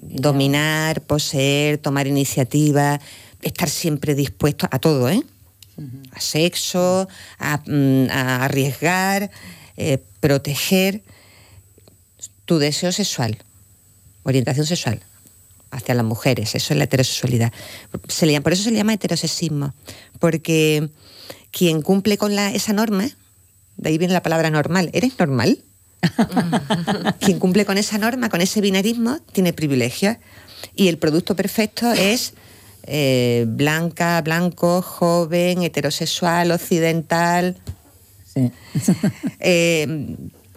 Dominar, 0.00 1.02
poseer, 1.02 1.76
tomar 1.76 2.06
iniciativa, 2.06 2.98
estar 3.42 3.68
siempre 3.68 4.14
dispuesto 4.14 4.66
a 4.70 4.78
todo, 4.78 5.10
¿eh? 5.10 5.22
A 6.12 6.20
sexo, 6.20 7.06
a, 7.38 7.58
mm, 7.66 8.08
a 8.10 8.46
arriesgar, 8.46 9.30
eh, 9.76 9.98
proteger 10.20 11.02
tu 12.46 12.58
deseo 12.58 12.90
sexual, 12.90 13.36
orientación 14.22 14.64
sexual 14.64 15.02
hacia 15.70 15.94
las 15.94 16.04
mujeres, 16.04 16.54
eso 16.54 16.72
es 16.72 16.78
la 16.78 16.84
heterosexualidad. 16.84 17.52
Se 18.08 18.26
le 18.26 18.40
por 18.40 18.52
eso 18.52 18.62
se 18.62 18.70
le 18.70 18.78
llama 18.78 18.94
heterosexismo, 18.94 19.74
porque 20.18 20.88
quien 21.50 21.82
cumple 21.82 22.18
con 22.18 22.34
la, 22.34 22.52
esa 22.52 22.72
norma, 22.72 23.08
de 23.76 23.88
ahí 23.88 23.98
viene 23.98 24.14
la 24.14 24.22
palabra 24.22 24.50
normal, 24.50 24.90
¿eres 24.92 25.18
normal? 25.18 25.58
quien 27.20 27.38
cumple 27.38 27.64
con 27.64 27.78
esa 27.78 27.98
norma, 27.98 28.28
con 28.28 28.40
ese 28.40 28.60
binarismo, 28.60 29.18
tiene 29.32 29.52
privilegios. 29.52 30.16
Y 30.74 30.88
el 30.88 30.98
producto 30.98 31.36
perfecto 31.36 31.92
es 31.92 32.34
eh, 32.84 33.44
blanca, 33.48 34.20
blanco, 34.22 34.82
joven, 34.82 35.62
heterosexual, 35.62 36.52
occidental. 36.52 37.56
Eh, 39.40 40.14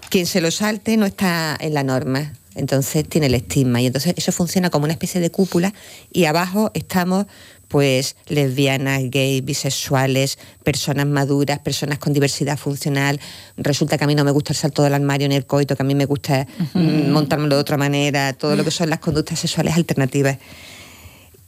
quien 0.09 0.25
se 0.25 0.41
lo 0.41 0.51
salte 0.51 0.97
no 0.97 1.05
está 1.05 1.55
en 1.59 1.73
la 1.73 1.83
norma, 1.83 2.33
entonces 2.55 3.07
tiene 3.07 3.27
el 3.27 3.35
estigma. 3.35 3.81
Y 3.81 3.85
entonces 3.85 4.13
eso 4.17 4.31
funciona 4.33 4.69
como 4.69 4.83
una 4.83 4.93
especie 4.93 5.21
de 5.21 5.29
cúpula 5.29 5.73
y 6.11 6.25
abajo 6.25 6.71
estamos 6.73 7.25
pues 7.69 8.17
lesbianas, 8.27 9.03
gays, 9.09 9.45
bisexuales, 9.45 10.37
personas 10.63 11.05
maduras, 11.05 11.59
personas 11.59 11.99
con 11.99 12.11
diversidad 12.11 12.57
funcional. 12.57 13.21
Resulta 13.55 13.97
que 13.97 14.03
a 14.03 14.07
mí 14.07 14.15
no 14.15 14.25
me 14.25 14.31
gusta 14.31 14.51
el 14.51 14.57
salto 14.57 14.83
del 14.83 14.95
armario 14.95 15.29
ni 15.29 15.35
el 15.35 15.45
coito, 15.45 15.75
que 15.75 15.83
a 15.83 15.85
mí 15.85 15.95
me 15.95 16.05
gusta 16.05 16.45
mm, 16.73 17.11
montármelo 17.11 17.55
de 17.55 17.61
otra 17.61 17.77
manera, 17.77 18.33
todo 18.33 18.55
lo 18.55 18.65
que 18.65 18.71
son 18.71 18.89
las 18.89 18.99
conductas 18.99 19.39
sexuales 19.39 19.75
alternativas. 19.75 20.39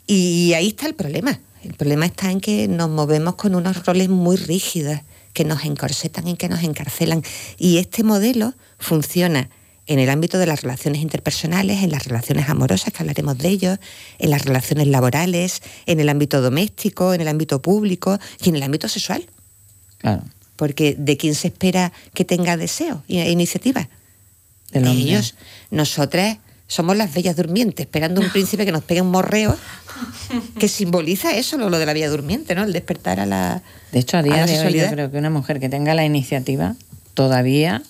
Y 0.07 0.53
ahí 0.53 0.69
está 0.69 0.85
el 0.85 0.93
problema. 0.93 1.39
El 1.63 1.73
problema 1.73 2.05
está 2.05 2.31
en 2.31 2.39
que 2.39 2.67
nos 2.67 2.89
movemos 2.89 3.35
con 3.35 3.55
unos 3.55 3.85
roles 3.85 4.09
muy 4.09 4.37
rígidos, 4.37 4.99
que 5.33 5.43
nos 5.43 5.65
encorsetan 5.65 6.27
y 6.27 6.35
que 6.35 6.49
nos 6.49 6.63
encarcelan. 6.63 7.23
Y 7.57 7.77
este 7.77 8.03
modelo 8.03 8.53
funciona 8.77 9.49
en 9.87 9.99
el 9.99 10.09
ámbito 10.09 10.37
de 10.37 10.45
las 10.45 10.61
relaciones 10.61 11.01
interpersonales, 11.01 11.83
en 11.83 11.91
las 11.91 12.05
relaciones 12.05 12.49
amorosas, 12.49 12.93
que 12.93 13.03
hablaremos 13.03 13.37
de 13.37 13.49
ello, 13.49 13.77
en 14.19 14.29
las 14.29 14.45
relaciones 14.45 14.87
laborales, 14.87 15.61
en 15.85 15.99
el 15.99 16.09
ámbito 16.09 16.41
doméstico, 16.41 17.13
en 17.13 17.21
el 17.21 17.27
ámbito 17.27 17.61
público 17.61 18.19
y 18.43 18.49
en 18.49 18.55
el 18.55 18.63
ámbito 18.63 18.87
sexual. 18.87 19.25
Claro. 19.97 20.23
Porque 20.55 20.95
de 20.97 21.17
quién 21.17 21.35
se 21.35 21.47
espera 21.47 21.91
que 22.13 22.25
tenga 22.25 22.57
deseo 22.57 23.03
e 23.07 23.31
iniciativa. 23.31 23.89
Del 24.71 24.83
de 24.83 24.89
hombre. 24.89 25.03
ellos. 25.03 25.35
Nosotras 25.71 26.37
somos 26.67 26.95
las 26.95 27.13
bellas 27.13 27.35
durmientes, 27.35 27.85
esperando 27.85 28.21
un 28.21 28.29
príncipe 28.29 28.65
que 28.65 28.71
nos 28.71 28.83
pegue 28.83 29.01
un 29.01 29.11
morreo 29.11 29.57
que 30.59 30.69
simboliza 30.69 31.35
eso, 31.35 31.57
lo, 31.57 31.69
de 31.77 31.85
la 31.85 31.93
bella 31.93 32.09
durmiente, 32.09 32.55
¿no? 32.55 32.63
El 32.63 32.71
despertar 32.71 33.19
a 33.19 33.25
la. 33.25 33.61
De 33.91 33.99
hecho, 33.99 34.17
a 34.17 34.23
día 34.23 34.45
de 34.45 34.59
hoy 34.59 34.73
yo 34.79 34.89
creo 34.89 35.11
que 35.11 35.17
una 35.17 35.29
mujer 35.29 35.59
que 35.59 35.67
tenga 35.67 35.93
la 35.95 36.05
iniciativa 36.05 36.75
todavía 37.13 37.83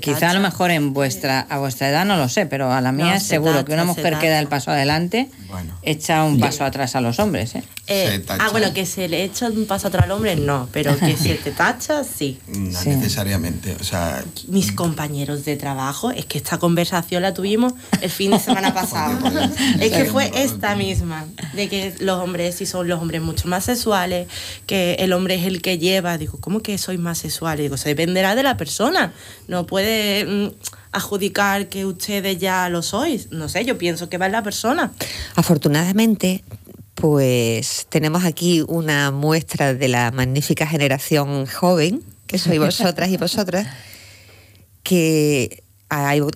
Quizá 0.00 0.30
a 0.30 0.34
lo 0.34 0.40
mejor 0.40 0.70
en 0.70 0.92
vuestra, 0.92 1.40
a 1.48 1.58
vuestra 1.58 1.88
edad 1.88 2.04
no 2.04 2.16
lo 2.18 2.28
sé, 2.28 2.44
pero 2.44 2.70
a 2.70 2.80
la 2.82 2.92
mía 2.92 3.14
No, 3.14 3.20
seguro 3.20 3.64
que 3.64 3.72
una 3.72 3.84
mujer 3.84 4.18
que 4.18 4.28
da 4.28 4.40
el 4.40 4.46
paso 4.46 4.70
adelante 4.70 5.30
Bueno. 5.48 5.72
echa 5.82 6.22
un 6.24 6.38
paso 6.38 6.64
atrás 6.64 6.94
a 6.96 7.00
los 7.00 7.18
hombres. 7.18 7.54
¿eh? 7.54 7.62
Eh, 7.86 8.22
ah, 8.28 8.48
bueno, 8.50 8.74
que 8.74 8.84
se 8.84 9.08
le 9.08 9.24
echa 9.24 9.46
un 9.48 9.64
paso 9.66 9.88
atrás 9.88 10.04
al 10.04 10.10
hombre, 10.10 10.36
no, 10.36 10.68
pero 10.72 10.98
que 10.98 11.16
se 11.16 11.34
te 11.36 11.50
tacha, 11.50 12.04
sí. 12.04 12.38
No 12.48 12.78
Sí. 12.78 12.90
necesariamente. 12.90 13.74
O 13.80 13.84
sea, 13.84 14.22
Mis 14.48 14.72
compañeros 14.72 15.44
de 15.46 15.56
trabajo, 15.56 16.10
es 16.10 16.26
que 16.26 16.36
esta 16.36 16.58
conversación 16.58 17.22
la 17.22 17.32
tuvimos 17.32 17.72
el 18.02 18.10
fin 18.10 18.32
de 18.32 18.38
semana 18.38 18.74
pasado. 18.74 19.18
Es 19.80 19.92
que 19.92 20.04
fue 20.04 20.30
esta 20.34 20.74
misma, 20.76 21.24
de 21.54 21.68
que 21.70 21.94
los 22.00 22.18
hombres 22.22 22.56
sí 22.56 22.66
son 22.66 22.86
los 22.88 23.00
hombres 23.00 23.22
mucho 23.22 23.48
más 23.48 23.64
sexuales, 23.64 24.26
que 24.66 24.94
el 24.98 25.12
hombre 25.14 25.36
es 25.36 25.44
el 25.46 25.62
que 25.62 25.78
lleva. 25.78 26.18
Digo, 26.18 26.38
¿cómo 26.40 26.60
que 26.60 26.76
sois 26.76 26.98
más 26.98 27.16
sexuales? 27.18 27.64
Digo, 27.64 27.76
se 27.78 27.88
dependerá 27.90 28.34
de 28.34 28.42
la 28.42 28.56
persona. 28.58 29.12
No 29.48 29.64
puede 29.66 29.85
mm, 30.26 30.48
adjudicar 30.92 31.68
que 31.68 31.84
ustedes 31.84 32.38
ya 32.38 32.68
lo 32.68 32.82
sois. 32.82 33.30
No 33.30 33.48
sé, 33.48 33.64
yo 33.64 33.78
pienso 33.78 34.08
que 34.08 34.18
va 34.18 34.26
en 34.26 34.32
la 34.32 34.42
persona. 34.42 34.92
Afortunadamente, 35.34 36.42
pues 36.94 37.86
tenemos 37.88 38.24
aquí 38.24 38.64
una 38.66 39.10
muestra 39.10 39.74
de 39.74 39.88
la 39.88 40.10
magnífica 40.10 40.66
generación 40.66 41.46
joven, 41.46 42.02
que 42.26 42.38
sois 42.38 42.58
vosotras 42.58 43.10
y 43.10 43.16
vosotras, 43.16 43.66
que 44.82 45.62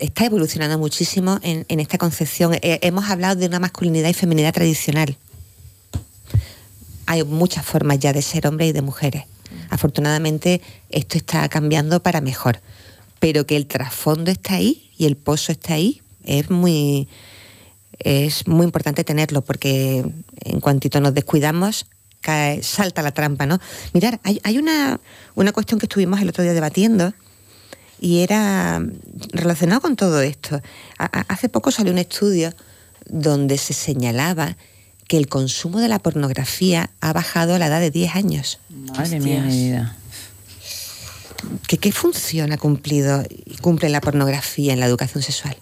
está 0.00 0.26
evolucionando 0.26 0.78
muchísimo 0.78 1.38
en, 1.42 1.80
esta 1.80 1.98
concepción. 1.98 2.54
Eh, 2.54 2.78
hemos 2.82 3.08
hablado 3.10 3.36
de 3.36 3.46
una 3.46 3.58
masculinidad 3.58 4.08
y 4.08 4.14
feminidad 4.14 4.52
tradicional. 4.52 5.16
Hay 7.06 7.24
muchas 7.24 7.64
formas 7.64 7.98
ya 7.98 8.12
de 8.12 8.22
ser 8.22 8.46
hombre 8.46 8.66
y 8.68 8.72
de 8.72 8.82
mujeres. 8.82 9.24
Afortunadamente, 9.70 10.60
esto 10.90 11.16
está 11.16 11.48
cambiando 11.48 12.02
para 12.02 12.20
mejor. 12.20 12.60
Pero 13.20 13.46
que 13.46 13.56
el 13.56 13.66
trasfondo 13.66 14.30
está 14.32 14.54
ahí 14.54 14.90
y 14.98 15.06
el 15.06 15.16
pozo 15.16 15.52
está 15.52 15.74
ahí, 15.74 16.02
es 16.24 16.50
muy, 16.50 17.06
es 17.98 18.46
muy 18.48 18.64
importante 18.64 19.04
tenerlo 19.04 19.42
porque 19.42 20.04
en 20.44 20.60
cuantito 20.60 21.00
nos 21.00 21.14
descuidamos, 21.14 21.86
cae, 22.22 22.62
salta 22.62 23.02
la 23.02 23.12
trampa, 23.12 23.46
¿no? 23.46 23.58
Mirar, 23.92 24.20
hay, 24.24 24.40
hay 24.42 24.58
una, 24.58 25.00
una 25.34 25.52
cuestión 25.52 25.78
que 25.78 25.86
estuvimos 25.86 26.20
el 26.20 26.28
otro 26.30 26.42
día 26.42 26.52
debatiendo 26.54 27.12
y 28.00 28.20
era 28.20 28.82
relacionado 29.32 29.80
con 29.82 29.96
todo 29.96 30.20
esto. 30.22 30.60
A- 30.98 31.04
a- 31.20 31.24
hace 31.28 31.48
poco 31.50 31.70
salió 31.70 31.92
un 31.92 31.98
estudio 31.98 32.52
donde 33.06 33.58
se 33.58 33.74
señalaba 33.74 34.56
que 35.08 35.16
el 35.18 35.28
consumo 35.28 35.80
de 35.80 35.88
la 35.88 35.98
pornografía 35.98 36.90
ha 37.00 37.12
bajado 37.12 37.54
a 37.54 37.58
la 37.58 37.66
edad 37.66 37.80
de 37.80 37.90
10 37.90 38.14
años. 38.16 38.60
Madre 38.70 39.18
mía, 39.20 39.42
mi 39.42 39.64
vida. 39.64 39.96
¿Qué, 41.66 41.78
qué 41.78 41.92
función 41.92 42.52
ha 42.52 42.58
cumplido 42.58 43.22
y 43.28 43.56
cumple 43.58 43.88
la 43.88 44.00
pornografía 44.00 44.72
en 44.72 44.80
la 44.80 44.86
educación 44.86 45.22
sexual? 45.22 45.56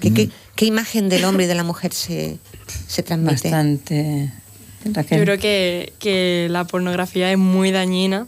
¿Qué, 0.00 0.12
qué- 0.12 0.30
qué 0.56 0.64
imagen 0.66 1.08
del 1.08 1.24
hombre 1.24 1.44
y 1.44 1.48
de 1.48 1.54
la 1.54 1.62
mujer 1.64 1.92
se, 1.92 2.38
se 2.88 3.02
transmite? 3.02 3.34
Bastante. 3.50 4.32
Raquel. 4.86 5.18
Yo 5.18 5.24
creo 5.24 5.38
que, 5.38 5.92
que 5.98 6.48
la 6.50 6.64
pornografía 6.66 7.30
es 7.32 7.38
muy 7.38 7.70
dañina 7.70 8.26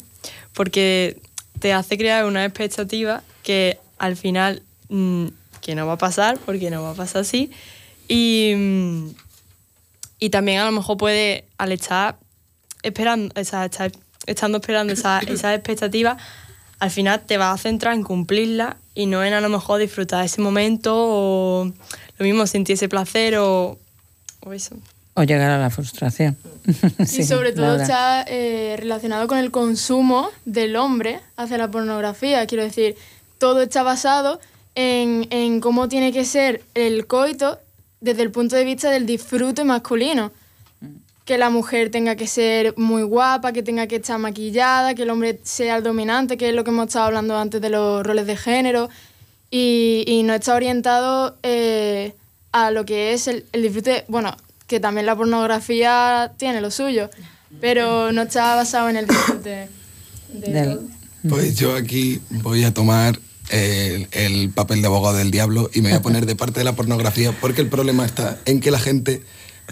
porque 0.55 1.21
te 1.59 1.73
hace 1.73 1.99
crear 1.99 2.25
una 2.25 2.45
expectativa 2.45 3.23
que 3.43 3.79
al 3.99 4.17
final 4.17 4.63
mm, 4.89 5.27
que 5.61 5.75
no 5.75 5.87
va 5.87 5.95
a 5.95 5.99
pasar 5.99 6.39
porque 6.47 6.71
no 6.71 6.83
va 6.83 6.93
a 6.93 6.95
pasar 6.95 7.23
así 7.23 7.51
y, 8.09 8.53
mm, 8.57 9.09
y 10.21 10.31
también 10.31 10.61
a 10.61 10.65
lo 10.65 10.73
mejor 10.73 10.97
puede 10.97 11.45
al 11.59 11.73
estar 11.73 12.19
esperando, 12.83 13.35
o 13.39 13.45
sea, 13.45 13.67
estar- 13.67 13.93
estando 14.27 14.59
esperando 14.59 14.93
esa, 14.93 15.19
esa 15.27 15.55
expectativa 15.55 16.17
al 16.79 16.91
final 16.91 17.23
te 17.25 17.39
vas 17.39 17.55
a 17.55 17.63
centrar 17.63 17.95
en 17.95 18.03
cumplirla 18.03 18.77
y 18.95 19.07
no 19.07 19.25
en 19.25 19.33
a 19.33 19.41
lo 19.41 19.49
mejor 19.49 19.81
disfrutar 19.81 20.25
ese 20.25 20.41
momento 20.41 20.95
o 20.95 21.73
lo 22.19 22.25
mismo 22.25 22.47
sentir 22.47 22.75
ese 22.75 22.89
placer 22.89 23.37
o, 23.37 23.79
o 24.41 24.53
eso. 24.53 24.77
O 25.15 25.23
llegar 25.23 25.51
a 25.51 25.59
la 25.59 25.71
frustración. 25.71 26.37
Sí, 27.07 27.23
sobre 27.23 27.53
todo 27.53 27.77
está 27.77 28.25
eh, 28.27 28.75
relacionado 28.77 29.29
con 29.29 29.39
el 29.39 29.53
consumo 29.53 30.31
del 30.45 30.75
hombre 30.75 31.21
hacia 31.37 31.59
la 31.59 31.71
pornografía. 31.71 32.45
Quiero 32.47 32.65
decir, 32.65 32.97
todo 33.39 33.63
está 33.63 33.85
basado 33.85 34.41
en, 34.75 35.29
en 35.31 35.61
cómo 35.61 35.89
tiene 35.89 36.13
que 36.13 36.25
ser 36.25 36.63
el 36.75 37.07
coito 37.07 37.61
desde 38.01 38.23
el 38.23 38.33
punto 38.33 38.57
de 38.57 38.65
vista 38.65 38.91
del 38.91 39.07
disfrute 39.07 39.63
masculino. 39.63 40.33
Que 41.27 41.37
la 41.39 41.51
mujer 41.51 41.91
tenga 41.91 42.17
que 42.17 42.27
ser 42.27 42.73
muy 42.79 43.03
guapa, 43.03 43.53
que 43.53 43.63
tenga 43.63 43.87
que 43.89 43.97
estar 43.97 44.19
maquillada, 44.19 44.95
que 44.95 45.03
el 45.03 45.11
hombre 45.11 45.39
sea 45.43 45.77
el 45.77 45.83
dominante, 45.83 46.37
que 46.39 46.49
es 46.49 46.55
lo 46.55 46.65
que 46.65 46.71
hemos 46.71 46.87
estado 46.87 47.07
hablando 47.07 47.37
antes 47.37 47.61
de 47.61 47.69
los 47.69 48.07
roles 48.07 48.27
de 48.27 48.37
género. 48.37 48.89
Y, 49.51 50.05
y 50.07 50.23
no 50.23 50.33
está 50.35 50.55
orientado 50.55 51.37
eh, 51.43 52.15
a 52.53 52.71
lo 52.71 52.85
que 52.87 53.13
es 53.13 53.27
el, 53.29 53.45
el 53.53 53.63
disfrute, 53.63 54.05
bueno, 54.09 54.37
que 54.67 54.81
también 54.81 55.05
la 55.07 55.15
pornografía 55.17 56.33
tiene 56.37 56.61
lo 56.61 56.71
suyo, 56.71 57.11
pero 57.61 58.13
no 58.13 58.23
está 58.23 58.55
basado 58.57 58.89
en 58.89 58.97
el 58.97 59.07
disfrute 59.07 59.69
de 60.33 60.49
Del- 60.53 60.75
todo. 60.77 60.83
Pues 61.29 61.57
yo 61.57 61.75
aquí 61.75 62.21
voy 62.31 62.63
a 62.65 62.73
tomar 62.73 63.19
el, 63.51 64.07
el 64.13 64.51
papel 64.51 64.81
de 64.81 64.87
abogado 64.87 65.17
del 65.17 65.31
diablo 65.33 65.71
y 65.75 65.81
me 65.81 65.89
voy 65.91 65.99
a 65.99 66.03
poner 66.03 66.25
de 66.27 66.37
parte 66.37 66.61
de 66.61 66.65
la 66.65 66.75
pornografía 66.75 67.33
porque 67.41 67.61
el 67.63 67.69
problema 67.69 68.05
está 68.07 68.39
en 68.45 68.61
que 68.61 68.71
la 68.71 68.79
gente 68.79 69.23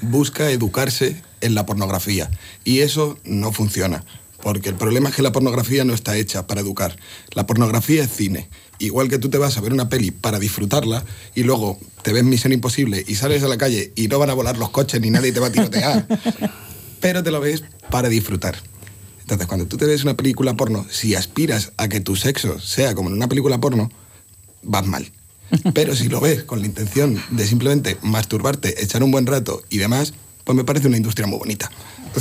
busca 0.02 0.50
educarse 0.50 1.22
en 1.40 1.54
la 1.54 1.66
pornografía 1.66 2.30
y 2.64 2.80
eso 2.80 3.18
no 3.24 3.52
funciona. 3.52 4.04
Porque 4.42 4.68
el 4.68 4.74
problema 4.74 5.08
es 5.08 5.14
que 5.14 5.22
la 5.22 5.32
pornografía 5.32 5.84
no 5.84 5.94
está 5.94 6.16
hecha 6.18 6.46
para 6.46 6.60
educar. 6.60 6.96
La 7.32 7.46
pornografía 7.46 8.04
es 8.04 8.10
cine. 8.10 8.50
Igual 8.78 9.08
que 9.08 9.18
tú 9.18 9.30
te 9.30 9.38
vas 9.38 9.56
a 9.56 9.62
ver 9.62 9.72
una 9.72 9.88
peli 9.88 10.10
para 10.10 10.38
disfrutarla 10.38 11.02
y 11.34 11.44
luego 11.44 11.78
te 12.02 12.12
ves 12.12 12.24
Misión 12.24 12.52
Imposible 12.52 13.02
y 13.06 13.14
sales 13.14 13.42
a 13.42 13.48
la 13.48 13.56
calle 13.56 13.92
y 13.96 14.08
no 14.08 14.18
van 14.18 14.28
a 14.28 14.34
volar 14.34 14.58
los 14.58 14.68
coches 14.68 15.00
ni 15.00 15.08
nadie 15.08 15.32
te 15.32 15.40
va 15.40 15.46
a 15.46 15.52
tirotear. 15.52 16.06
pero 17.00 17.22
te 17.22 17.30
lo 17.30 17.40
ves 17.40 17.62
para 17.90 18.08
disfrutar. 18.08 18.56
Entonces, 19.20 19.46
cuando 19.46 19.66
tú 19.66 19.78
te 19.78 19.86
ves 19.86 20.02
una 20.02 20.14
película 20.14 20.54
porno, 20.54 20.86
si 20.90 21.14
aspiras 21.14 21.72
a 21.78 21.88
que 21.88 22.00
tu 22.00 22.14
sexo 22.14 22.60
sea 22.60 22.94
como 22.94 23.08
en 23.08 23.14
una 23.14 23.28
película 23.28 23.58
porno, 23.58 23.90
vas 24.62 24.86
mal. 24.86 25.10
Pero 25.72 25.94
si 25.94 26.08
lo 26.08 26.20
ves 26.20 26.42
con 26.44 26.60
la 26.60 26.66
intención 26.66 27.22
de 27.30 27.46
simplemente 27.46 27.96
masturbarte, 28.02 28.82
echar 28.82 29.02
un 29.02 29.10
buen 29.10 29.26
rato 29.26 29.62
y 29.70 29.78
demás, 29.78 30.14
pues 30.44 30.56
me 30.56 30.64
parece 30.64 30.88
una 30.88 30.96
industria 30.96 31.26
muy 31.26 31.38
bonita. 31.38 31.70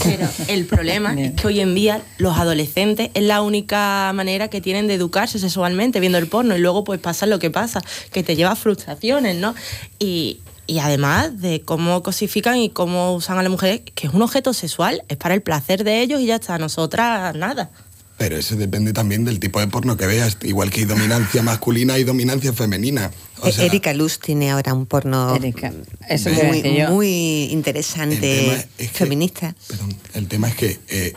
Pero 0.03 0.27
el 0.47 0.65
problema 0.65 1.13
es 1.19 1.33
que 1.33 1.47
hoy 1.47 1.59
en 1.59 1.75
día 1.75 2.01
los 2.17 2.37
adolescentes 2.37 3.11
es 3.13 3.23
la 3.23 3.41
única 3.41 4.11
manera 4.13 4.47
que 4.47 4.61
tienen 4.61 4.87
de 4.87 4.95
educarse 4.95 5.39
sexualmente 5.39 5.99
viendo 5.99 6.17
el 6.17 6.27
porno 6.27 6.55
y 6.55 6.59
luego 6.59 6.83
pues 6.83 6.99
pasa 6.99 7.25
lo 7.25 7.39
que 7.39 7.51
pasa, 7.51 7.81
que 8.11 8.23
te 8.23 8.35
lleva 8.35 8.51
a 8.51 8.55
frustraciones, 8.55 9.35
¿no? 9.35 9.53
Y, 9.99 10.39
y 10.65 10.79
además 10.79 11.41
de 11.41 11.61
cómo 11.61 12.01
cosifican 12.03 12.57
y 12.57 12.69
cómo 12.69 13.13
usan 13.13 13.37
a 13.37 13.43
la 13.43 13.49
mujer, 13.49 13.83
que 13.83 14.07
es 14.07 14.13
un 14.13 14.21
objeto 14.21 14.53
sexual, 14.53 15.03
es 15.09 15.17
para 15.17 15.35
el 15.35 15.41
placer 15.41 15.83
de 15.83 16.01
ellos 16.01 16.21
y 16.21 16.27
ya 16.27 16.35
está, 16.35 16.57
nosotras 16.57 17.35
nada. 17.35 17.69
Pero 18.17 18.37
eso 18.37 18.55
depende 18.55 18.93
también 18.93 19.25
del 19.25 19.39
tipo 19.39 19.59
de 19.59 19.67
porno 19.67 19.97
que 19.97 20.05
veas. 20.05 20.37
Igual 20.43 20.69
que 20.69 20.81
hay 20.81 20.85
dominancia 20.85 21.41
masculina 21.41 21.97
y 21.97 22.03
dominancia 22.03 22.53
femenina. 22.53 23.11
O 23.41 23.47
E- 23.47 23.51
sea, 23.51 23.65
Erika 23.65 23.93
Luz 23.93 24.19
tiene 24.19 24.51
ahora 24.51 24.73
un 24.73 24.85
porno 24.85 25.35
Erika, 25.35 25.73
eso 26.09 26.29
muy, 26.29 26.63
muy 26.89 27.43
interesante, 27.51 28.17
tema 28.17 28.53
es 28.77 28.91
que- 28.91 28.97
feminista. 28.97 29.55
Perdón, 29.67 29.95
el 30.13 30.27
tema 30.27 30.47
es 30.49 30.55
que 30.55 30.79
eh, 30.89 31.13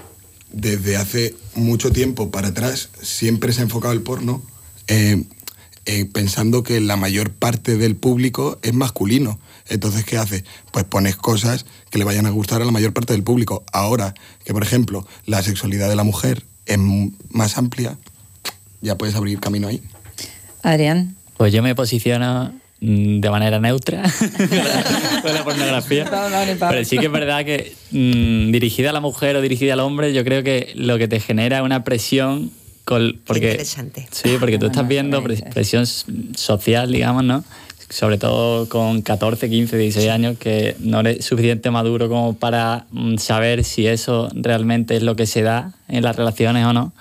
desde 0.53 0.97
hace 0.97 1.35
mucho 1.55 1.93
tiempo 1.93 2.31
para 2.31 2.49
atrás 2.49 2.89
siempre 3.03 3.53
se 3.53 3.61
ha 3.61 3.65
enfocado 3.65 3.93
el 3.93 4.01
porno 4.03 4.43
eh, 4.89 5.23
eh, 5.85 6.05
pensando 6.07 6.63
que 6.63 6.81
la 6.81 6.97
mayor 6.97 7.31
parte 7.33 7.77
del 7.77 7.95
público 7.95 8.59
es 8.63 8.73
masculino. 8.75 9.39
Entonces, 9.69 10.05
¿qué 10.05 10.17
hace? 10.17 10.45
Pues 10.73 10.85
pones 10.85 11.15
cosas 11.17 11.67
que 11.91 11.99
le 11.99 12.05
vayan 12.05 12.27
a 12.27 12.31
gustar 12.31 12.63
a 12.63 12.65
la 12.65 12.73
mayor 12.73 12.93
parte 12.93 13.13
del 13.13 13.23
público. 13.23 13.65
Ahora 13.73 14.15
que, 14.45 14.53
por 14.53 14.63
ejemplo, 14.63 15.07
la 15.27 15.43
sexualidad 15.43 15.89
de 15.89 15.97
la 15.97 16.05
mujer 16.05 16.45
es 16.67 16.75
m- 16.75 17.13
más 17.31 17.57
amplia, 17.59 17.97
ya 18.81 18.97
puedes 18.99 19.15
abrir 19.15 19.41
camino 19.41 19.69
ahí. 19.69 19.81
Adrián. 20.63 21.15
Pues 21.37 21.53
yo 21.53 21.63
me 21.63 21.75
posiciono 21.75 22.53
mm, 22.81 23.21
de 23.21 23.31
manera 23.31 23.59
neutra 23.61 24.03
con 25.23 25.35
la 25.35 25.45
pornografía. 25.45 26.11
Pero 26.59 26.85
sí 26.85 26.99
que 26.99 27.07
es 27.07 27.13
verdad 27.13 27.45
que 27.45 27.75
mm, 27.91 28.51
dirigida 28.53 28.91
a 28.91 28.93
la 28.93 29.01
mujer 29.01 29.37
o 29.37 29.41
dirigida 29.41 29.75
al 29.75 29.81
hombre, 29.81 30.13
yo 30.13 30.25
creo 30.25 30.43
que 30.43 30.73
lo 30.75 30.99
que 30.99 31.09
te 31.09 31.21
genera 31.21 31.59
es 31.59 31.63
una 31.65 31.85
presión. 31.85 32.51
col- 32.85 33.19
porque, 33.27 33.51
interesante. 33.53 34.09
Sí, 34.11 34.37
porque 34.41 34.59
tú 34.59 34.67
estás 34.67 34.87
Bueno, 34.87 34.89
viendo 34.89 35.23
presión 35.53 35.87
social, 35.87 36.91
digamos, 36.93 37.25
¿no? 37.25 37.45
Sobre 37.89 38.19
todo 38.19 38.69
con 38.69 39.01
14, 39.03 39.49
15, 39.49 39.79
16 39.79 40.11
años, 40.11 40.37
que 40.39 40.75
no 40.81 41.01
eres 41.01 41.25
suficiente 41.25 41.71
maduro 41.71 42.09
como 42.09 42.35
para 42.37 42.87
mm, 42.91 43.17
saber 43.19 43.63
si 43.63 43.87
eso 43.87 44.29
realmente 44.35 44.97
es 44.97 45.03
lo 45.05 45.15
que 45.15 45.27
se 45.27 45.43
da 45.43 45.73
en 45.89 46.03
las 46.03 46.17
relaciones 46.17 46.65
o 46.67 46.73
no. 46.73 46.93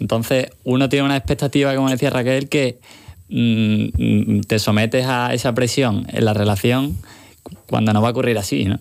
Entonces, 0.00 0.48
uno 0.64 0.88
tiene 0.90 1.06
una 1.06 1.16
expectativa, 1.16 1.74
como 1.74 1.88
decía 1.88 2.10
Raquel, 2.10 2.48
que 2.50 2.78
mm, 3.30 4.40
te 4.40 4.58
sometes 4.58 5.06
a 5.06 5.32
esa 5.32 5.54
presión 5.54 6.06
en 6.12 6.24
la 6.26 6.34
relación 6.34 6.98
cuando 7.66 7.92
no 7.92 8.02
va 8.02 8.08
a 8.08 8.10
ocurrir 8.10 8.36
así, 8.38 8.64
¿no? 8.66 8.80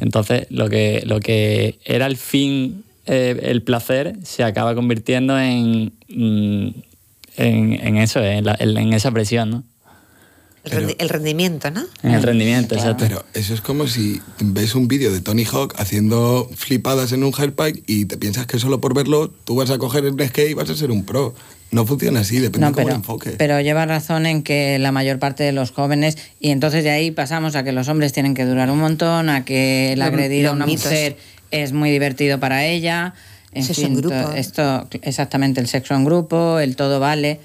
Entonces, 0.00 0.46
lo 0.50 0.68
que, 0.70 1.02
lo 1.06 1.20
que 1.20 1.78
era 1.84 2.06
el 2.06 2.16
fin, 2.16 2.84
eh, 3.06 3.38
el 3.42 3.62
placer, 3.62 4.16
se 4.22 4.44
acaba 4.44 4.74
convirtiendo 4.74 5.38
en, 5.38 5.92
mm, 6.08 6.68
en, 7.36 7.86
en 7.86 7.96
eso, 7.98 8.22
en- 8.22 8.48
en 8.48 8.92
esa 8.94 9.10
presión, 9.10 9.50
¿no? 9.50 9.64
El, 10.64 10.70
rendi- 10.72 10.96
el 10.98 11.08
rendimiento, 11.08 11.70
¿no? 11.72 11.82
En 12.04 12.12
el 12.12 12.22
rendimiento, 12.22 12.74
exacto. 12.76 13.04
Pero 13.08 13.24
eso 13.34 13.52
es 13.52 13.60
como 13.60 13.86
si 13.88 14.20
ves 14.40 14.74
un 14.76 14.86
vídeo 14.86 15.12
de 15.12 15.20
Tony 15.20 15.44
Hawk 15.44 15.74
haciendo 15.76 16.48
flipadas 16.54 17.10
en 17.12 17.24
un 17.24 17.32
highpike 17.32 17.82
y 17.86 18.04
te 18.04 18.16
piensas 18.16 18.46
que 18.46 18.58
solo 18.60 18.80
por 18.80 18.94
verlo 18.94 19.28
tú 19.44 19.56
vas 19.56 19.70
a 19.70 19.78
coger 19.78 20.04
el 20.04 20.12
skate 20.28 20.50
y 20.50 20.54
vas 20.54 20.70
a 20.70 20.76
ser 20.76 20.90
un 20.92 21.04
pro. 21.04 21.34
No 21.72 21.86
funciona 21.86 22.20
así, 22.20 22.38
depende 22.38 22.60
No, 22.60 22.66
de 22.68 22.72
cómo 22.74 22.84
pero, 22.84 22.88
lo 22.90 22.94
enfoques. 22.96 23.34
pero 23.38 23.60
lleva 23.60 23.86
razón 23.86 24.26
en 24.26 24.42
que 24.42 24.78
la 24.78 24.92
mayor 24.92 25.18
parte 25.18 25.42
de 25.42 25.52
los 25.52 25.70
jóvenes, 25.72 26.18
y 26.38 26.50
entonces 26.50 26.84
de 26.84 26.90
ahí 26.90 27.10
pasamos 27.10 27.56
a 27.56 27.64
que 27.64 27.72
los 27.72 27.88
hombres 27.88 28.12
tienen 28.12 28.34
que 28.34 28.44
durar 28.44 28.70
un 28.70 28.78
montón, 28.78 29.30
a 29.30 29.44
que 29.46 29.94
el 29.94 30.02
agredir 30.02 30.46
a 30.48 30.52
una 30.52 30.66
mitos. 30.66 30.84
mujer 30.84 31.16
es 31.50 31.72
muy 31.72 31.90
divertido 31.90 32.38
para 32.38 32.66
ella. 32.66 33.14
En 33.54 33.64
Sexo 33.64 33.82
fin, 33.82 33.92
en 33.92 33.96
grupo. 33.98 34.14
to- 34.16 34.32
esto, 34.34 34.88
exactamente, 35.02 35.60
el 35.60 35.66
sexo 35.66 35.94
en 35.94 36.04
grupo, 36.04 36.58
el 36.58 36.76
todo 36.76 37.00
vale. 37.00 37.40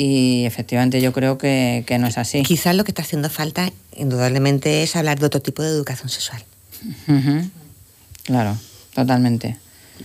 Y 0.00 0.44
efectivamente 0.44 1.00
yo 1.00 1.12
creo 1.12 1.38
que, 1.38 1.82
que 1.84 1.98
no 1.98 2.06
es 2.06 2.18
así. 2.18 2.44
Quizás 2.44 2.76
lo 2.76 2.84
que 2.84 2.92
está 2.92 3.02
haciendo 3.02 3.28
falta, 3.28 3.72
indudablemente, 3.96 4.84
es 4.84 4.94
hablar 4.94 5.18
de 5.18 5.26
otro 5.26 5.42
tipo 5.42 5.60
de 5.60 5.70
educación 5.70 6.08
sexual. 6.08 6.44
Claro, 8.22 8.56
totalmente. 8.94 9.56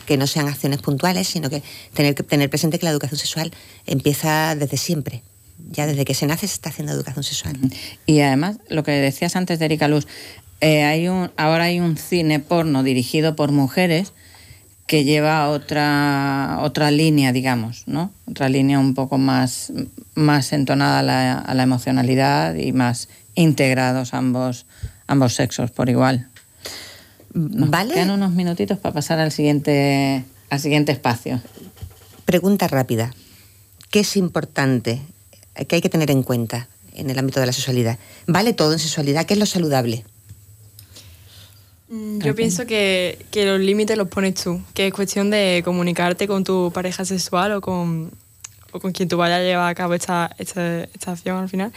Que 0.07 0.17
no 0.17 0.25
sean 0.25 0.47
acciones 0.47 0.81
puntuales, 0.81 1.27
sino 1.27 1.51
que 1.51 1.61
tener, 1.93 2.15
que 2.15 2.23
tener 2.23 2.49
presente 2.49 2.79
que 2.79 2.85
la 2.85 2.91
educación 2.91 3.19
sexual 3.19 3.51
empieza 3.85 4.55
desde 4.55 4.77
siempre. 4.77 5.21
Ya 5.69 5.85
desde 5.85 6.05
que 6.05 6.15
se 6.15 6.25
nace 6.25 6.47
se 6.47 6.55
está 6.55 6.69
haciendo 6.69 6.91
educación 6.91 7.23
sexual. 7.23 7.55
Y 8.07 8.21
además, 8.21 8.57
lo 8.69 8.81
que 8.81 8.93
decías 8.93 9.35
antes 9.35 9.59
de 9.59 9.65
Erika 9.65 9.87
Luz, 9.87 10.07
eh, 10.59 10.85
hay 10.85 11.07
un, 11.07 11.29
ahora 11.37 11.65
hay 11.65 11.79
un 11.79 11.97
cine 11.97 12.39
porno 12.39 12.81
dirigido 12.81 13.35
por 13.35 13.51
mujeres 13.51 14.11
que 14.87 15.03
lleva 15.03 15.49
otra, 15.49 16.59
otra 16.61 16.91
línea, 16.91 17.31
digamos, 17.31 17.83
¿no? 17.87 18.11
Otra 18.29 18.49
línea 18.49 18.79
un 18.79 18.93
poco 18.93 19.17
más, 19.17 19.71
más 20.13 20.53
entonada 20.53 20.99
a 20.99 21.03
la, 21.03 21.39
a 21.39 21.53
la 21.53 21.63
emocionalidad 21.63 22.55
y 22.55 22.73
más 22.73 23.09
integrados 23.35 24.13
ambos, 24.13 24.65
ambos 25.07 25.35
sexos 25.35 25.71
por 25.71 25.89
igual. 25.89 26.27
Nos 27.33 27.69
¿Vale? 27.69 27.93
Quedan 27.95 28.11
unos 28.11 28.31
minutitos 28.31 28.77
para 28.77 28.93
pasar 28.93 29.19
al 29.19 29.31
siguiente, 29.31 30.23
al 30.49 30.59
siguiente 30.59 30.91
espacio. 30.91 31.41
Pregunta 32.25 32.67
rápida. 32.67 33.13
¿Qué 33.89 34.01
es 34.01 34.17
importante? 34.17 35.01
¿Qué 35.67 35.75
hay 35.75 35.81
que 35.81 35.89
tener 35.89 36.11
en 36.11 36.23
cuenta 36.23 36.67
en 36.93 37.09
el 37.09 37.17
ámbito 37.17 37.39
de 37.39 37.47
la 37.47 37.53
sexualidad? 37.53 37.97
¿Vale 38.27 38.53
todo 38.53 38.73
en 38.73 38.79
sexualidad? 38.79 39.25
¿Qué 39.25 39.33
es 39.33 39.39
lo 39.39 39.45
saludable? 39.45 40.05
Mm, 41.93 42.19
Yo 42.21 42.33
pienso 42.33 42.65
que, 42.65 43.19
que 43.29 43.45
los 43.45 43.59
límites 43.59 43.95
los 43.95 44.07
pones 44.07 44.33
tú, 44.33 44.59
que 44.73 44.87
es 44.87 44.93
cuestión 44.93 45.29
de 45.29 45.61
comunicarte 45.63 46.27
con 46.27 46.43
tu 46.43 46.71
pareja 46.73 47.05
sexual 47.05 47.51
o 47.51 47.61
con, 47.61 48.09
o 48.71 48.79
con 48.79 48.91
quien 48.93 49.07
tú 49.07 49.17
vayas 49.17 49.41
a 49.41 49.43
llevar 49.43 49.69
a 49.69 49.75
cabo 49.75 49.93
esta, 49.93 50.31
esta, 50.39 50.85
esta 50.85 51.11
acción 51.11 51.37
al 51.37 51.49
final. 51.49 51.71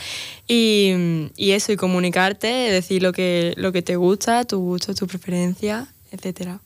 Y, 0.48 1.28
y 1.36 1.50
eso, 1.50 1.70
y 1.70 1.76
comunicarte, 1.76 2.46
decir 2.46 3.02
lo 3.02 3.12
que, 3.12 3.52
lo 3.58 3.72
que 3.72 3.82
te 3.82 3.96
gusta, 3.96 4.44
tu 4.44 4.58
gusto, 4.58 4.94
tu 4.94 5.06
preferencia, 5.06 5.86
etcétera. 6.10 6.60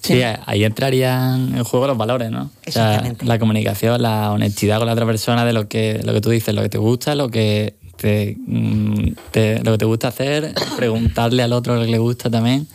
Sí, 0.00 0.22
ahí 0.46 0.64
entrarían 0.64 1.54
en 1.54 1.62
juego 1.64 1.86
los 1.86 1.98
valores, 1.98 2.30
¿no? 2.30 2.50
O 2.66 2.70
sea, 2.70 2.94
Exactamente. 2.94 3.26
la 3.26 3.38
comunicación, 3.38 4.00
la 4.00 4.32
honestidad 4.32 4.78
con 4.78 4.86
la 4.86 4.94
otra 4.94 5.04
persona 5.04 5.44
de 5.44 5.52
lo 5.52 5.68
que, 5.68 6.00
lo 6.02 6.14
que 6.14 6.22
tú 6.22 6.30
dices, 6.30 6.54
lo 6.54 6.62
que 6.62 6.70
te 6.70 6.78
gusta, 6.78 7.14
lo 7.14 7.28
que 7.28 7.74
te, 8.00 8.36
mm, 8.46 9.12
te- 9.30 9.62
lo 9.62 9.72
que 9.72 9.78
te 9.78 9.84
gusta 9.84 10.08
hacer, 10.08 10.54
preguntarle 10.76 11.42
al 11.42 11.52
otro 11.52 11.76
lo 11.76 11.84
que 11.84 11.90
le 11.90 11.98
gusta 11.98 12.30
también, 12.30 12.66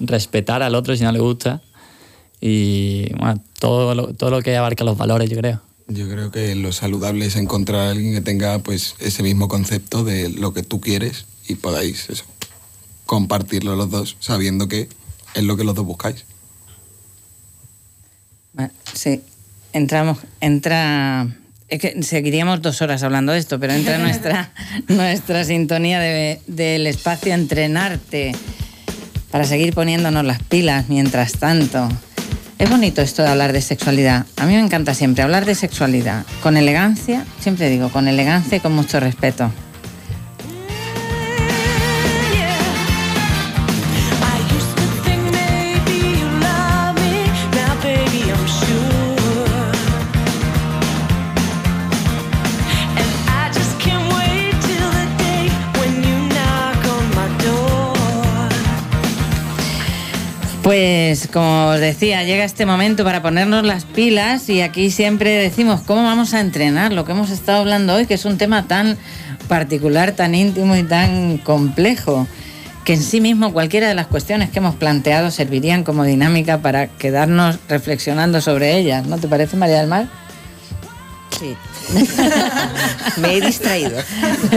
respetar 0.00 0.62
al 0.62 0.74
otro 0.74 0.94
si 0.96 1.02
no 1.02 1.12
le 1.12 1.20
gusta 1.20 1.62
y 2.40 3.10
bueno, 3.14 3.42
todo 3.58 3.94
lo, 3.94 4.12
todo 4.14 4.30
lo 4.30 4.42
que 4.42 4.56
abarca 4.56 4.84
los 4.84 4.96
valores, 4.98 5.30
yo 5.30 5.36
creo. 5.38 5.62
Yo 5.88 6.08
creo 6.08 6.30
que 6.30 6.54
lo 6.56 6.72
saludable 6.72 7.26
es 7.26 7.36
encontrar 7.36 7.80
a 7.80 7.90
alguien 7.90 8.12
que 8.12 8.20
tenga 8.20 8.58
pues 8.58 8.94
ese 8.98 9.22
mismo 9.22 9.48
concepto 9.48 10.04
de 10.04 10.28
lo 10.28 10.52
que 10.52 10.62
tú 10.62 10.80
quieres 10.80 11.26
y 11.48 11.54
podáis 11.54 12.10
eso, 12.10 12.24
compartirlo 13.06 13.76
los 13.76 13.90
dos 13.90 14.16
sabiendo 14.20 14.68
que 14.68 14.88
es 15.34 15.44
lo 15.44 15.56
que 15.56 15.64
los 15.64 15.74
dos 15.74 15.86
buscáis. 15.86 16.24
Bueno, 18.52 18.72
sí, 18.94 19.20
entramos, 19.72 20.18
entra. 20.40 21.28
Es 21.68 21.80
que 21.80 22.02
seguiríamos 22.02 22.62
dos 22.62 22.80
horas 22.82 23.02
hablando 23.02 23.32
de 23.32 23.38
esto, 23.38 23.58
pero 23.58 23.72
entra 23.72 23.98
nuestra, 23.98 24.50
nuestra 24.88 25.44
sintonía 25.44 25.98
de- 25.98 26.40
del 26.46 26.86
espacio 26.86 27.34
entrenarte 27.34 28.32
para 29.30 29.44
seguir 29.44 29.74
poniéndonos 29.74 30.24
las 30.24 30.40
pilas 30.42 30.88
mientras 30.88 31.32
tanto. 31.32 31.88
Es 32.58 32.70
bonito 32.70 33.02
esto 33.02 33.22
de 33.22 33.28
hablar 33.28 33.52
de 33.52 33.60
sexualidad. 33.60 34.24
A 34.36 34.46
mí 34.46 34.54
me 34.54 34.60
encanta 34.60 34.94
siempre 34.94 35.22
hablar 35.24 35.44
de 35.44 35.54
sexualidad. 35.54 36.24
Con 36.42 36.56
elegancia, 36.56 37.24
siempre 37.40 37.68
digo, 37.68 37.90
con 37.90 38.08
elegancia 38.08 38.56
y 38.58 38.60
con 38.60 38.72
mucho 38.72 38.98
respeto. 39.00 39.50
Pues 60.66 61.28
como 61.32 61.68
os 61.68 61.78
decía, 61.78 62.24
llega 62.24 62.42
este 62.42 62.66
momento 62.66 63.04
para 63.04 63.22
ponernos 63.22 63.64
las 63.64 63.84
pilas 63.84 64.48
y 64.48 64.62
aquí 64.62 64.90
siempre 64.90 65.30
decimos 65.30 65.82
cómo 65.82 66.02
vamos 66.02 66.34
a 66.34 66.40
entrenar 66.40 66.92
lo 66.92 67.04
que 67.04 67.12
hemos 67.12 67.30
estado 67.30 67.60
hablando 67.60 67.94
hoy, 67.94 68.06
que 68.06 68.14
es 68.14 68.24
un 68.24 68.36
tema 68.36 68.66
tan 68.66 68.98
particular, 69.46 70.10
tan 70.10 70.34
íntimo 70.34 70.74
y 70.74 70.82
tan 70.82 71.38
complejo, 71.38 72.26
que 72.82 72.94
en 72.94 73.02
sí 73.04 73.20
mismo 73.20 73.52
cualquiera 73.52 73.86
de 73.86 73.94
las 73.94 74.08
cuestiones 74.08 74.50
que 74.50 74.58
hemos 74.58 74.74
planteado 74.74 75.30
servirían 75.30 75.84
como 75.84 76.02
dinámica 76.02 76.58
para 76.58 76.88
quedarnos 76.88 77.60
reflexionando 77.68 78.40
sobre 78.40 78.76
ellas. 78.76 79.06
¿No 79.06 79.18
te 79.18 79.28
parece, 79.28 79.56
María 79.56 79.78
del 79.78 79.86
Mar? 79.86 80.08
Sí. 81.38 81.56
Me 83.18 83.36
he 83.36 83.40
distraído. 83.40 84.00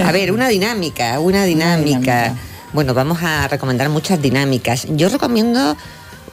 A 0.04 0.12
ver, 0.12 0.32
una 0.32 0.48
dinámica, 0.48 1.20
una 1.20 1.44
dinámica. 1.44 1.86
dinámica. 1.86 2.36
Bueno, 2.74 2.94
vamos 2.94 3.22
a 3.24 3.48
recomendar 3.48 3.90
muchas 3.90 4.22
dinámicas. 4.22 4.88
Yo 4.90 5.10
recomiendo 5.10 5.76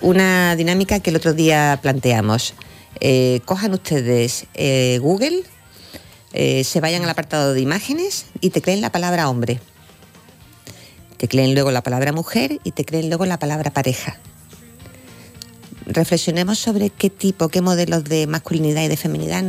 una 0.00 0.56
dinámica 0.56 1.00
que 1.00 1.10
el 1.10 1.16
otro 1.16 1.32
día 1.32 1.78
planteamos. 1.82 2.54
Eh, 3.00 3.40
cojan 3.44 3.74
ustedes 3.74 4.46
eh, 4.54 4.98
Google, 5.02 5.42
eh, 6.32 6.64
se 6.64 6.80
vayan 6.80 7.02
al 7.02 7.10
apartado 7.10 7.54
de 7.54 7.60
imágenes 7.60 8.26
y 8.40 8.50
tecleen 8.50 8.80
la 8.80 8.90
palabra 8.90 9.28
hombre. 9.28 9.60
Tecleen 11.16 11.54
luego 11.54 11.70
la 11.70 11.82
palabra 11.82 12.12
mujer 12.12 12.60
y 12.62 12.72
tecleen 12.72 13.08
luego 13.08 13.26
la 13.26 13.38
palabra 13.38 13.70
pareja. 13.70 14.18
Reflexionemos 15.86 16.58
sobre 16.58 16.90
qué 16.90 17.10
tipo, 17.10 17.48
qué 17.48 17.62
modelos 17.62 18.04
de 18.04 18.26
masculinidad 18.26 18.82
y 18.82 18.88
de 18.88 18.96
feminidad 18.96 19.44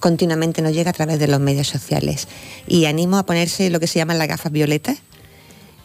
continuamente 0.00 0.62
nos 0.62 0.72
llega 0.72 0.90
a 0.90 0.94
través 0.94 1.18
de 1.18 1.28
los 1.28 1.38
medios 1.38 1.68
sociales. 1.68 2.28
Y 2.66 2.86
animo 2.86 3.18
a 3.18 3.26
ponerse 3.26 3.70
lo 3.70 3.78
que 3.78 3.86
se 3.86 3.98
llaman 3.98 4.18
las 4.18 4.26
gafas 4.26 4.50
violetas 4.50 4.98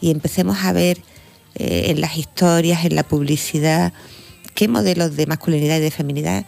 y 0.01 0.11
empecemos 0.11 0.63
a 0.63 0.71
ver 0.71 1.01
eh, 1.57 1.85
en 1.89 2.01
las 2.01 2.17
historias, 2.17 2.85
en 2.85 2.95
la 2.95 3.03
publicidad, 3.03 3.93
qué 4.53 4.67
modelos 4.67 5.15
de 5.15 5.25
masculinidad 5.27 5.77
y 5.77 5.81
de 5.81 5.91
feminidad 5.91 6.45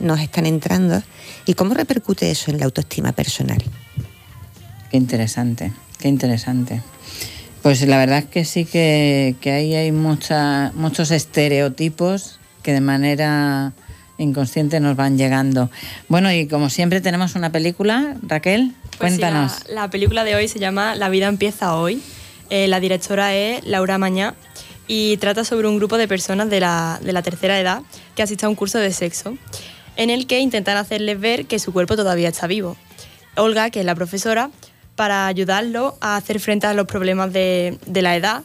nos 0.00 0.20
están 0.20 0.46
entrando 0.46 1.02
y 1.46 1.54
cómo 1.54 1.74
repercute 1.74 2.30
eso 2.30 2.50
en 2.50 2.58
la 2.58 2.66
autoestima 2.66 3.12
personal. 3.12 3.62
Qué 4.90 4.96
interesante, 4.96 5.72
qué 5.98 6.08
interesante. 6.08 6.82
Pues 7.62 7.82
la 7.82 7.98
verdad 7.98 8.18
es 8.20 8.24
que 8.26 8.44
sí 8.44 8.64
que, 8.64 9.34
que 9.40 9.50
ahí 9.50 9.74
hay 9.74 9.92
mucha, 9.92 10.72
muchos 10.74 11.10
estereotipos 11.10 12.38
que 12.62 12.72
de 12.72 12.80
manera 12.80 13.72
inconsciente 14.18 14.80
nos 14.80 14.96
van 14.96 15.18
llegando. 15.18 15.70
Bueno, 16.08 16.32
y 16.32 16.46
como 16.46 16.70
siempre 16.70 17.00
tenemos 17.00 17.34
una 17.34 17.50
película, 17.52 18.16
Raquel, 18.22 18.72
Pues 18.98 19.14
sí, 19.14 19.18
cuéntanos. 19.20 19.52
la, 19.68 19.82
la 19.82 19.90
película 19.90 20.24
de 20.24 20.34
hoy 20.36 20.48
se 20.48 20.58
llama 20.58 20.94
La 20.96 21.08
vida 21.08 21.26
empieza 21.26 21.74
hoy. 21.74 22.02
Eh, 22.50 22.66
la 22.68 22.80
directora 22.80 23.34
es 23.34 23.64
Laura 23.64 23.98
Mañá 23.98 24.34
y 24.86 25.16
trata 25.18 25.44
sobre 25.44 25.68
un 25.68 25.76
grupo 25.76 25.98
de 25.98 26.08
personas 26.08 26.48
de 26.48 26.60
la, 26.60 26.98
de 27.02 27.12
la 27.12 27.22
tercera 27.22 27.60
edad 27.60 27.82
que 28.16 28.22
asisten 28.22 28.46
a 28.46 28.50
un 28.50 28.54
curso 28.56 28.78
de 28.78 28.90
sexo 28.92 29.36
en 29.96 30.10
el 30.10 30.26
que 30.26 30.38
intentan 30.38 30.76
hacerles 30.76 31.20
ver 31.20 31.46
que 31.46 31.58
su 31.58 31.72
cuerpo 31.72 31.96
todavía 31.96 32.28
está 32.28 32.46
vivo. 32.46 32.76
Olga, 33.36 33.70
que 33.70 33.80
es 33.80 33.86
la 33.86 33.94
profesora, 33.94 34.50
para 34.96 35.26
ayudarlo 35.26 35.96
a 36.00 36.16
hacer 36.16 36.40
frente 36.40 36.66
a 36.66 36.74
los 36.74 36.86
problemas 36.86 37.32
de, 37.32 37.78
de 37.86 38.02
la 38.02 38.16
edad, 38.16 38.42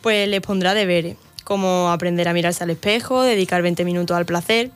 pues 0.00 0.26
les 0.28 0.40
pondrá 0.40 0.74
deberes, 0.74 1.16
como 1.44 1.90
aprender 1.90 2.28
a 2.28 2.32
mirarse 2.32 2.64
al 2.64 2.70
espejo, 2.70 3.22
dedicar 3.22 3.62
20 3.62 3.84
minutos 3.84 4.16
al 4.16 4.24
placer. 4.26 4.70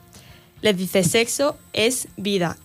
Les 0.62 0.76
dice 0.76 1.02
sexo 1.02 1.56
es 1.72 2.08
vida, 2.16 2.56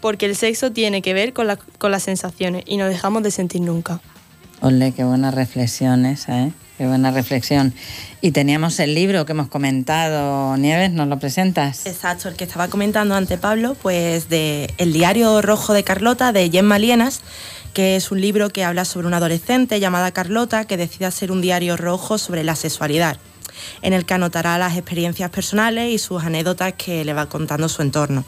porque 0.00 0.26
el 0.26 0.36
sexo 0.36 0.70
tiene 0.72 1.02
que 1.02 1.12
ver 1.14 1.32
con, 1.32 1.46
la- 1.46 1.56
con 1.56 1.90
las 1.90 2.04
sensaciones 2.04 2.62
y 2.66 2.76
no 2.76 2.86
dejamos 2.86 3.22
de 3.22 3.30
sentir 3.30 3.60
nunca. 3.62 4.00
Ole, 4.60 4.92
qué 4.92 5.04
buena 5.04 5.30
reflexión 5.30 6.06
esa, 6.06 6.44
¿eh? 6.44 6.52
Qué 6.78 6.86
buena 6.86 7.10
reflexión. 7.10 7.72
Y 8.20 8.32
teníamos 8.32 8.78
el 8.80 8.94
libro 8.94 9.24
que 9.24 9.32
hemos 9.32 9.48
comentado, 9.48 10.56
Nieves, 10.58 10.92
¿nos 10.92 11.08
lo 11.08 11.18
presentas? 11.18 11.86
Exacto, 11.86 12.28
el 12.28 12.36
que 12.36 12.44
estaba 12.44 12.68
comentando 12.68 13.14
ante 13.14 13.38
Pablo, 13.38 13.76
pues 13.80 14.28
de 14.28 14.74
El 14.76 14.92
diario 14.92 15.40
rojo 15.40 15.72
de 15.72 15.84
Carlota, 15.84 16.32
de 16.32 16.50
Gemma 16.50 16.78
Lienas, 16.78 17.22
que 17.72 17.96
es 17.96 18.10
un 18.10 18.20
libro 18.20 18.50
que 18.50 18.64
habla 18.64 18.84
sobre 18.84 19.06
una 19.06 19.18
adolescente 19.18 19.80
llamada 19.80 20.12
Carlota 20.12 20.64
que 20.64 20.76
decide 20.76 21.06
hacer 21.06 21.32
un 21.32 21.40
diario 21.40 21.76
rojo 21.76 22.18
sobre 22.18 22.44
la 22.44 22.56
sexualidad 22.56 23.18
en 23.82 23.92
el 23.92 24.04
que 24.04 24.14
anotará 24.14 24.58
las 24.58 24.76
experiencias 24.76 25.30
personales 25.30 25.92
y 25.92 25.98
sus 25.98 26.22
anécdotas 26.22 26.74
que 26.74 27.04
le 27.04 27.12
va 27.12 27.28
contando 27.28 27.68
su 27.68 27.82
entorno. 27.82 28.24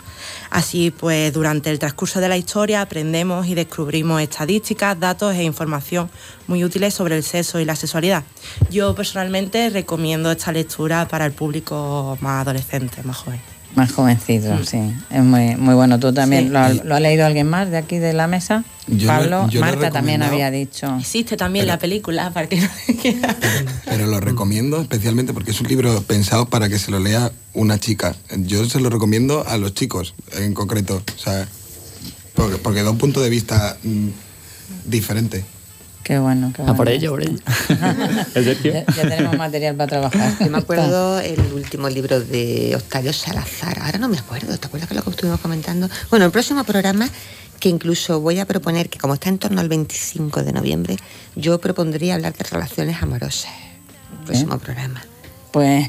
Así 0.50 0.90
pues, 0.90 1.32
durante 1.32 1.70
el 1.70 1.78
transcurso 1.78 2.20
de 2.20 2.28
la 2.28 2.36
historia 2.36 2.80
aprendemos 2.82 3.46
y 3.46 3.54
descubrimos 3.54 4.20
estadísticas, 4.20 4.98
datos 4.98 5.34
e 5.34 5.42
información 5.42 6.10
muy 6.46 6.64
útiles 6.64 6.94
sobre 6.94 7.16
el 7.16 7.22
sexo 7.22 7.60
y 7.60 7.64
la 7.64 7.76
sexualidad. 7.76 8.24
Yo 8.70 8.94
personalmente 8.94 9.70
recomiendo 9.70 10.30
esta 10.30 10.52
lectura 10.52 11.06
para 11.08 11.26
el 11.26 11.32
público 11.32 12.16
más 12.20 12.42
adolescente, 12.42 13.02
más 13.02 13.16
joven. 13.16 13.57
Más 13.78 13.92
jovencito, 13.92 14.64
sí. 14.64 14.92
Es 15.08 15.22
muy, 15.22 15.54
muy 15.54 15.72
bueno. 15.72 16.00
¿Tú 16.00 16.12
también 16.12 16.52
¿lo, 16.52 16.58
ha, 16.58 16.98
leído 16.98 17.24
alguien 17.24 17.48
más 17.48 17.70
de 17.70 17.76
aquí 17.76 17.98
de 17.98 18.12
la 18.12 18.26
mesa? 18.26 18.64
Pablo, 19.06 19.48
Marta 19.60 19.92
también 19.92 20.20
había 20.20 20.50
dicho. 20.50 20.96
Existe 20.98 21.36
también 21.36 21.68
la 21.68 21.78
película 21.78 22.32
para 22.32 22.48
que 22.48 22.60
Pero 23.84 24.06
lo 24.08 24.18
recomiendo 24.18 24.80
especialmente 24.80 25.32
porque 25.32 25.52
es 25.52 25.60
un 25.60 25.68
libro 25.68 26.02
pensado 26.02 26.46
para 26.46 26.68
que 26.68 26.80
se 26.80 26.90
lo 26.90 26.98
lea 26.98 27.30
una 27.54 27.78
chica. 27.78 28.16
Yo 28.36 28.68
se 28.68 28.80
lo 28.80 28.90
recomiendo 28.90 29.46
a 29.46 29.56
los 29.58 29.74
chicos 29.74 30.16
en 30.36 30.54
concreto. 30.54 31.00
O 31.14 31.18
sea, 31.18 31.46
porque, 32.34 32.56
porque 32.56 32.82
da 32.82 32.90
un 32.90 32.98
punto 32.98 33.20
de 33.20 33.30
vista 33.30 33.76
mm, 33.84 34.08
diferente. 34.86 35.44
Qué 36.08 36.18
bueno, 36.18 36.50
qué 36.56 36.62
bueno. 36.62 36.72
A 36.72 36.74
por 36.74 36.88
ello, 36.88 37.10
por 37.10 37.20
ello. 37.20 37.36
ya, 38.34 38.86
tenemos 39.02 39.36
material 39.36 39.76
para 39.76 39.88
trabajar. 39.88 40.38
Yo 40.40 40.50
me 40.50 40.56
acuerdo 40.56 41.20
el 41.20 41.38
último 41.52 41.90
libro 41.90 42.18
de 42.18 42.74
Octavio 42.76 43.12
Salazar. 43.12 43.78
Ahora 43.82 43.98
no 43.98 44.08
me 44.08 44.16
acuerdo, 44.16 44.56
¿te 44.56 44.66
acuerdas 44.68 44.88
que 44.88 44.94
lo 44.94 45.02
que 45.02 45.10
estuvimos 45.10 45.38
comentando? 45.38 45.86
Bueno, 46.08 46.24
el 46.24 46.30
próximo 46.30 46.64
programa, 46.64 47.06
que 47.60 47.68
incluso 47.68 48.22
voy 48.22 48.38
a 48.38 48.46
proponer, 48.46 48.88
que 48.88 48.98
como 48.98 49.12
está 49.12 49.28
en 49.28 49.36
torno 49.36 49.60
al 49.60 49.68
25 49.68 50.44
de 50.44 50.52
noviembre, 50.54 50.96
yo 51.36 51.60
propondría 51.60 52.14
hablar 52.14 52.32
de 52.32 52.44
relaciones 52.44 53.02
amorosas. 53.02 53.52
El 54.20 54.24
próximo 54.24 54.54
¿Eh? 54.54 54.58
programa. 54.60 55.04
Pues 55.52 55.88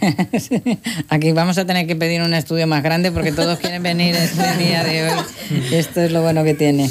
aquí 1.07 1.31
vamos 1.31 1.57
a 1.57 1.65
tener 1.65 1.87
que 1.87 1.95
pedir 1.95 2.21
un 2.23 2.33
estudio 2.33 2.67
más 2.67 2.83
grande 2.83 3.13
porque 3.13 3.31
todos 3.31 3.57
quieren 3.59 3.83
venir 3.83 4.17
este 4.17 4.57
día 4.57 4.83
de 4.83 5.11
hoy. 5.11 5.19
Esto 5.71 6.01
es 6.01 6.11
lo 6.11 6.21
bueno 6.21 6.43
que 6.43 6.55
tiene. 6.55 6.89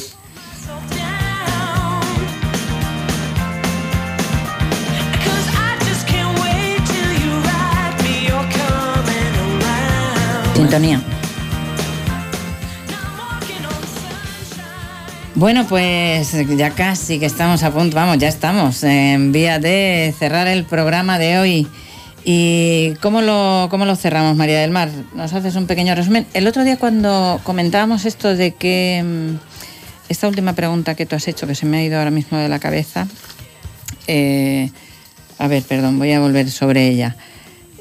Sintonía. 10.59 11.01
Bueno, 15.37 15.65
pues 15.69 16.33
ya 16.57 16.71
casi 16.71 17.21
que 17.21 17.27
estamos 17.27 17.63
a 17.63 17.71
punto, 17.71 17.95
vamos, 17.95 18.19
ya 18.19 18.27
estamos 18.27 18.83
en 18.83 19.31
vía 19.31 19.61
de 19.61 20.13
cerrar 20.19 20.49
el 20.49 20.65
programa 20.65 21.17
de 21.21 21.39
hoy. 21.39 21.69
¿Y 22.25 22.95
cómo 23.01 23.23
lo, 23.23 23.69
cómo 23.71 23.85
lo 23.85 23.95
cerramos, 23.95 24.37
María 24.37 24.59
del 24.59 24.73
Mar? 24.73 24.91
¿Nos 25.15 25.33
haces 25.33 25.55
un 25.55 25.69
pequeño 25.69 25.95
resumen? 25.95 26.27
El 26.35 26.49
otro 26.49 26.65
día 26.65 26.77
cuando 26.77 27.41
comentábamos 27.45 28.05
esto 28.05 28.35
de 28.35 28.51
que 28.51 29.05
mm, 29.05 29.37
esta 30.09 30.27
última 30.27 30.55
pregunta 30.55 30.97
que 30.97 31.07
tú 31.07 31.15
has 31.15 31.29
hecho, 31.29 31.47
que 31.47 31.55
se 31.55 31.67
me 31.67 31.79
ha 31.79 31.85
ido 31.85 31.99
ahora 31.99 32.11
mismo 32.11 32.37
de 32.37 32.49
la 32.49 32.59
cabeza, 32.59 33.07
eh, 34.09 34.73
a 35.39 35.47
ver, 35.47 35.63
perdón, 35.63 36.01
voy 36.01 36.11
a 36.11 36.19
volver 36.19 36.51
sobre 36.51 36.89
ella. 36.89 37.15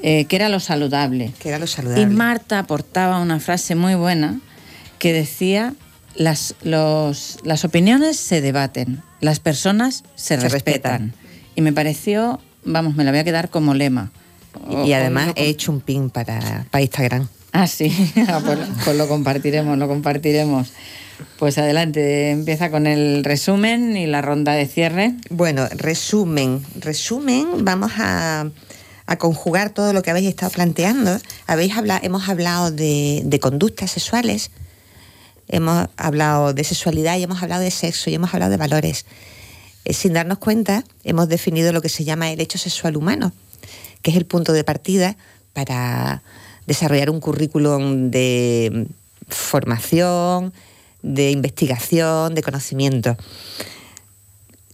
Eh, 0.03 0.25
que 0.25 0.35
era 0.35 0.49
lo 0.49 0.59
saludable. 0.59 1.31
Que 1.39 1.49
era 1.49 1.59
lo 1.59 1.67
saludable. 1.67 2.03
Y 2.03 2.05
Marta 2.05 2.59
aportaba 2.59 3.19
una 3.19 3.39
frase 3.39 3.75
muy 3.75 3.95
buena 3.95 4.39
que 4.99 5.13
decía, 5.13 5.73
las, 6.15 6.55
las 6.63 7.65
opiniones 7.65 8.17
se 8.17 8.41
debaten, 8.41 9.01
las 9.21 9.39
personas 9.39 10.03
se, 10.15 10.37
respetan. 10.37 11.13
Y 11.55 11.61
me 11.61 11.73
pareció, 11.73 12.39
vamos, 12.63 12.95
me 12.95 13.03
la 13.03 13.11
voy 13.11 13.19
a 13.19 13.23
quedar 13.23 13.49
como 13.49 13.73
lema. 13.73 14.11
y, 14.85 14.93
además 14.93 15.33
he 15.35 15.45
hecho 15.47 15.71
un 15.71 15.81
pin 15.81 16.09
para, 16.09 16.65
para 16.71 16.81
Instagram. 16.81 17.27
Ah, 17.51 17.67
sí, 17.67 17.91
ah, 18.27 18.41
pues, 18.43 18.59
pues, 18.83 18.97
lo 18.97 19.07
compartiremos, 19.07 19.77
lo 19.77 19.87
compartiremos. 19.87 20.71
Pues 21.39 21.57
adelante, 21.57 22.29
empieza 22.29 22.69
con 22.69 22.85
el 22.85 23.23
resumen 23.23 23.97
y 23.97 24.05
la 24.05 24.21
ronda 24.21 24.53
de 24.53 24.67
cierre. 24.67 25.13
Bueno, 25.31 25.67
resumen, 25.75 26.61
resumen, 26.79 27.65
vamos 27.65 27.91
a 27.97 28.51
a 29.07 29.17
conjugar 29.17 29.69
todo 29.71 29.93
lo 29.93 30.03
que 30.03 30.11
habéis 30.11 30.27
estado 30.27 30.51
planteando. 30.51 31.17
Habéis 31.47 31.75
hablado, 31.75 32.01
hemos 32.03 32.27
hablado 32.29 32.71
de, 32.71 33.39
conductas 33.41 33.91
sexuales, 33.91 34.51
hemos 35.47 35.87
hablado 35.95 36.53
de 36.53 36.63
sexualidad 36.63 37.17
y 37.17 37.23
hemos 37.23 37.41
hablado 37.41 37.63
de 37.63 37.71
sexo 37.71 38.09
y 38.09 38.15
hemos 38.15 38.33
hablado 38.33 38.51
de 38.51 38.57
valores. 38.57 39.05
Eh, 39.85 39.93
sin 39.93 40.13
darnos 40.13 40.37
cuenta, 40.39 40.83
hemos 41.05 41.29
definido 41.29 41.71
lo 41.71 41.81
que 41.81 41.89
se 41.89 42.03
llama 42.03 42.31
el 42.31 42.41
hecho 42.41 42.57
sexual 42.57 42.97
humano, 42.97 43.31
que 44.01 44.11
es 44.11 44.17
el 44.17 44.25
punto 44.25 44.51
de 44.51 44.65
partida 44.65 45.15
para 45.53 46.21
desarrollar 46.67 47.09
un 47.09 47.21
currículum 47.21 48.11
de 48.11 48.87
formación, 49.29 50.53
de 51.01 51.31
investigación, 51.31 52.35
de 52.35 52.43
conocimiento. 52.43 53.15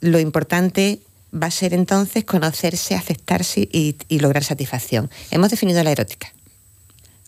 Lo 0.02 0.20
importante 0.20 1.00
va 1.34 1.48
a 1.48 1.52
ser 1.52 1.74
entonces 1.74 2.24
conocerse, 2.26 2.96
aceptarse 2.96 3.68
y, 3.72 3.96
lograr 4.20 4.44
satisfacción. 4.44 5.10
Hemos 5.32 5.50
definido 5.50 5.84
la 5.84 5.92
erótica, 5.92 6.32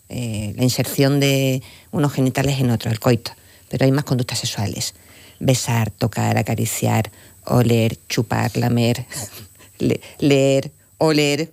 eh, 0.08 0.54
la 0.56 0.62
inserción 0.62 1.18
de 1.20 1.62
unos 1.90 2.12
genitales 2.12 2.60
en 2.60 2.70
otros, 2.70 2.92
el 2.92 3.00
coito, 3.00 3.32
pero 3.68 3.84
hay 3.84 3.92
más 3.92 4.04
conductas 4.04 4.38
sexuales. 4.38 4.94
Besar, 5.40 5.90
tocar, 5.90 6.38
acariciar, 6.38 7.10
oler, 7.44 7.98
chupar, 8.08 8.56
lamer, 8.56 9.04
leer, 10.18 10.70
oler, 10.98 11.52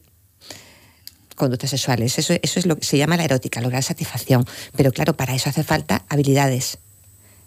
conductas 1.36 1.72
sexuales. 1.72 2.18
Eso, 2.20 2.34
eso, 2.42 2.60
es 2.60 2.66
lo 2.66 2.78
que 2.78 2.86
se 2.86 2.98
llama 2.98 3.18
la 3.18 3.26
erótica, 3.26 3.62
lograr 3.62 3.84
satisfacción. 3.84 4.46
Pero 4.76 4.92
claro, 4.92 5.16
para 5.16 5.34
eso 5.34 5.50
hace 5.50 5.64
falta 5.64 6.06
habilidades. 6.08 6.78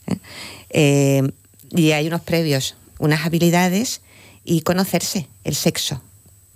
¿eh? 0.08 0.16
Eh, 0.70 1.30
y 1.70 1.92
hay 1.92 2.08
unos 2.08 2.20
previos, 2.20 2.76
unas 2.98 3.24
habilidades 3.24 4.00
y 4.46 4.60
conocerse, 4.62 5.28
el 5.44 5.56
sexo. 5.56 6.00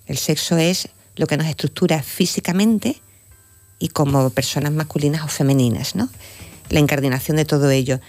El 0.06 0.16
sexo 0.16 0.56
es 0.56 0.88
lo 1.16 1.26
que 1.26 1.36
nos 1.36 1.48
estructura 1.48 2.02
físicamente 2.02 3.02
y 3.78 3.88
como 3.88 4.30
personas 4.30 4.72
masculinas 4.72 5.22
o 5.24 5.28
femeninas, 5.28 5.96
¿no? 5.96 6.08
La 6.68 6.78
incardinación 6.78 7.36
de 7.36 7.44
todo 7.44 7.68
ello. 7.70 8.00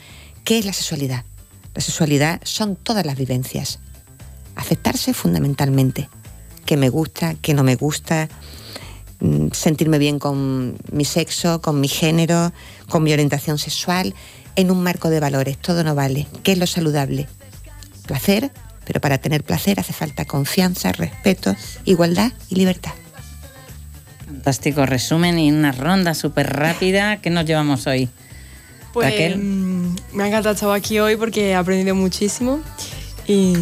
¿Qué 0.45 0.59
es 0.59 0.65
la 0.65 0.73
sexualidad? 0.73 1.25
La 1.73 1.81
sexualidad 1.81 2.41
son 2.43 2.75
todas 2.75 3.05
las 3.05 3.17
vivencias. 3.17 3.79
Aceptarse 4.55 5.13
fundamentalmente. 5.13 6.09
¿Qué 6.65 6.77
me 6.77 6.89
gusta, 6.89 7.35
qué 7.41 7.55
no 7.55 7.63
me 7.63 7.75
gusta, 7.75 8.29
mm, 9.19 9.47
sentirme 9.51 9.97
bien 9.97 10.19
con 10.19 10.77
mi 10.91 11.05
sexo, 11.05 11.59
con 11.59 11.81
mi 11.81 11.87
género, 11.87 12.53
con 12.87 13.01
mi 13.01 13.13
orientación 13.13 13.57
sexual, 13.57 14.13
en 14.55 14.69
un 14.69 14.83
marco 14.83 15.09
de 15.09 15.19
valores. 15.19 15.57
Todo 15.57 15.83
no 15.83 15.95
vale. 15.95 16.27
¿Qué 16.43 16.51
es 16.51 16.59
lo 16.59 16.67
saludable? 16.67 17.27
Placer, 18.05 18.51
pero 18.91 18.99
para 18.99 19.19
tener 19.19 19.41
placer 19.41 19.79
hace 19.79 19.93
falta 19.93 20.25
confianza, 20.25 20.91
respeto, 20.91 21.55
igualdad 21.85 22.33
y 22.49 22.55
libertad. 22.55 22.91
Fantástico 24.25 24.85
resumen 24.85 25.39
y 25.39 25.49
una 25.49 25.71
ronda 25.71 26.13
súper 26.13 26.51
rápida. 26.51 27.21
¿Qué 27.21 27.29
nos 27.29 27.45
llevamos 27.45 27.87
hoy? 27.87 28.09
Pues 28.91 29.37
mm, 29.37 29.95
me 30.11 30.23
ha 30.23 30.27
encantado 30.27 30.55
estar 30.55 30.69
aquí 30.73 30.99
hoy 30.99 31.15
porque 31.15 31.51
he 31.51 31.55
aprendido 31.55 31.95
muchísimo 31.95 32.59
y... 33.25 33.55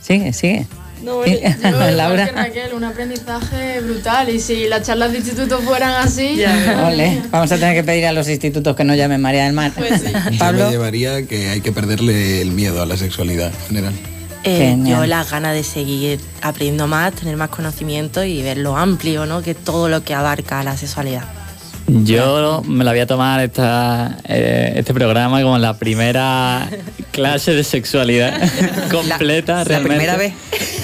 Sigue, 0.00 0.32
sigue. 0.32 0.68
No, 1.04 1.22
Laura. 1.90 2.26
Raquel, 2.34 2.74
un 2.74 2.84
aprendizaje 2.84 3.80
brutal. 3.80 4.28
Y 4.30 4.40
si 4.40 4.66
las 4.66 4.82
charlas 4.82 5.12
de 5.12 5.18
instituto 5.18 5.58
fueran 5.58 5.92
así. 6.04 6.42
vamos 7.30 7.52
a 7.52 7.56
tener 7.56 7.74
que 7.74 7.84
pedir 7.84 8.06
a 8.06 8.12
los 8.12 8.28
institutos 8.28 8.74
que 8.74 8.84
no 8.84 8.94
llamen 8.94 9.20
María 9.20 9.44
del 9.44 9.52
Mar. 9.52 9.72
Pues 9.76 10.02
Pablo. 10.38 10.66
me 10.66 10.70
llevaría 10.70 11.26
que 11.26 11.50
hay 11.50 11.60
que 11.60 11.72
perderle 11.72 12.40
el 12.40 12.52
miedo 12.52 12.82
a 12.82 12.86
la 12.86 12.96
sexualidad 12.96 13.52
en 13.52 13.66
general. 13.66 13.94
Eh, 14.46 14.76
yo 14.84 15.06
las 15.06 15.30
ganas 15.30 15.54
de 15.54 15.64
seguir 15.64 16.20
aprendiendo 16.42 16.86
más, 16.86 17.14
tener 17.14 17.36
más 17.36 17.48
conocimiento 17.48 18.24
y 18.24 18.42
ver 18.42 18.58
lo 18.58 18.76
amplio 18.76 19.24
¿no? 19.24 19.40
que 19.42 19.54
todo 19.54 19.88
lo 19.88 20.04
que 20.04 20.12
abarca 20.14 20.62
la 20.62 20.76
sexualidad. 20.76 21.24
Yo 21.86 22.62
me 22.66 22.82
la 22.82 22.92
voy 22.92 23.00
a 23.00 23.06
tomar 23.06 23.40
esta, 23.40 24.16
eh, 24.26 24.72
este 24.76 24.94
programa 24.94 25.42
como 25.42 25.58
la 25.58 25.78
primera 25.78 26.66
clase 27.10 27.52
de 27.52 27.62
sexualidad 27.62 28.40
completa 28.90 29.64
realmente. 29.64 30.06
La 30.06 30.14
primera 30.14 30.16
vez. 30.16 30.32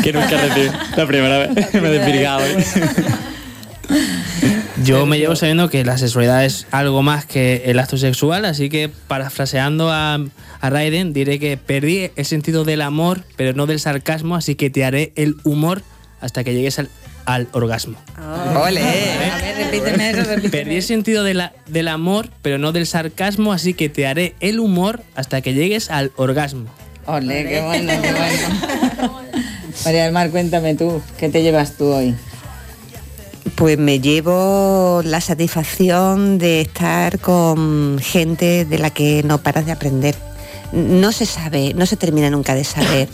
Que 0.03 0.13
nunca 0.13 0.29
recibí. 0.29 0.69
La 0.97 1.07
primera 1.07 1.39
vez. 1.39 1.75
me 1.81 1.89
he 1.89 1.93
desvirgado. 1.93 2.43
Yo 4.85 5.07
me 5.07 5.19
llevo 5.19 5.37
sabiendo 5.37 5.69
que 5.69 5.85
la 5.85 5.99
sexualidad 5.99 6.45
es 6.45 6.67
algo 6.71 7.03
más 7.03 7.27
que 7.27 7.63
el 7.67 7.79
acto 7.79 7.99
sexual, 7.99 8.45
así 8.45 8.69
que 8.69 8.91
parafraseando 9.09 9.91
a, 9.91 10.19
a 10.61 10.71
Raiden 10.71 11.13
diré 11.13 11.39
que 11.39 11.57
perdí 11.57 12.11
el 12.17 12.25
sentido 12.25 12.65
del 12.65 12.83
amor, 12.83 13.25
pero 13.37 13.53
no 13.53 13.67
del 13.67 13.81
sarcasmo, 13.81 14.37
así 14.37 14.55
que 14.55 14.71
te 14.71 14.85
haré 14.85 15.13
el 15.17 15.37
humor 15.45 15.83
hasta 16.21 16.45
que 16.45 16.55
llegues 16.55 16.79
al, 16.79 16.89
al 17.35 17.49
orgasmo. 17.53 17.97
Ole, 18.62 18.81
a 18.83 19.37
ver, 19.39 19.57
repíteme 19.57 20.11
eso, 20.11 20.22
repíteme. 20.24 20.51
Perdí 20.51 20.76
el 20.76 20.83
sentido 20.83 21.24
de 21.24 21.35
la- 21.35 21.53
del 21.66 21.89
amor, 21.89 22.28
pero 22.43 22.59
no 22.59 22.72
del 22.72 22.87
sarcasmo, 22.87 23.53
así 23.53 23.74
que 23.74 23.89
te 23.89 24.07
haré 24.07 24.35
el 24.41 24.61
humor 24.61 25.03
hasta 25.14 25.41
que 25.41 25.55
llegues 25.55 25.91
al 25.91 26.12
orgasmo. 26.16 26.66
Ole, 27.07 27.45
qué 27.49 27.61
bueno, 27.62 27.93
qué 28.01 28.12
bueno. 28.12 29.20
María 29.85 30.05
del 30.05 30.12
Mar, 30.12 30.31
cuéntame 30.31 30.74
tú, 30.74 31.01
¿qué 31.18 31.28
te 31.28 31.43
llevas 31.43 31.76
tú 31.76 31.87
hoy? 31.87 32.14
Pues 33.55 33.78
me 33.78 34.01
llevo 34.01 35.03
la 35.05 35.20
satisfacción 35.20 36.39
de 36.39 36.61
estar 36.62 37.18
con 37.18 37.99
gente 38.03 38.64
de 38.64 38.78
la 38.78 38.91
que 38.91 39.22
no 39.22 39.39
paras 39.39 39.66
de 39.66 39.72
aprender. 39.72 40.14
No 40.72 41.12
se 41.12 41.26
sabe, 41.26 41.72
no 41.74 41.85
se 41.87 41.97
termina 41.97 42.31
nunca 42.31 42.55
de 42.55 42.64
saber. 42.64 43.09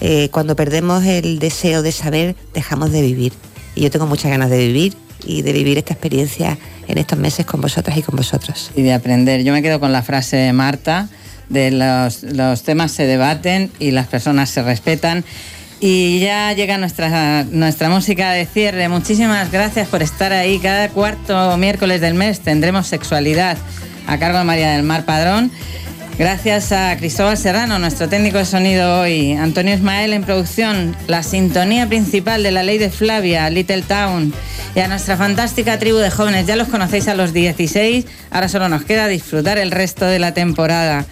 Eh, 0.00 0.28
cuando 0.30 0.56
perdemos 0.56 1.04
el 1.04 1.38
deseo 1.38 1.82
de 1.82 1.92
saber, 1.92 2.36
dejamos 2.52 2.92
de 2.92 3.02
vivir. 3.02 3.32
Y 3.74 3.82
yo 3.82 3.90
tengo 3.90 4.06
muchas 4.06 4.30
ganas 4.30 4.50
de 4.50 4.58
vivir 4.58 4.96
y 5.26 5.42
de 5.42 5.52
vivir 5.52 5.78
esta 5.78 5.94
experiencia 5.94 6.58
en 6.86 6.98
estos 6.98 7.18
meses 7.18 7.46
con 7.46 7.60
vosotras 7.60 7.96
y 7.96 8.02
con 8.02 8.16
vosotros. 8.16 8.70
Y 8.74 8.82
de 8.82 8.92
aprender. 8.92 9.42
Yo 9.42 9.52
me 9.52 9.62
quedo 9.62 9.80
con 9.80 9.92
la 9.92 10.02
frase 10.02 10.36
de 10.36 10.52
Marta, 10.52 11.08
de 11.48 11.70
los, 11.70 12.22
los 12.22 12.62
temas 12.62 12.92
se 12.92 13.06
debaten 13.06 13.70
y 13.78 13.90
las 13.90 14.06
personas 14.06 14.50
se 14.50 14.62
respetan. 14.62 15.24
Y 15.80 16.20
ya 16.20 16.52
llega 16.52 16.78
nuestra, 16.78 17.44
nuestra 17.44 17.90
música 17.90 18.32
de 18.32 18.46
cierre. 18.46 18.88
Muchísimas 18.88 19.50
gracias 19.50 19.88
por 19.88 20.02
estar 20.02 20.32
ahí. 20.32 20.58
Cada 20.58 20.88
cuarto 20.88 21.56
miércoles 21.58 22.00
del 22.00 22.14
mes 22.14 22.40
tendremos 22.40 22.86
sexualidad 22.86 23.58
a 24.06 24.18
cargo 24.18 24.38
de 24.38 24.44
María 24.44 24.70
del 24.70 24.82
Mar 24.82 25.04
Padrón. 25.04 25.50
Gracias 26.16 26.70
a 26.70 26.96
Cristóbal 26.96 27.36
Serrano, 27.36 27.80
nuestro 27.80 28.08
técnico 28.08 28.38
de 28.38 28.44
sonido 28.44 29.00
hoy, 29.00 29.32
Antonio 29.32 29.74
Ismael 29.74 30.12
en 30.12 30.22
producción, 30.22 30.96
la 31.08 31.24
sintonía 31.24 31.88
principal 31.88 32.44
de 32.44 32.52
la 32.52 32.62
ley 32.62 32.78
de 32.78 32.88
Flavia, 32.88 33.50
Little 33.50 33.82
Town, 33.82 34.32
y 34.76 34.80
a 34.80 34.86
nuestra 34.86 35.16
fantástica 35.16 35.76
tribu 35.80 35.96
de 35.96 36.12
jóvenes. 36.12 36.46
Ya 36.46 36.54
los 36.54 36.68
conocéis 36.68 37.08
a 37.08 37.14
los 37.14 37.32
16, 37.32 38.06
ahora 38.30 38.48
solo 38.48 38.68
nos 38.68 38.84
queda 38.84 39.08
disfrutar 39.08 39.58
el 39.58 39.72
resto 39.72 40.06
de 40.06 40.20
la 40.20 40.32
temporada. 40.32 41.04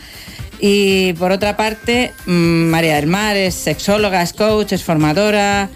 Y 0.61 1.15
por 1.15 1.33
otra 1.33 1.57
parte, 1.57 2.13
mm, 2.27 2.71
María 2.71 2.95
del 2.95 3.09
Mar 3.09 3.37
es 3.37 3.57
sexóloga, 3.57 4.23
es 4.23 4.33
coach, 4.33 4.73
es 4.73 4.85
formadora. 4.85 5.69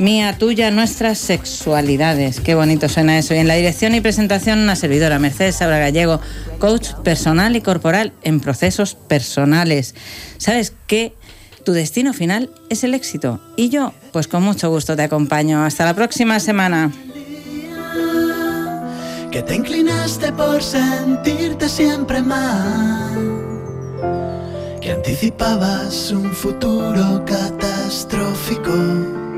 Mía, 0.00 0.38
tuya, 0.38 0.70
nuestras 0.70 1.18
sexualidades. 1.18 2.40
Qué 2.40 2.54
bonito 2.54 2.88
suena 2.88 3.18
eso. 3.18 3.34
Y 3.34 3.36
en 3.36 3.46
la 3.46 3.56
dirección 3.56 3.94
y 3.94 4.00
presentación, 4.00 4.58
una 4.58 4.74
servidora, 4.74 5.18
Mercedes 5.18 5.56
Sabra 5.56 5.78
Gallego, 5.78 6.22
coach 6.58 6.94
personal 7.04 7.54
y 7.54 7.60
corporal 7.60 8.14
en 8.22 8.40
procesos 8.40 8.94
personales. 8.94 9.94
¿Sabes 10.38 10.72
qué? 10.86 11.12
Tu 11.66 11.72
destino 11.72 12.14
final 12.14 12.48
es 12.70 12.82
el 12.82 12.94
éxito. 12.94 13.42
Y 13.58 13.68
yo, 13.68 13.92
pues 14.10 14.26
con 14.26 14.42
mucho 14.42 14.70
gusto 14.70 14.96
te 14.96 15.02
acompaño. 15.02 15.66
Hasta 15.66 15.84
la 15.84 15.92
próxima 15.92 16.40
semana. 16.40 16.90
que 19.30 19.42
te 19.42 19.54
inclinaste 19.54 20.32
por 20.32 20.62
sentirte 20.62 21.68
siempre 21.68 22.22
mal, 22.22 23.18
que 24.80 24.92
anticipabas 24.92 26.10
un 26.10 26.32
futuro 26.32 27.22
catastrófico. 27.26 29.29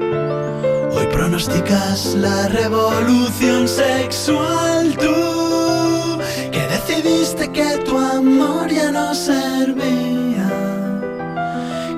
Hoy 0.95 1.07
pronosticas 1.13 2.15
la 2.15 2.49
revolución 2.49 3.67
sexual 3.67 4.95
tú, 4.97 6.19
que 6.51 6.61
decidiste 6.69 7.51
que 7.51 7.79
tu 7.85 7.99
amor 7.99 8.69
ya 8.71 8.91
no 8.91 9.15
servía, 9.15 10.49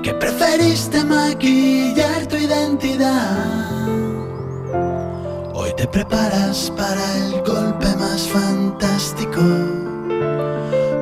que 0.02 0.14
preferiste 0.14 1.04
maquillar 1.04 2.26
tu 2.26 2.36
identidad. 2.36 3.64
Hoy 5.54 5.72
te 5.76 5.86
preparas 5.86 6.70
para 6.76 7.04
el 7.16 7.42
golpe 7.42 7.86
más 7.96 8.28
fantástico. 8.28 9.40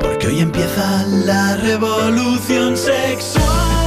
Porque 0.01 0.27
hoy 0.29 0.41
empieza 0.41 1.05
la 1.25 1.57
revolución 1.57 2.77
sexual. 2.77 3.82